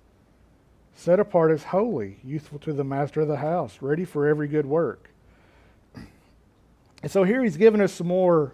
set 0.95 1.19
apart 1.19 1.51
as 1.51 1.63
holy, 1.63 2.17
useful 2.24 2.59
to 2.59 2.74
the 2.74 2.84
master 2.84 3.21
of 3.21 3.28
the 3.28 3.38
house, 3.38 3.78
ready 3.82 4.05
for 4.05 4.28
every 4.28 4.47
good 4.47 4.65
work. 4.65 5.09
And 7.01 7.11
so 7.11 7.24
here 7.24 7.43
he's 7.43 7.57
given 7.57 7.82
us 7.82 7.93
some 7.93 8.07
more 8.07 8.53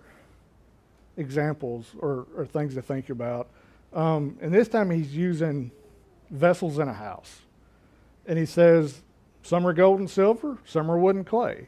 examples 1.17 1.91
or, 1.99 2.25
or 2.35 2.45
things 2.45 2.75
to 2.75 2.81
think 2.81 3.09
about. 3.09 3.47
Um, 3.93 4.37
and 4.41 4.53
this 4.53 4.67
time 4.67 4.89
he's 4.89 5.15
using 5.15 5.71
vessels 6.31 6.79
in 6.79 6.87
a 6.87 6.93
house. 6.93 7.41
And 8.25 8.37
he 8.37 8.45
says, 8.45 9.01
some 9.43 9.65
are 9.65 9.73
gold 9.73 9.99
and 9.99 10.09
silver, 10.09 10.57
some 10.65 10.89
are 10.91 10.97
wood 10.97 11.15
and 11.15 11.25
clay. 11.25 11.67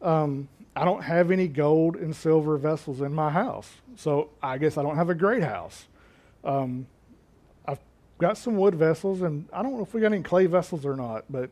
Um, 0.00 0.48
I 0.76 0.84
don't 0.84 1.02
have 1.02 1.30
any 1.30 1.48
gold 1.48 1.96
and 1.96 2.14
silver 2.14 2.56
vessels 2.56 3.00
in 3.00 3.12
my 3.12 3.30
house, 3.30 3.70
so 3.96 4.30
I 4.42 4.58
guess 4.58 4.78
I 4.78 4.82
don't 4.82 4.96
have 4.96 5.10
a 5.10 5.14
great 5.14 5.42
house. 5.42 5.86
Um, 6.44 6.86
I've 7.66 7.80
got 8.18 8.38
some 8.38 8.56
wood 8.56 8.76
vessels, 8.76 9.22
and 9.22 9.48
I 9.52 9.62
don't 9.62 9.76
know 9.76 9.82
if 9.82 9.92
we 9.92 10.00
got 10.00 10.12
any 10.12 10.22
clay 10.22 10.46
vessels 10.46 10.86
or 10.86 10.94
not, 10.94 11.24
but 11.28 11.50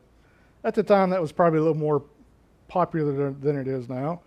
at 0.62 0.74
the 0.74 0.82
time 0.82 1.10
that 1.10 1.20
was 1.20 1.32
probably 1.32 1.58
a 1.58 1.62
little 1.62 1.76
more 1.76 2.04
popular 2.68 3.32
than 3.32 3.56
it 3.56 3.66
is 3.66 3.88
now. 3.88 4.20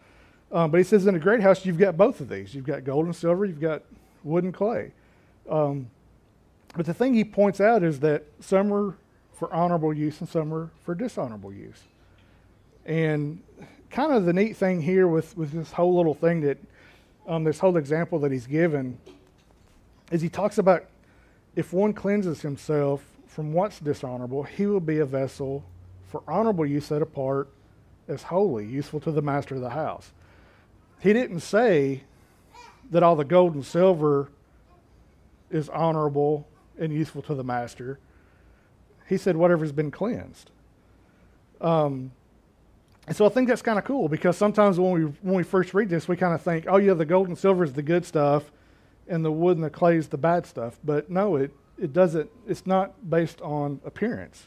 Um, 0.51 0.71
but 0.71 0.77
he 0.77 0.83
says 0.83 1.05
in 1.05 1.15
a 1.15 1.19
great 1.19 1.41
house, 1.41 1.65
you've 1.65 1.77
got 1.77 1.95
both 1.95 2.21
of 2.21 2.29
these. 2.29 2.55
You've 2.55 2.65
got 2.65 2.83
gold 2.83 3.05
and 3.05 3.15
silver, 3.15 3.45
you've 3.45 3.61
got 3.61 3.83
wood 4.23 4.43
and 4.43 4.53
clay. 4.53 4.91
Um, 5.49 5.89
but 6.75 6.85
the 6.85 6.93
thing 6.93 7.13
he 7.13 7.23
points 7.23 7.61
out 7.61 7.83
is 7.83 7.99
that 8.01 8.25
some 8.39 8.73
are 8.73 8.95
for 9.39 9.51
honorable 9.53 9.93
use 9.93 10.19
and 10.19 10.27
some 10.27 10.53
are 10.53 10.69
for 10.83 10.93
dishonorable 10.93 11.53
use. 11.53 11.81
And 12.85 13.41
kind 13.89 14.11
of 14.11 14.25
the 14.25 14.33
neat 14.33 14.57
thing 14.57 14.81
here 14.81 15.07
with, 15.07 15.35
with 15.37 15.53
this 15.53 15.71
whole 15.71 15.95
little 15.95 16.13
thing 16.13 16.41
that, 16.41 16.57
um, 17.25 17.45
this 17.45 17.57
whole 17.57 17.77
example 17.77 18.19
that 18.19 18.33
he's 18.33 18.45
given, 18.45 18.97
is 20.11 20.21
he 20.21 20.27
talks 20.27 20.57
about 20.57 20.85
if 21.55 21.71
one 21.71 21.93
cleanses 21.93 22.41
himself 22.41 23.03
from 23.27 23.53
what's 23.53 23.79
dishonorable, 23.79 24.43
he 24.43 24.65
will 24.65 24.81
be 24.81 24.99
a 24.99 25.05
vessel 25.05 25.63
for 26.07 26.21
honorable 26.27 26.65
use 26.65 26.87
set 26.87 27.01
apart 27.01 27.47
as 28.09 28.23
holy, 28.23 28.65
useful 28.65 28.99
to 28.99 29.11
the 29.11 29.21
master 29.21 29.55
of 29.55 29.61
the 29.61 29.69
house. 29.69 30.11
He 30.99 31.13
didn't 31.13 31.39
say 31.39 32.03
that 32.91 33.03
all 33.03 33.15
the 33.15 33.23
gold 33.23 33.55
and 33.55 33.65
silver 33.65 34.29
is 35.49 35.69
honorable 35.69 36.45
and 36.77 36.91
useful 36.91 37.21
to 37.21 37.35
the 37.35 37.43
master. 37.43 37.99
He 39.09 39.17
said 39.17 39.35
whatever's 39.35 39.71
been 39.71 39.89
cleansed. 39.89 40.51
Um, 41.59 42.11
and 43.07 43.17
so 43.17 43.25
I 43.25 43.29
think 43.29 43.47
that's 43.49 43.63
kind 43.63 43.79
of 43.79 43.83
cool 43.83 44.07
because 44.07 44.37
sometimes 44.37 44.79
when 44.79 44.91
we 44.91 45.01
when 45.01 45.33
we 45.33 45.41
first 45.41 45.73
read 45.73 45.89
this, 45.89 46.07
we 46.07 46.15
kind 46.15 46.35
of 46.35 46.43
think, 46.43 46.65
oh 46.67 46.77
yeah, 46.77 46.93
the 46.93 47.05
gold 47.05 47.27
and 47.27 47.35
silver 47.35 47.63
is 47.63 47.73
the 47.73 47.81
good 47.81 48.05
stuff, 48.05 48.51
and 49.07 49.25
the 49.25 49.31
wood 49.31 49.57
and 49.57 49.63
the 49.63 49.71
clay 49.71 49.97
is 49.97 50.09
the 50.09 50.17
bad 50.17 50.45
stuff. 50.45 50.79
But 50.83 51.09
no, 51.09 51.37
it 51.37 51.51
it 51.79 51.91
doesn't. 51.91 52.29
It's 52.47 52.67
not 52.67 53.09
based 53.09 53.41
on 53.41 53.81
appearance. 53.83 54.45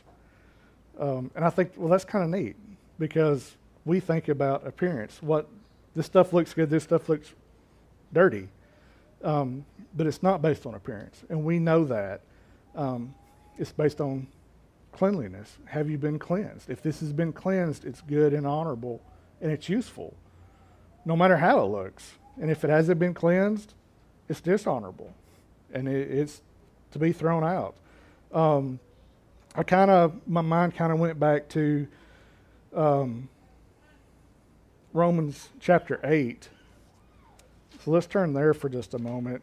Um, 0.98 1.32
and 1.34 1.44
I 1.44 1.50
think 1.50 1.72
well, 1.76 1.88
that's 1.88 2.04
kind 2.04 2.22
of 2.22 2.30
neat 2.30 2.54
because 3.00 3.56
we 3.84 3.98
think 3.98 4.28
about 4.28 4.64
appearance. 4.64 5.20
What 5.20 5.48
this 5.96 6.06
stuff 6.06 6.32
looks 6.32 6.54
good, 6.54 6.70
this 6.70 6.84
stuff 6.84 7.08
looks 7.08 7.34
dirty, 8.12 8.48
um, 9.24 9.64
but 9.96 10.06
it's 10.06 10.22
not 10.22 10.40
based 10.40 10.66
on 10.66 10.74
appearance, 10.74 11.24
and 11.28 11.44
we 11.44 11.58
know 11.58 11.84
that. 11.86 12.20
Um, 12.76 13.12
it's 13.58 13.72
based 13.72 14.00
on 14.00 14.26
cleanliness. 14.92 15.56
Have 15.66 15.90
you 15.90 15.98
been 15.98 16.18
cleansed? 16.18 16.70
If 16.70 16.82
this 16.82 17.00
has 17.00 17.12
been 17.12 17.32
cleansed, 17.32 17.84
it's 17.84 18.00
good 18.02 18.32
and 18.32 18.46
honorable 18.46 19.00
and 19.40 19.50
it's 19.50 19.68
useful, 19.68 20.14
no 21.04 21.16
matter 21.16 21.36
how 21.36 21.64
it 21.64 21.68
looks. 21.68 22.12
And 22.40 22.50
if 22.50 22.64
it 22.64 22.70
hasn't 22.70 22.98
been 22.98 23.14
cleansed, 23.14 23.74
it's 24.28 24.40
dishonorable 24.40 25.12
and 25.72 25.88
it, 25.88 26.10
it's 26.10 26.42
to 26.92 26.98
be 26.98 27.12
thrown 27.12 27.42
out. 27.42 27.74
Um, 28.32 28.78
I 29.54 29.62
kind 29.62 29.90
of, 29.90 30.14
my 30.26 30.40
mind 30.40 30.76
kind 30.76 30.92
of 30.92 30.98
went 30.98 31.18
back 31.18 31.48
to 31.50 31.86
um, 32.74 33.28
Romans 34.92 35.48
chapter 35.60 36.00
8. 36.04 36.48
So 37.84 37.90
let's 37.90 38.06
turn 38.06 38.32
there 38.32 38.54
for 38.54 38.68
just 38.68 38.94
a 38.94 38.98
moment. 38.98 39.42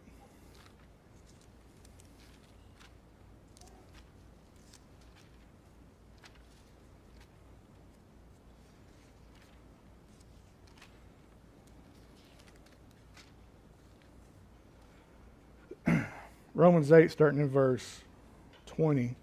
Romans 16.60 16.92
8, 16.92 17.10
starting 17.10 17.40
in 17.40 17.48
verse 17.48 18.02
20. 18.66 19.16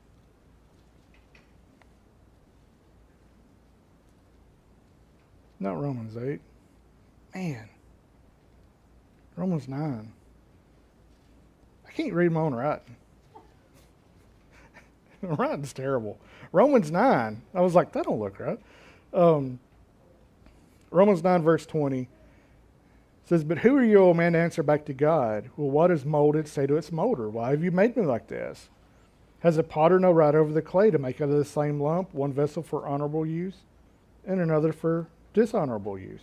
Not 5.60 5.78
Romans 5.78 6.16
8. 6.16 6.40
Man. 7.34 7.68
Romans 9.36 9.68
9. 9.68 10.12
I 11.86 11.90
can't 11.90 12.14
read 12.14 12.32
my 12.32 12.40
own 12.40 12.54
writing. 12.54 12.96
Writing's 15.20 15.74
terrible. 15.74 16.18
Romans 16.52 16.90
9. 16.90 17.42
I 17.54 17.60
was 17.60 17.74
like, 17.74 17.92
that 17.92 18.06
don't 18.06 18.18
look 18.18 18.40
right. 18.40 18.58
Um, 19.12 19.60
Romans 20.90 21.22
9, 21.22 21.42
verse 21.42 21.66
20 21.66 22.08
says, 23.26 23.44
But 23.44 23.58
who 23.58 23.76
are 23.76 23.84
you, 23.84 23.98
O 23.98 24.14
man, 24.14 24.32
to 24.32 24.38
answer 24.38 24.62
back 24.62 24.86
to 24.86 24.94
God? 24.94 25.50
Well, 25.56 25.70
what 25.70 25.90
is 25.90 26.04
molded? 26.04 26.48
Say 26.48 26.66
to 26.66 26.76
its 26.76 26.92
molder, 26.92 27.28
Why 27.28 27.50
have 27.50 27.62
you 27.62 27.70
made 27.70 27.96
me 27.96 28.06
like 28.06 28.28
this? 28.28 28.68
Has 29.40 29.58
a 29.58 29.62
potter 29.62 30.00
no 30.00 30.10
right 30.10 30.34
over 30.34 30.52
the 30.52 30.62
clay 30.62 30.90
to 30.90 30.98
make 30.98 31.20
out 31.20 31.28
of 31.28 31.36
the 31.36 31.44
same 31.44 31.80
lump 31.80 32.14
one 32.14 32.32
vessel 32.32 32.62
for 32.62 32.86
honorable 32.86 33.26
use 33.26 33.58
and 34.26 34.40
another 34.40 34.72
for 34.72 35.08
dishonorable 35.34 35.98
use? 35.98 36.22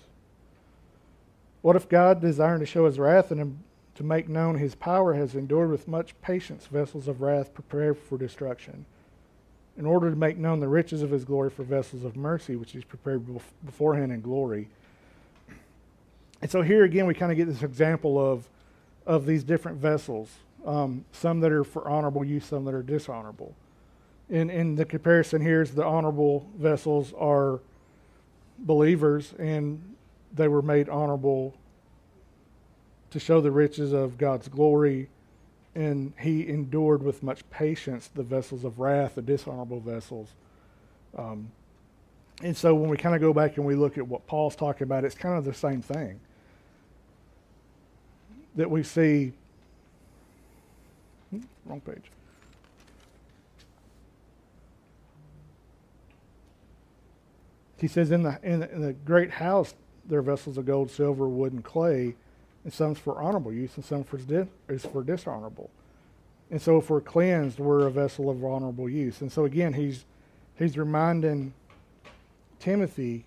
What 1.62 1.76
if 1.76 1.88
God, 1.88 2.20
desiring 2.20 2.60
to 2.62 2.66
show 2.66 2.86
his 2.86 3.00
wrath 3.00 3.32
and 3.32 3.64
to 3.96 4.04
make 4.04 4.28
known 4.28 4.58
his 4.58 4.76
power, 4.76 5.14
has 5.14 5.36
endured 5.36 5.70
with 5.70 5.88
much 5.88 6.20
patience 6.22 6.66
vessels 6.66 7.08
of 7.08 7.22
wrath 7.22 7.54
prepared 7.54 7.98
for 7.98 8.18
destruction, 8.18 8.86
in 9.78 9.86
order 9.86 10.10
to 10.10 10.16
make 10.16 10.38
known 10.38 10.60
the 10.60 10.68
riches 10.68 11.02
of 11.02 11.12
his 11.12 11.24
glory 11.24 11.50
for 11.50 11.64
vessels 11.64 12.04
of 12.04 12.16
mercy, 12.16 12.56
which 12.56 12.72
he's 12.72 12.84
prepared 12.84 13.26
beforehand 13.66 14.12
in 14.12 14.22
glory? 14.22 14.68
And 16.44 16.52
so 16.52 16.62
here 16.62 16.84
again, 16.84 17.06
we 17.06 17.14
kind 17.14 17.32
of 17.32 17.38
get 17.38 17.48
this 17.48 17.64
example 17.64 18.20
of, 18.20 18.50
of 19.06 19.26
these 19.26 19.46
different 19.46 19.78
vessels, 19.78 20.30
um, 20.66 21.06
some 21.14 21.40
that 21.40 21.54
are 21.54 21.64
for 21.64 21.88
honorable 21.88 22.26
use, 22.26 22.44
some 22.44 22.66
that 22.66 22.74
are 22.74 22.84
dishonorable. 22.84 23.56
In, 24.30 24.50
in 24.50 24.76
the 24.76 24.84
comparison 24.84 25.42
here 25.42 25.62
is 25.62 25.74
the 25.74 25.86
honorable 25.86 26.46
vessels 26.58 27.14
are 27.18 27.62
believers, 28.60 29.34
and 29.40 29.96
they 30.34 30.50
were 30.50 30.62
made 30.62 30.90
honorable 30.90 31.56
to 33.12 33.22
show 33.22 33.40
the 33.40 33.52
riches 33.52 33.94
of 33.94 34.18
God's 34.18 34.50
glory, 34.50 35.08
and 35.76 36.12
he 36.20 36.50
endured 36.50 37.04
with 37.04 37.24
much 37.24 37.50
patience 37.52 38.10
the 38.14 38.24
vessels 38.24 38.66
of 38.66 38.80
wrath, 38.80 39.16
the 39.16 39.22
dishonorable 39.22 39.80
vessels. 39.80 40.28
Um, 41.18 41.54
and 42.42 42.58
so 42.58 42.76
when 42.76 42.90
we 42.90 42.98
kind 42.98 43.16
of 43.16 43.22
go 43.22 43.32
back 43.32 43.56
and 43.56 43.66
we 43.66 43.76
look 43.76 43.98
at 43.98 44.06
what 44.06 44.28
Paul's 44.28 44.58
talking 44.58 44.84
about, 44.84 45.06
it's 45.06 45.16
kind 45.16 45.38
of 45.38 45.46
the 45.46 45.54
same 45.54 45.82
thing 45.82 46.20
that 48.56 48.70
we 48.70 48.84
see. 48.84 49.34
Hmm, 51.32 51.42
wrong 51.66 51.82
page. 51.82 52.12
He 57.80 57.88
says, 57.88 58.12
in 58.12 58.24
the, 58.24 58.40
in 58.44 58.62
the, 58.62 58.72
in 58.72 58.82
the 58.82 58.94
great 58.94 59.30
house, 59.30 59.74
there 60.08 60.20
are 60.20 60.22
vessels 60.22 60.58
of 60.58 60.66
gold, 60.66 60.90
silver, 60.90 61.28
wood, 61.28 61.52
and 61.52 61.64
clay, 61.64 62.16
and 62.64 62.72
some 62.72 62.96
for 62.96 63.22
honorable 63.22 63.52
use, 63.52 63.76
and 63.76 63.84
some 63.84 64.04
for, 64.04 64.18
di- 64.18 64.48
is 64.70 64.86
for 64.86 65.04
dishonorable. 65.04 65.70
And 66.50 66.62
so, 66.62 66.78
if 66.78 66.90
we're 66.90 67.02
cleansed, 67.02 67.60
we're 67.60 67.88
a 67.88 67.92
vessel 67.92 68.30
of 68.30 68.44
honorable 68.44 68.88
use. 68.88 69.22
And 69.22 69.32
so, 69.32 69.46
again, 69.46 69.74
he's 69.74 70.06
he's 70.58 70.78
reminding 70.78 71.54
Timothy, 72.60 73.26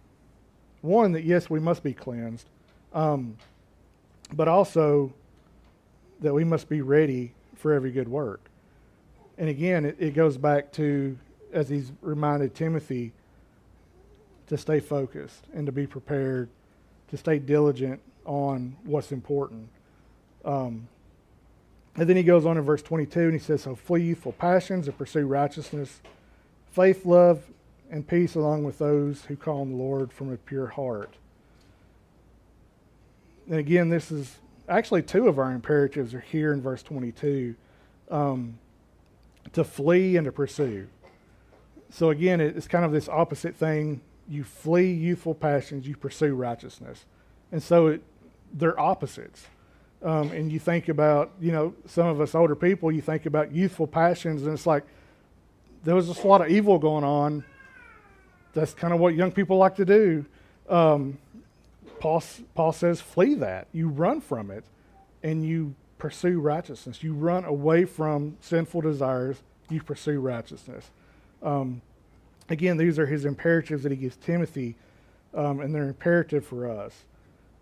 one 0.80 1.12
that 1.12 1.24
yes, 1.24 1.50
we 1.50 1.58
must 1.60 1.82
be 1.82 1.92
cleansed, 1.92 2.46
um, 2.94 3.36
but 4.32 4.48
also 4.48 5.12
that 6.20 6.32
we 6.34 6.44
must 6.44 6.68
be 6.68 6.80
ready 6.80 7.32
for 7.54 7.72
every 7.72 7.90
good 7.90 8.08
work. 8.08 8.40
And 9.38 9.48
again, 9.48 9.84
it, 9.84 9.96
it 9.98 10.14
goes 10.14 10.36
back 10.36 10.72
to, 10.72 11.18
as 11.52 11.68
he's 11.68 11.92
reminded 12.00 12.54
Timothy, 12.54 13.12
to 14.46 14.56
stay 14.56 14.80
focused 14.80 15.44
and 15.52 15.66
to 15.66 15.72
be 15.72 15.86
prepared, 15.86 16.48
to 17.08 17.16
stay 17.16 17.38
diligent 17.38 18.00
on 18.24 18.76
what's 18.84 19.12
important. 19.12 19.68
Um, 20.44 20.88
and 21.96 22.08
then 22.08 22.16
he 22.16 22.22
goes 22.22 22.44
on 22.46 22.58
in 22.58 22.64
verse 22.64 22.82
22 22.82 23.20
and 23.20 23.32
he 23.32 23.38
says, 23.38 23.62
So 23.62 23.74
flee 23.74 24.02
youthful 24.02 24.32
passions 24.32 24.86
and 24.86 24.96
pursue 24.96 25.26
righteousness, 25.26 26.00
faith, 26.70 27.04
love, 27.06 27.42
and 27.90 28.06
peace 28.06 28.34
along 28.34 28.64
with 28.64 28.78
those 28.78 29.24
who 29.24 29.36
call 29.36 29.62
on 29.62 29.70
the 29.70 29.76
Lord 29.76 30.12
from 30.12 30.32
a 30.32 30.36
pure 30.36 30.66
heart. 30.66 31.14
And 33.48 33.58
again, 33.58 33.88
this 33.88 34.10
is 34.10 34.36
actually 34.68 35.02
two 35.02 35.28
of 35.28 35.38
our 35.38 35.52
imperatives 35.52 36.14
are 36.14 36.20
here 36.20 36.52
in 36.52 36.60
verse 36.60 36.82
22 36.82 37.54
um, 38.10 38.58
to 39.52 39.64
flee 39.64 40.16
and 40.16 40.24
to 40.24 40.32
pursue. 40.32 40.88
So 41.90 42.10
again, 42.10 42.40
it's 42.40 42.66
kind 42.66 42.84
of 42.84 42.92
this 42.92 43.08
opposite 43.08 43.54
thing. 43.54 44.00
You 44.28 44.42
flee 44.42 44.92
youthful 44.92 45.34
passions, 45.34 45.86
you 45.86 45.96
pursue 45.96 46.34
righteousness. 46.34 47.04
And 47.52 47.62
so 47.62 47.86
it, 47.86 48.02
they're 48.52 48.78
opposites. 48.78 49.46
Um, 50.02 50.30
and 50.32 50.52
you 50.52 50.58
think 50.58 50.88
about, 50.88 51.32
you 51.40 51.52
know, 51.52 51.74
some 51.86 52.06
of 52.06 52.20
us 52.20 52.34
older 52.34 52.56
people, 52.56 52.92
you 52.92 53.00
think 53.00 53.26
about 53.26 53.52
youthful 53.52 53.86
passions, 53.86 54.42
and 54.42 54.52
it's 54.52 54.66
like 54.66 54.84
there 55.84 55.94
was 55.94 56.08
just 56.08 56.22
a 56.22 56.26
lot 56.26 56.42
of 56.42 56.48
evil 56.48 56.78
going 56.78 57.04
on. 57.04 57.44
That's 58.52 58.74
kind 58.74 58.92
of 58.92 59.00
what 59.00 59.14
young 59.14 59.32
people 59.32 59.56
like 59.56 59.76
to 59.76 59.84
do. 59.84 60.26
Um, 60.68 61.18
Paul, 62.06 62.22
Paul 62.54 62.72
says, 62.72 63.00
flee 63.00 63.34
that. 63.34 63.66
You 63.72 63.88
run 63.88 64.20
from 64.20 64.52
it 64.52 64.62
and 65.24 65.44
you 65.44 65.74
pursue 65.98 66.38
righteousness. 66.38 67.02
You 67.02 67.14
run 67.14 67.44
away 67.44 67.84
from 67.84 68.36
sinful 68.40 68.82
desires, 68.82 69.42
you 69.68 69.82
pursue 69.82 70.20
righteousness. 70.20 70.88
Um, 71.42 71.82
again, 72.48 72.76
these 72.76 73.00
are 73.00 73.06
his 73.06 73.24
imperatives 73.24 73.82
that 73.82 73.90
he 73.90 73.98
gives 73.98 74.14
Timothy, 74.14 74.76
um, 75.34 75.58
and 75.58 75.74
they're 75.74 75.88
imperative 75.88 76.46
for 76.46 76.70
us 76.70 76.94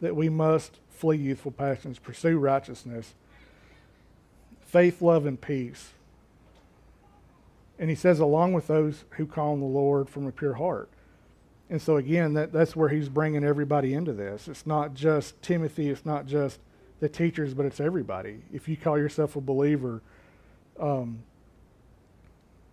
that 0.02 0.14
we 0.14 0.28
must 0.28 0.78
flee 0.90 1.16
youthful 1.16 1.52
passions, 1.52 1.98
pursue 1.98 2.36
righteousness, 2.36 3.14
faith, 4.60 5.00
love, 5.00 5.24
and 5.24 5.40
peace. 5.40 5.92
And 7.78 7.88
he 7.88 7.96
says, 7.96 8.20
along 8.20 8.52
with 8.52 8.66
those 8.66 9.04
who 9.12 9.24
call 9.24 9.54
on 9.54 9.60
the 9.60 9.64
Lord 9.64 10.10
from 10.10 10.26
a 10.26 10.32
pure 10.32 10.54
heart. 10.54 10.90
And 11.70 11.80
so, 11.80 11.96
again, 11.96 12.34
that, 12.34 12.52
that's 12.52 12.76
where 12.76 12.88
he's 12.88 13.08
bringing 13.08 13.44
everybody 13.44 13.94
into 13.94 14.12
this. 14.12 14.48
It's 14.48 14.66
not 14.66 14.94
just 14.94 15.40
Timothy, 15.42 15.90
it's 15.90 16.04
not 16.04 16.26
just 16.26 16.60
the 17.00 17.08
teachers, 17.08 17.54
but 17.54 17.66
it's 17.66 17.80
everybody. 17.80 18.42
If 18.52 18.68
you 18.68 18.76
call 18.76 18.98
yourself 18.98 19.36
a 19.36 19.40
believer, 19.40 20.02
um, 20.78 21.20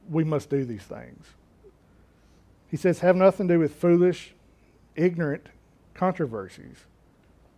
we 0.10 0.24
must 0.24 0.50
do 0.50 0.66
these 0.66 0.84
things. 0.84 1.26
He 2.70 2.78
says, 2.78 3.00
have 3.00 3.16
nothing 3.16 3.48
to 3.48 3.56
do 3.56 3.60
with 3.60 3.76
foolish, 3.76 4.34
ignorant 4.96 5.48
controversies. 5.94 6.86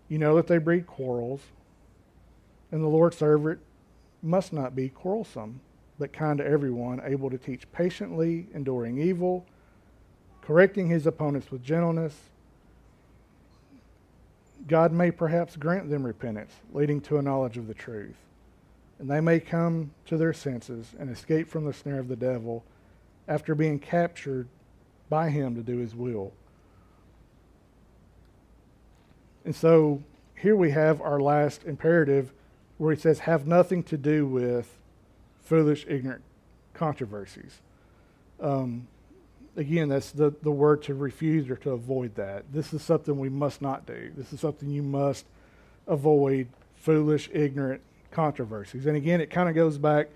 You 0.10 0.20
know 0.20 0.36
that 0.36 0.48
they 0.48 0.58
breed 0.60 0.86
quarrels, 0.86 1.42
and 2.72 2.84
the 2.84 2.88
Lord's 2.88 3.18
servant 3.18 3.60
must 4.22 4.54
not 4.54 4.76
be 4.76 4.90
quarrelsome, 4.90 5.62
but 6.00 6.14
kind 6.14 6.38
to 6.38 6.46
everyone, 6.46 7.02
able 7.04 7.30
to 7.30 7.38
teach 7.38 7.72
patiently, 7.72 8.48
enduring 8.54 9.00
evil 9.00 9.46
correcting 10.46 10.90
his 10.90 11.08
opponents 11.08 11.52
with 11.52 11.64
gentleness. 11.64 12.16
God 14.68 14.92
may 14.92 15.12
perhaps 15.12 15.56
grant 15.56 15.90
them 15.90 16.06
repentance, 16.06 16.54
leading 16.74 17.02
to 17.02 17.18
a 17.18 17.22
knowledge 17.22 17.58
of 17.58 17.68
the 17.68 17.74
truth. 17.74 18.16
And 19.00 19.10
they 19.10 19.20
may 19.20 19.40
come 19.40 19.92
to 20.08 20.18
their 20.18 20.34
senses 20.34 20.94
and 21.00 21.10
escape 21.10 21.50
from 21.50 21.66
the 21.66 21.74
snare 21.74 22.00
of 22.00 22.08
the 22.08 22.16
devil 22.16 22.64
after 23.28 23.56
being 23.56 23.80
captured 23.80 24.48
by 25.10 25.30
him 25.30 25.56
to 25.56 25.62
do 25.62 25.78
his 25.78 25.96
will. 25.96 26.32
And 29.46 29.56
so 29.56 30.02
here 30.38 30.56
we 30.56 30.72
have 30.72 31.02
our 31.02 31.20
last 31.20 31.64
imperative 31.66 32.32
where 32.78 32.94
he 32.94 33.00
says, 33.00 33.20
have 33.20 33.46
nothing 33.48 33.84
to 33.84 33.98
do 33.98 34.26
with 34.26 34.78
foolish, 35.42 35.86
ignorant 35.88 36.22
controversies. 36.74 37.60
Um, 38.40 38.88
again, 39.56 39.90
that's 39.90 40.12
the, 40.12 40.34
the 40.42 40.52
word 40.52 40.84
to 40.84 40.94
refuse 40.94 41.50
or 41.50 41.56
to 41.58 41.72
avoid 41.72 42.16
that. 42.16 42.52
This 42.52 42.74
is 42.74 42.82
something 42.82 43.18
we 43.18 43.30
must 43.30 43.62
not 43.62 43.86
do. 43.86 44.12
This 44.16 44.34
is 44.34 44.40
something 44.40 44.70
you 44.70 44.84
must 44.84 45.26
avoid 45.88 46.48
foolish, 46.76 47.30
ignorant 47.34 47.82
controversies. 48.12 48.86
And 48.86 48.96
again, 48.98 49.22
it 49.22 49.30
kind 49.30 49.50
of 49.50 49.56
goes 49.56 49.78
back 49.78 50.10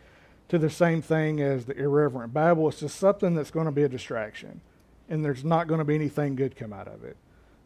to 0.50 0.58
the 0.58 0.70
same 0.70 1.02
thing 1.02 1.42
as 1.42 1.66
the 1.66 1.78
irreverent 1.78 2.34
babble. 2.34 2.70
It's 2.70 2.80
just 2.80 2.98
something 2.98 3.36
that's 3.36 3.52
going 3.52 3.66
to 3.66 3.72
be 3.72 3.84
a 3.84 3.90
distraction, 3.90 4.62
and 5.10 5.24
there's 5.24 5.44
not 5.44 5.68
going 5.68 5.80
to 5.80 5.86
be 5.86 5.96
anything 5.96 6.36
good 6.36 6.56
come 6.56 6.74
out 6.74 6.88
of 6.88 7.04
it. 7.04 7.18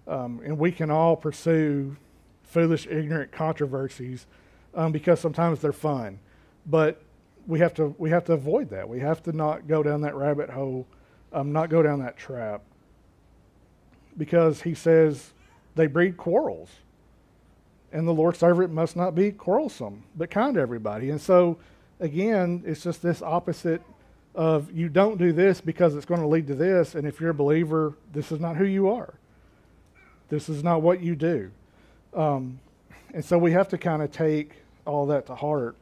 Um, 0.07 0.41
and 0.43 0.57
we 0.57 0.71
can 0.71 0.89
all 0.89 1.15
pursue 1.15 1.95
foolish, 2.43 2.87
ignorant 2.87 3.31
controversies 3.31 4.25
um, 4.73 4.91
because 4.91 5.19
sometimes 5.19 5.61
they're 5.61 5.71
fun, 5.71 6.19
but 6.65 7.01
we 7.47 7.59
have 7.59 7.73
to 7.75 7.95
we 7.97 8.09
have 8.09 8.25
to 8.25 8.33
avoid 8.33 8.69
that. 8.69 8.89
We 8.89 8.99
have 8.99 9.21
to 9.23 9.31
not 9.31 9.67
go 9.67 9.83
down 9.83 10.01
that 10.01 10.15
rabbit 10.15 10.49
hole 10.49 10.87
um, 11.33 11.51
not 11.51 11.69
go 11.69 11.81
down 11.81 11.99
that 11.99 12.17
trap 12.17 12.61
because 14.17 14.61
he 14.61 14.73
says 14.73 15.31
they 15.75 15.87
breed 15.87 16.17
quarrels. 16.17 16.69
And 17.93 18.07
the 18.07 18.13
Lord's 18.13 18.39
servant 18.39 18.71
must 18.71 18.95
not 18.95 19.15
be 19.15 19.31
quarrelsome, 19.31 20.03
but 20.15 20.29
kind 20.29 20.55
to 20.55 20.61
everybody. 20.61 21.09
And 21.09 21.19
so, 21.19 21.57
again, 21.99 22.63
it's 22.65 22.83
just 22.83 23.01
this 23.01 23.21
opposite 23.21 23.81
of 24.33 24.71
you 24.71 24.87
don't 24.87 25.17
do 25.17 25.33
this 25.33 25.59
because 25.59 25.95
it's 25.95 26.05
going 26.05 26.21
to 26.21 26.27
lead 26.27 26.47
to 26.47 26.55
this. 26.55 26.95
And 26.95 27.05
if 27.05 27.19
you're 27.19 27.31
a 27.31 27.33
believer, 27.33 27.97
this 28.13 28.31
is 28.31 28.39
not 28.39 28.55
who 28.55 28.65
you 28.65 28.89
are. 28.89 29.13
This 30.29 30.47
is 30.47 30.63
not 30.63 30.81
what 30.81 31.01
you 31.01 31.15
do. 31.15 31.51
Um, 32.13 32.59
and 33.13 33.23
so 33.23 33.37
we 33.37 33.51
have 33.51 33.67
to 33.69 33.77
kind 33.77 34.01
of 34.01 34.11
take 34.11 34.53
all 34.85 35.07
that 35.07 35.25
to 35.27 35.35
heart. 35.35 35.75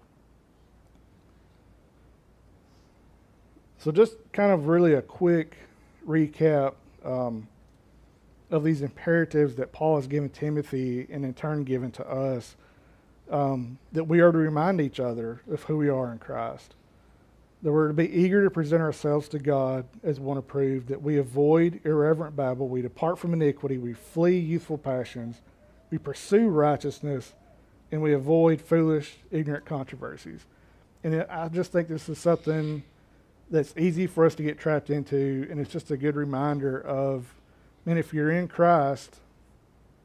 So, 3.79 3.93
just 3.93 4.17
kind 4.33 4.51
of 4.51 4.67
really 4.67 4.93
a 4.95 5.01
quick 5.01 5.55
recap 6.05 6.73
um, 7.05 7.47
of 8.51 8.65
these 8.65 8.81
imperatives 8.81 9.55
that 9.55 9.71
Paul 9.71 9.95
has 9.95 10.05
given 10.05 10.29
Timothy 10.29 11.07
and 11.09 11.23
in 11.23 11.33
turn 11.33 11.63
given 11.63 11.89
to 11.91 12.05
us 12.05 12.57
um, 13.31 13.77
that 13.93 14.03
we 14.03 14.19
are 14.19 14.33
to 14.33 14.37
remind 14.37 14.81
each 14.81 14.99
other 14.99 15.41
of 15.49 15.63
who 15.63 15.77
we 15.77 15.87
are 15.87 16.11
in 16.11 16.17
Christ. 16.17 16.75
That 17.61 17.71
we're 17.71 17.87
to 17.87 17.93
be 17.93 18.09
eager 18.09 18.43
to 18.43 18.49
present 18.49 18.81
ourselves 18.81 19.29
to 19.29 19.39
God 19.39 19.85
as 20.03 20.19
one 20.19 20.37
approved, 20.37 20.89
that 20.89 21.01
we 21.01 21.17
avoid 21.17 21.79
irreverent 21.85 22.35
babble, 22.35 22.67
we 22.67 22.81
depart 22.81 23.17
from 23.17 23.33
iniquity, 23.33 23.77
we 23.77 23.93
flee 23.93 24.39
youthful 24.39 24.77
passions, 24.77 25.39
we 25.89 25.97
pursue 25.97 26.49
righteousness, 26.49 27.33
and 27.93 28.01
we 28.01 28.13
avoid 28.13 28.61
foolish, 28.61 29.19
ignorant 29.31 29.65
controversies. 29.65 30.45
And 31.01 31.23
I 31.29 31.47
just 31.47 31.71
think 31.71 31.87
this 31.87 32.09
is 32.09 32.17
something 32.17 32.83
that's 33.51 33.73
easy 33.77 34.07
for 34.07 34.25
us 34.25 34.35
to 34.35 34.43
get 34.43 34.59
trapped 34.59 34.89
into, 34.89 35.47
and 35.49 35.59
it's 35.59 35.71
just 35.71 35.89
a 35.91 35.97
good 35.97 36.15
reminder 36.15 36.79
of, 36.79 37.33
man, 37.85 37.97
if 37.97 38.13
you're 38.13 38.31
in 38.31 38.47
Christ, 38.47 39.17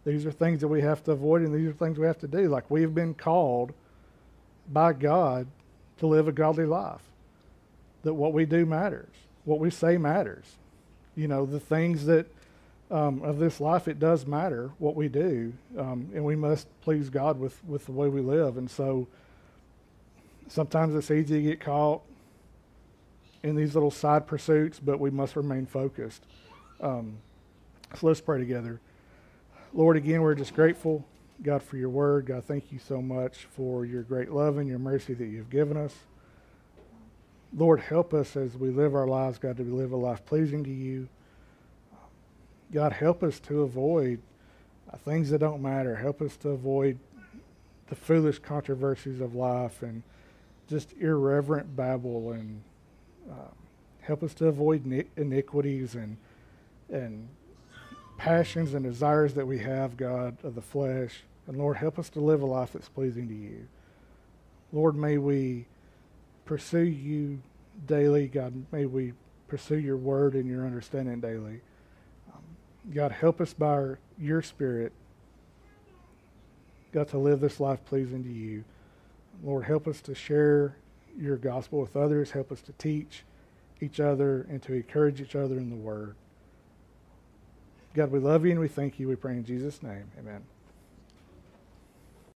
these 0.05 0.25
are 0.27 0.33
things 0.33 0.61
that 0.61 0.69
we 0.69 0.81
have 0.81 1.03
to 1.05 1.13
avoid, 1.13 1.43
and 1.43 1.55
these 1.55 1.69
are 1.69 1.73
things 1.73 1.99
we 1.99 2.07
have 2.07 2.19
to 2.21 2.29
do. 2.29 2.49
Like 2.49 2.71
we 2.71 2.83
have 2.83 2.95
been 2.95 3.15
called 3.15 3.73
by 4.73 4.93
God 4.93 5.47
to 5.99 6.07
live 6.07 6.29
a 6.29 6.33
godly 6.33 6.67
life. 6.67 7.03
That 8.03 8.15
what 8.15 8.33
we 8.33 8.45
do 8.45 8.67
matters, 8.67 9.13
what 9.45 9.61
we 9.61 9.71
say 9.71 9.97
matters. 9.97 10.45
You 11.17 11.29
know, 11.29 11.47
the 11.47 11.61
things 11.61 12.07
that 12.07 12.27
um, 12.91 13.23
of 13.23 13.39
this 13.39 13.61
life, 13.61 13.89
it 13.89 13.99
does 13.99 14.27
matter 14.27 14.71
what 14.79 14.95
we 14.95 15.09
do, 15.09 15.53
um, 15.79 16.11
and 16.15 16.25
we 16.25 16.37
must 16.37 16.69
please 16.83 17.09
God 17.09 17.39
with 17.39 17.63
with 17.67 17.87
the 17.87 17.93
way 17.93 18.09
we 18.09 18.21
live. 18.21 18.59
And 18.59 18.71
so, 18.71 19.07
sometimes 20.49 20.95
it's 20.95 21.11
easy 21.11 21.37
to 21.37 21.43
get 21.43 21.61
caught 21.61 22.03
in 23.45 23.55
these 23.55 23.75
little 23.75 23.91
side 23.91 24.27
pursuits, 24.27 24.81
but 24.81 24.99
we 24.99 25.11
must 25.11 25.37
remain 25.37 25.67
focused. 25.67 26.25
Um, 26.81 27.19
so 27.95 28.07
let's 28.07 28.21
pray 28.21 28.39
together. 28.39 28.81
Lord, 29.75 29.99
again, 29.99 30.23
we're 30.23 30.35
just 30.35 30.55
grateful, 30.55 31.05
God, 31.43 31.63
for 31.63 31.77
your 31.77 31.91
word. 31.91 32.25
God, 32.25 32.45
thank 32.45 32.73
you 32.73 32.79
so 32.79 33.03
much 33.03 33.47
for 33.51 33.85
your 33.85 34.03
great 34.03 34.31
love 34.31 34.57
and 34.57 34.67
your 34.67 34.79
mercy 34.79 35.13
that 35.13 35.27
you've 35.27 35.51
given 35.51 35.77
us. 35.77 35.95
Lord, 37.55 37.81
help 37.81 38.15
us 38.15 38.35
as 38.35 38.57
we 38.57 38.71
live 38.71 38.95
our 38.95 39.07
lives, 39.07 39.39
God, 39.39 39.59
to 39.59 39.63
live 39.63 39.93
a 39.93 39.97
life 39.97 40.25
pleasing 40.25 40.65
to 40.65 40.71
you. 40.71 41.09
God, 42.73 42.95
help 42.95 43.23
us 43.23 43.39
to 43.41 43.61
avoid 43.63 44.23
uh, 44.91 44.97
things 44.97 45.29
that 45.31 45.39
don't 45.39 45.61
matter. 45.61 45.97
Help 45.97 46.23
us 46.23 46.37
to 46.39 46.49
avoid 46.49 46.99
the 47.89 47.95
foolish 47.95 48.39
controversies 48.39 49.21
of 49.21 49.35
life 49.35 49.83
and 49.83 50.03
just 50.67 50.95
irreverent 50.95 51.77
babble 51.77 52.33
and 52.33 52.63
um, 53.31 53.55
help 54.01 54.23
us 54.23 54.35
to 54.35 54.47
avoid 54.47 55.07
iniquities 55.17 55.95
and 55.95 56.17
and 56.91 57.29
passions 58.17 58.75
and 58.75 58.85
desires 58.85 59.35
that 59.35 59.47
we 59.47 59.59
have, 59.59 59.97
God, 59.97 60.37
of 60.43 60.55
the 60.55 60.63
flesh. 60.63 61.23
And 61.47 61.57
Lord, 61.57 61.77
help 61.77 61.99
us 61.99 62.09
to 62.11 62.21
live 62.21 62.43
a 62.43 62.47
life 62.47 62.73
that's 62.73 62.89
pleasing 62.89 63.29
to 63.29 63.35
you. 63.35 63.67
Lord, 64.73 64.97
may 64.97 65.19
we 65.19 65.67
pursue 66.45 66.81
you 66.81 67.41
daily. 67.87 68.29
God, 68.29 68.53
may 68.73 68.87
we 68.87 69.13
pursue 69.49 69.79
your 69.79 69.97
word 69.97 70.35
and 70.35 70.49
your 70.49 70.65
understanding 70.67 71.21
daily. 71.21 71.61
Um, 72.33 72.43
God, 72.93 73.13
help 73.13 73.41
us 73.41 73.53
by 73.53 73.67
our, 73.67 73.99
your 74.19 74.43
spirit, 74.43 74.93
God, 76.93 77.09
to 77.09 77.19
live 77.19 77.41
this 77.41 77.61
life 77.61 77.85
pleasing 77.85 78.23
to 78.25 78.31
you. 78.31 78.65
Lord, 79.43 79.65
help 79.65 79.87
us 79.87 80.01
to 80.03 80.15
share 80.15 80.77
your 81.19 81.37
gospel 81.37 81.81
with 81.81 81.97
others. 81.97 82.31
Help 82.31 82.53
us 82.53 82.61
to 82.63 82.73
teach 82.73 83.25
each 83.81 84.01
other 84.01 84.47
and 84.49 84.63
to 84.63 84.73
encourage 84.73 85.21
each 85.21 85.37
other 85.37 85.57
in 85.57 85.71
the 85.71 85.77
word. 85.77 86.15
God, 87.95 88.11
we 88.11 88.19
love 88.19 88.45
you 88.45 88.51
and 88.51 88.61
we 88.61 88.69
thank 88.69 88.99
you. 88.99 89.09
We 89.09 89.17
pray 89.17 89.35
in 89.35 89.45
Jesus' 89.45 89.83
name. 89.83 90.11
Amen. 90.19 90.43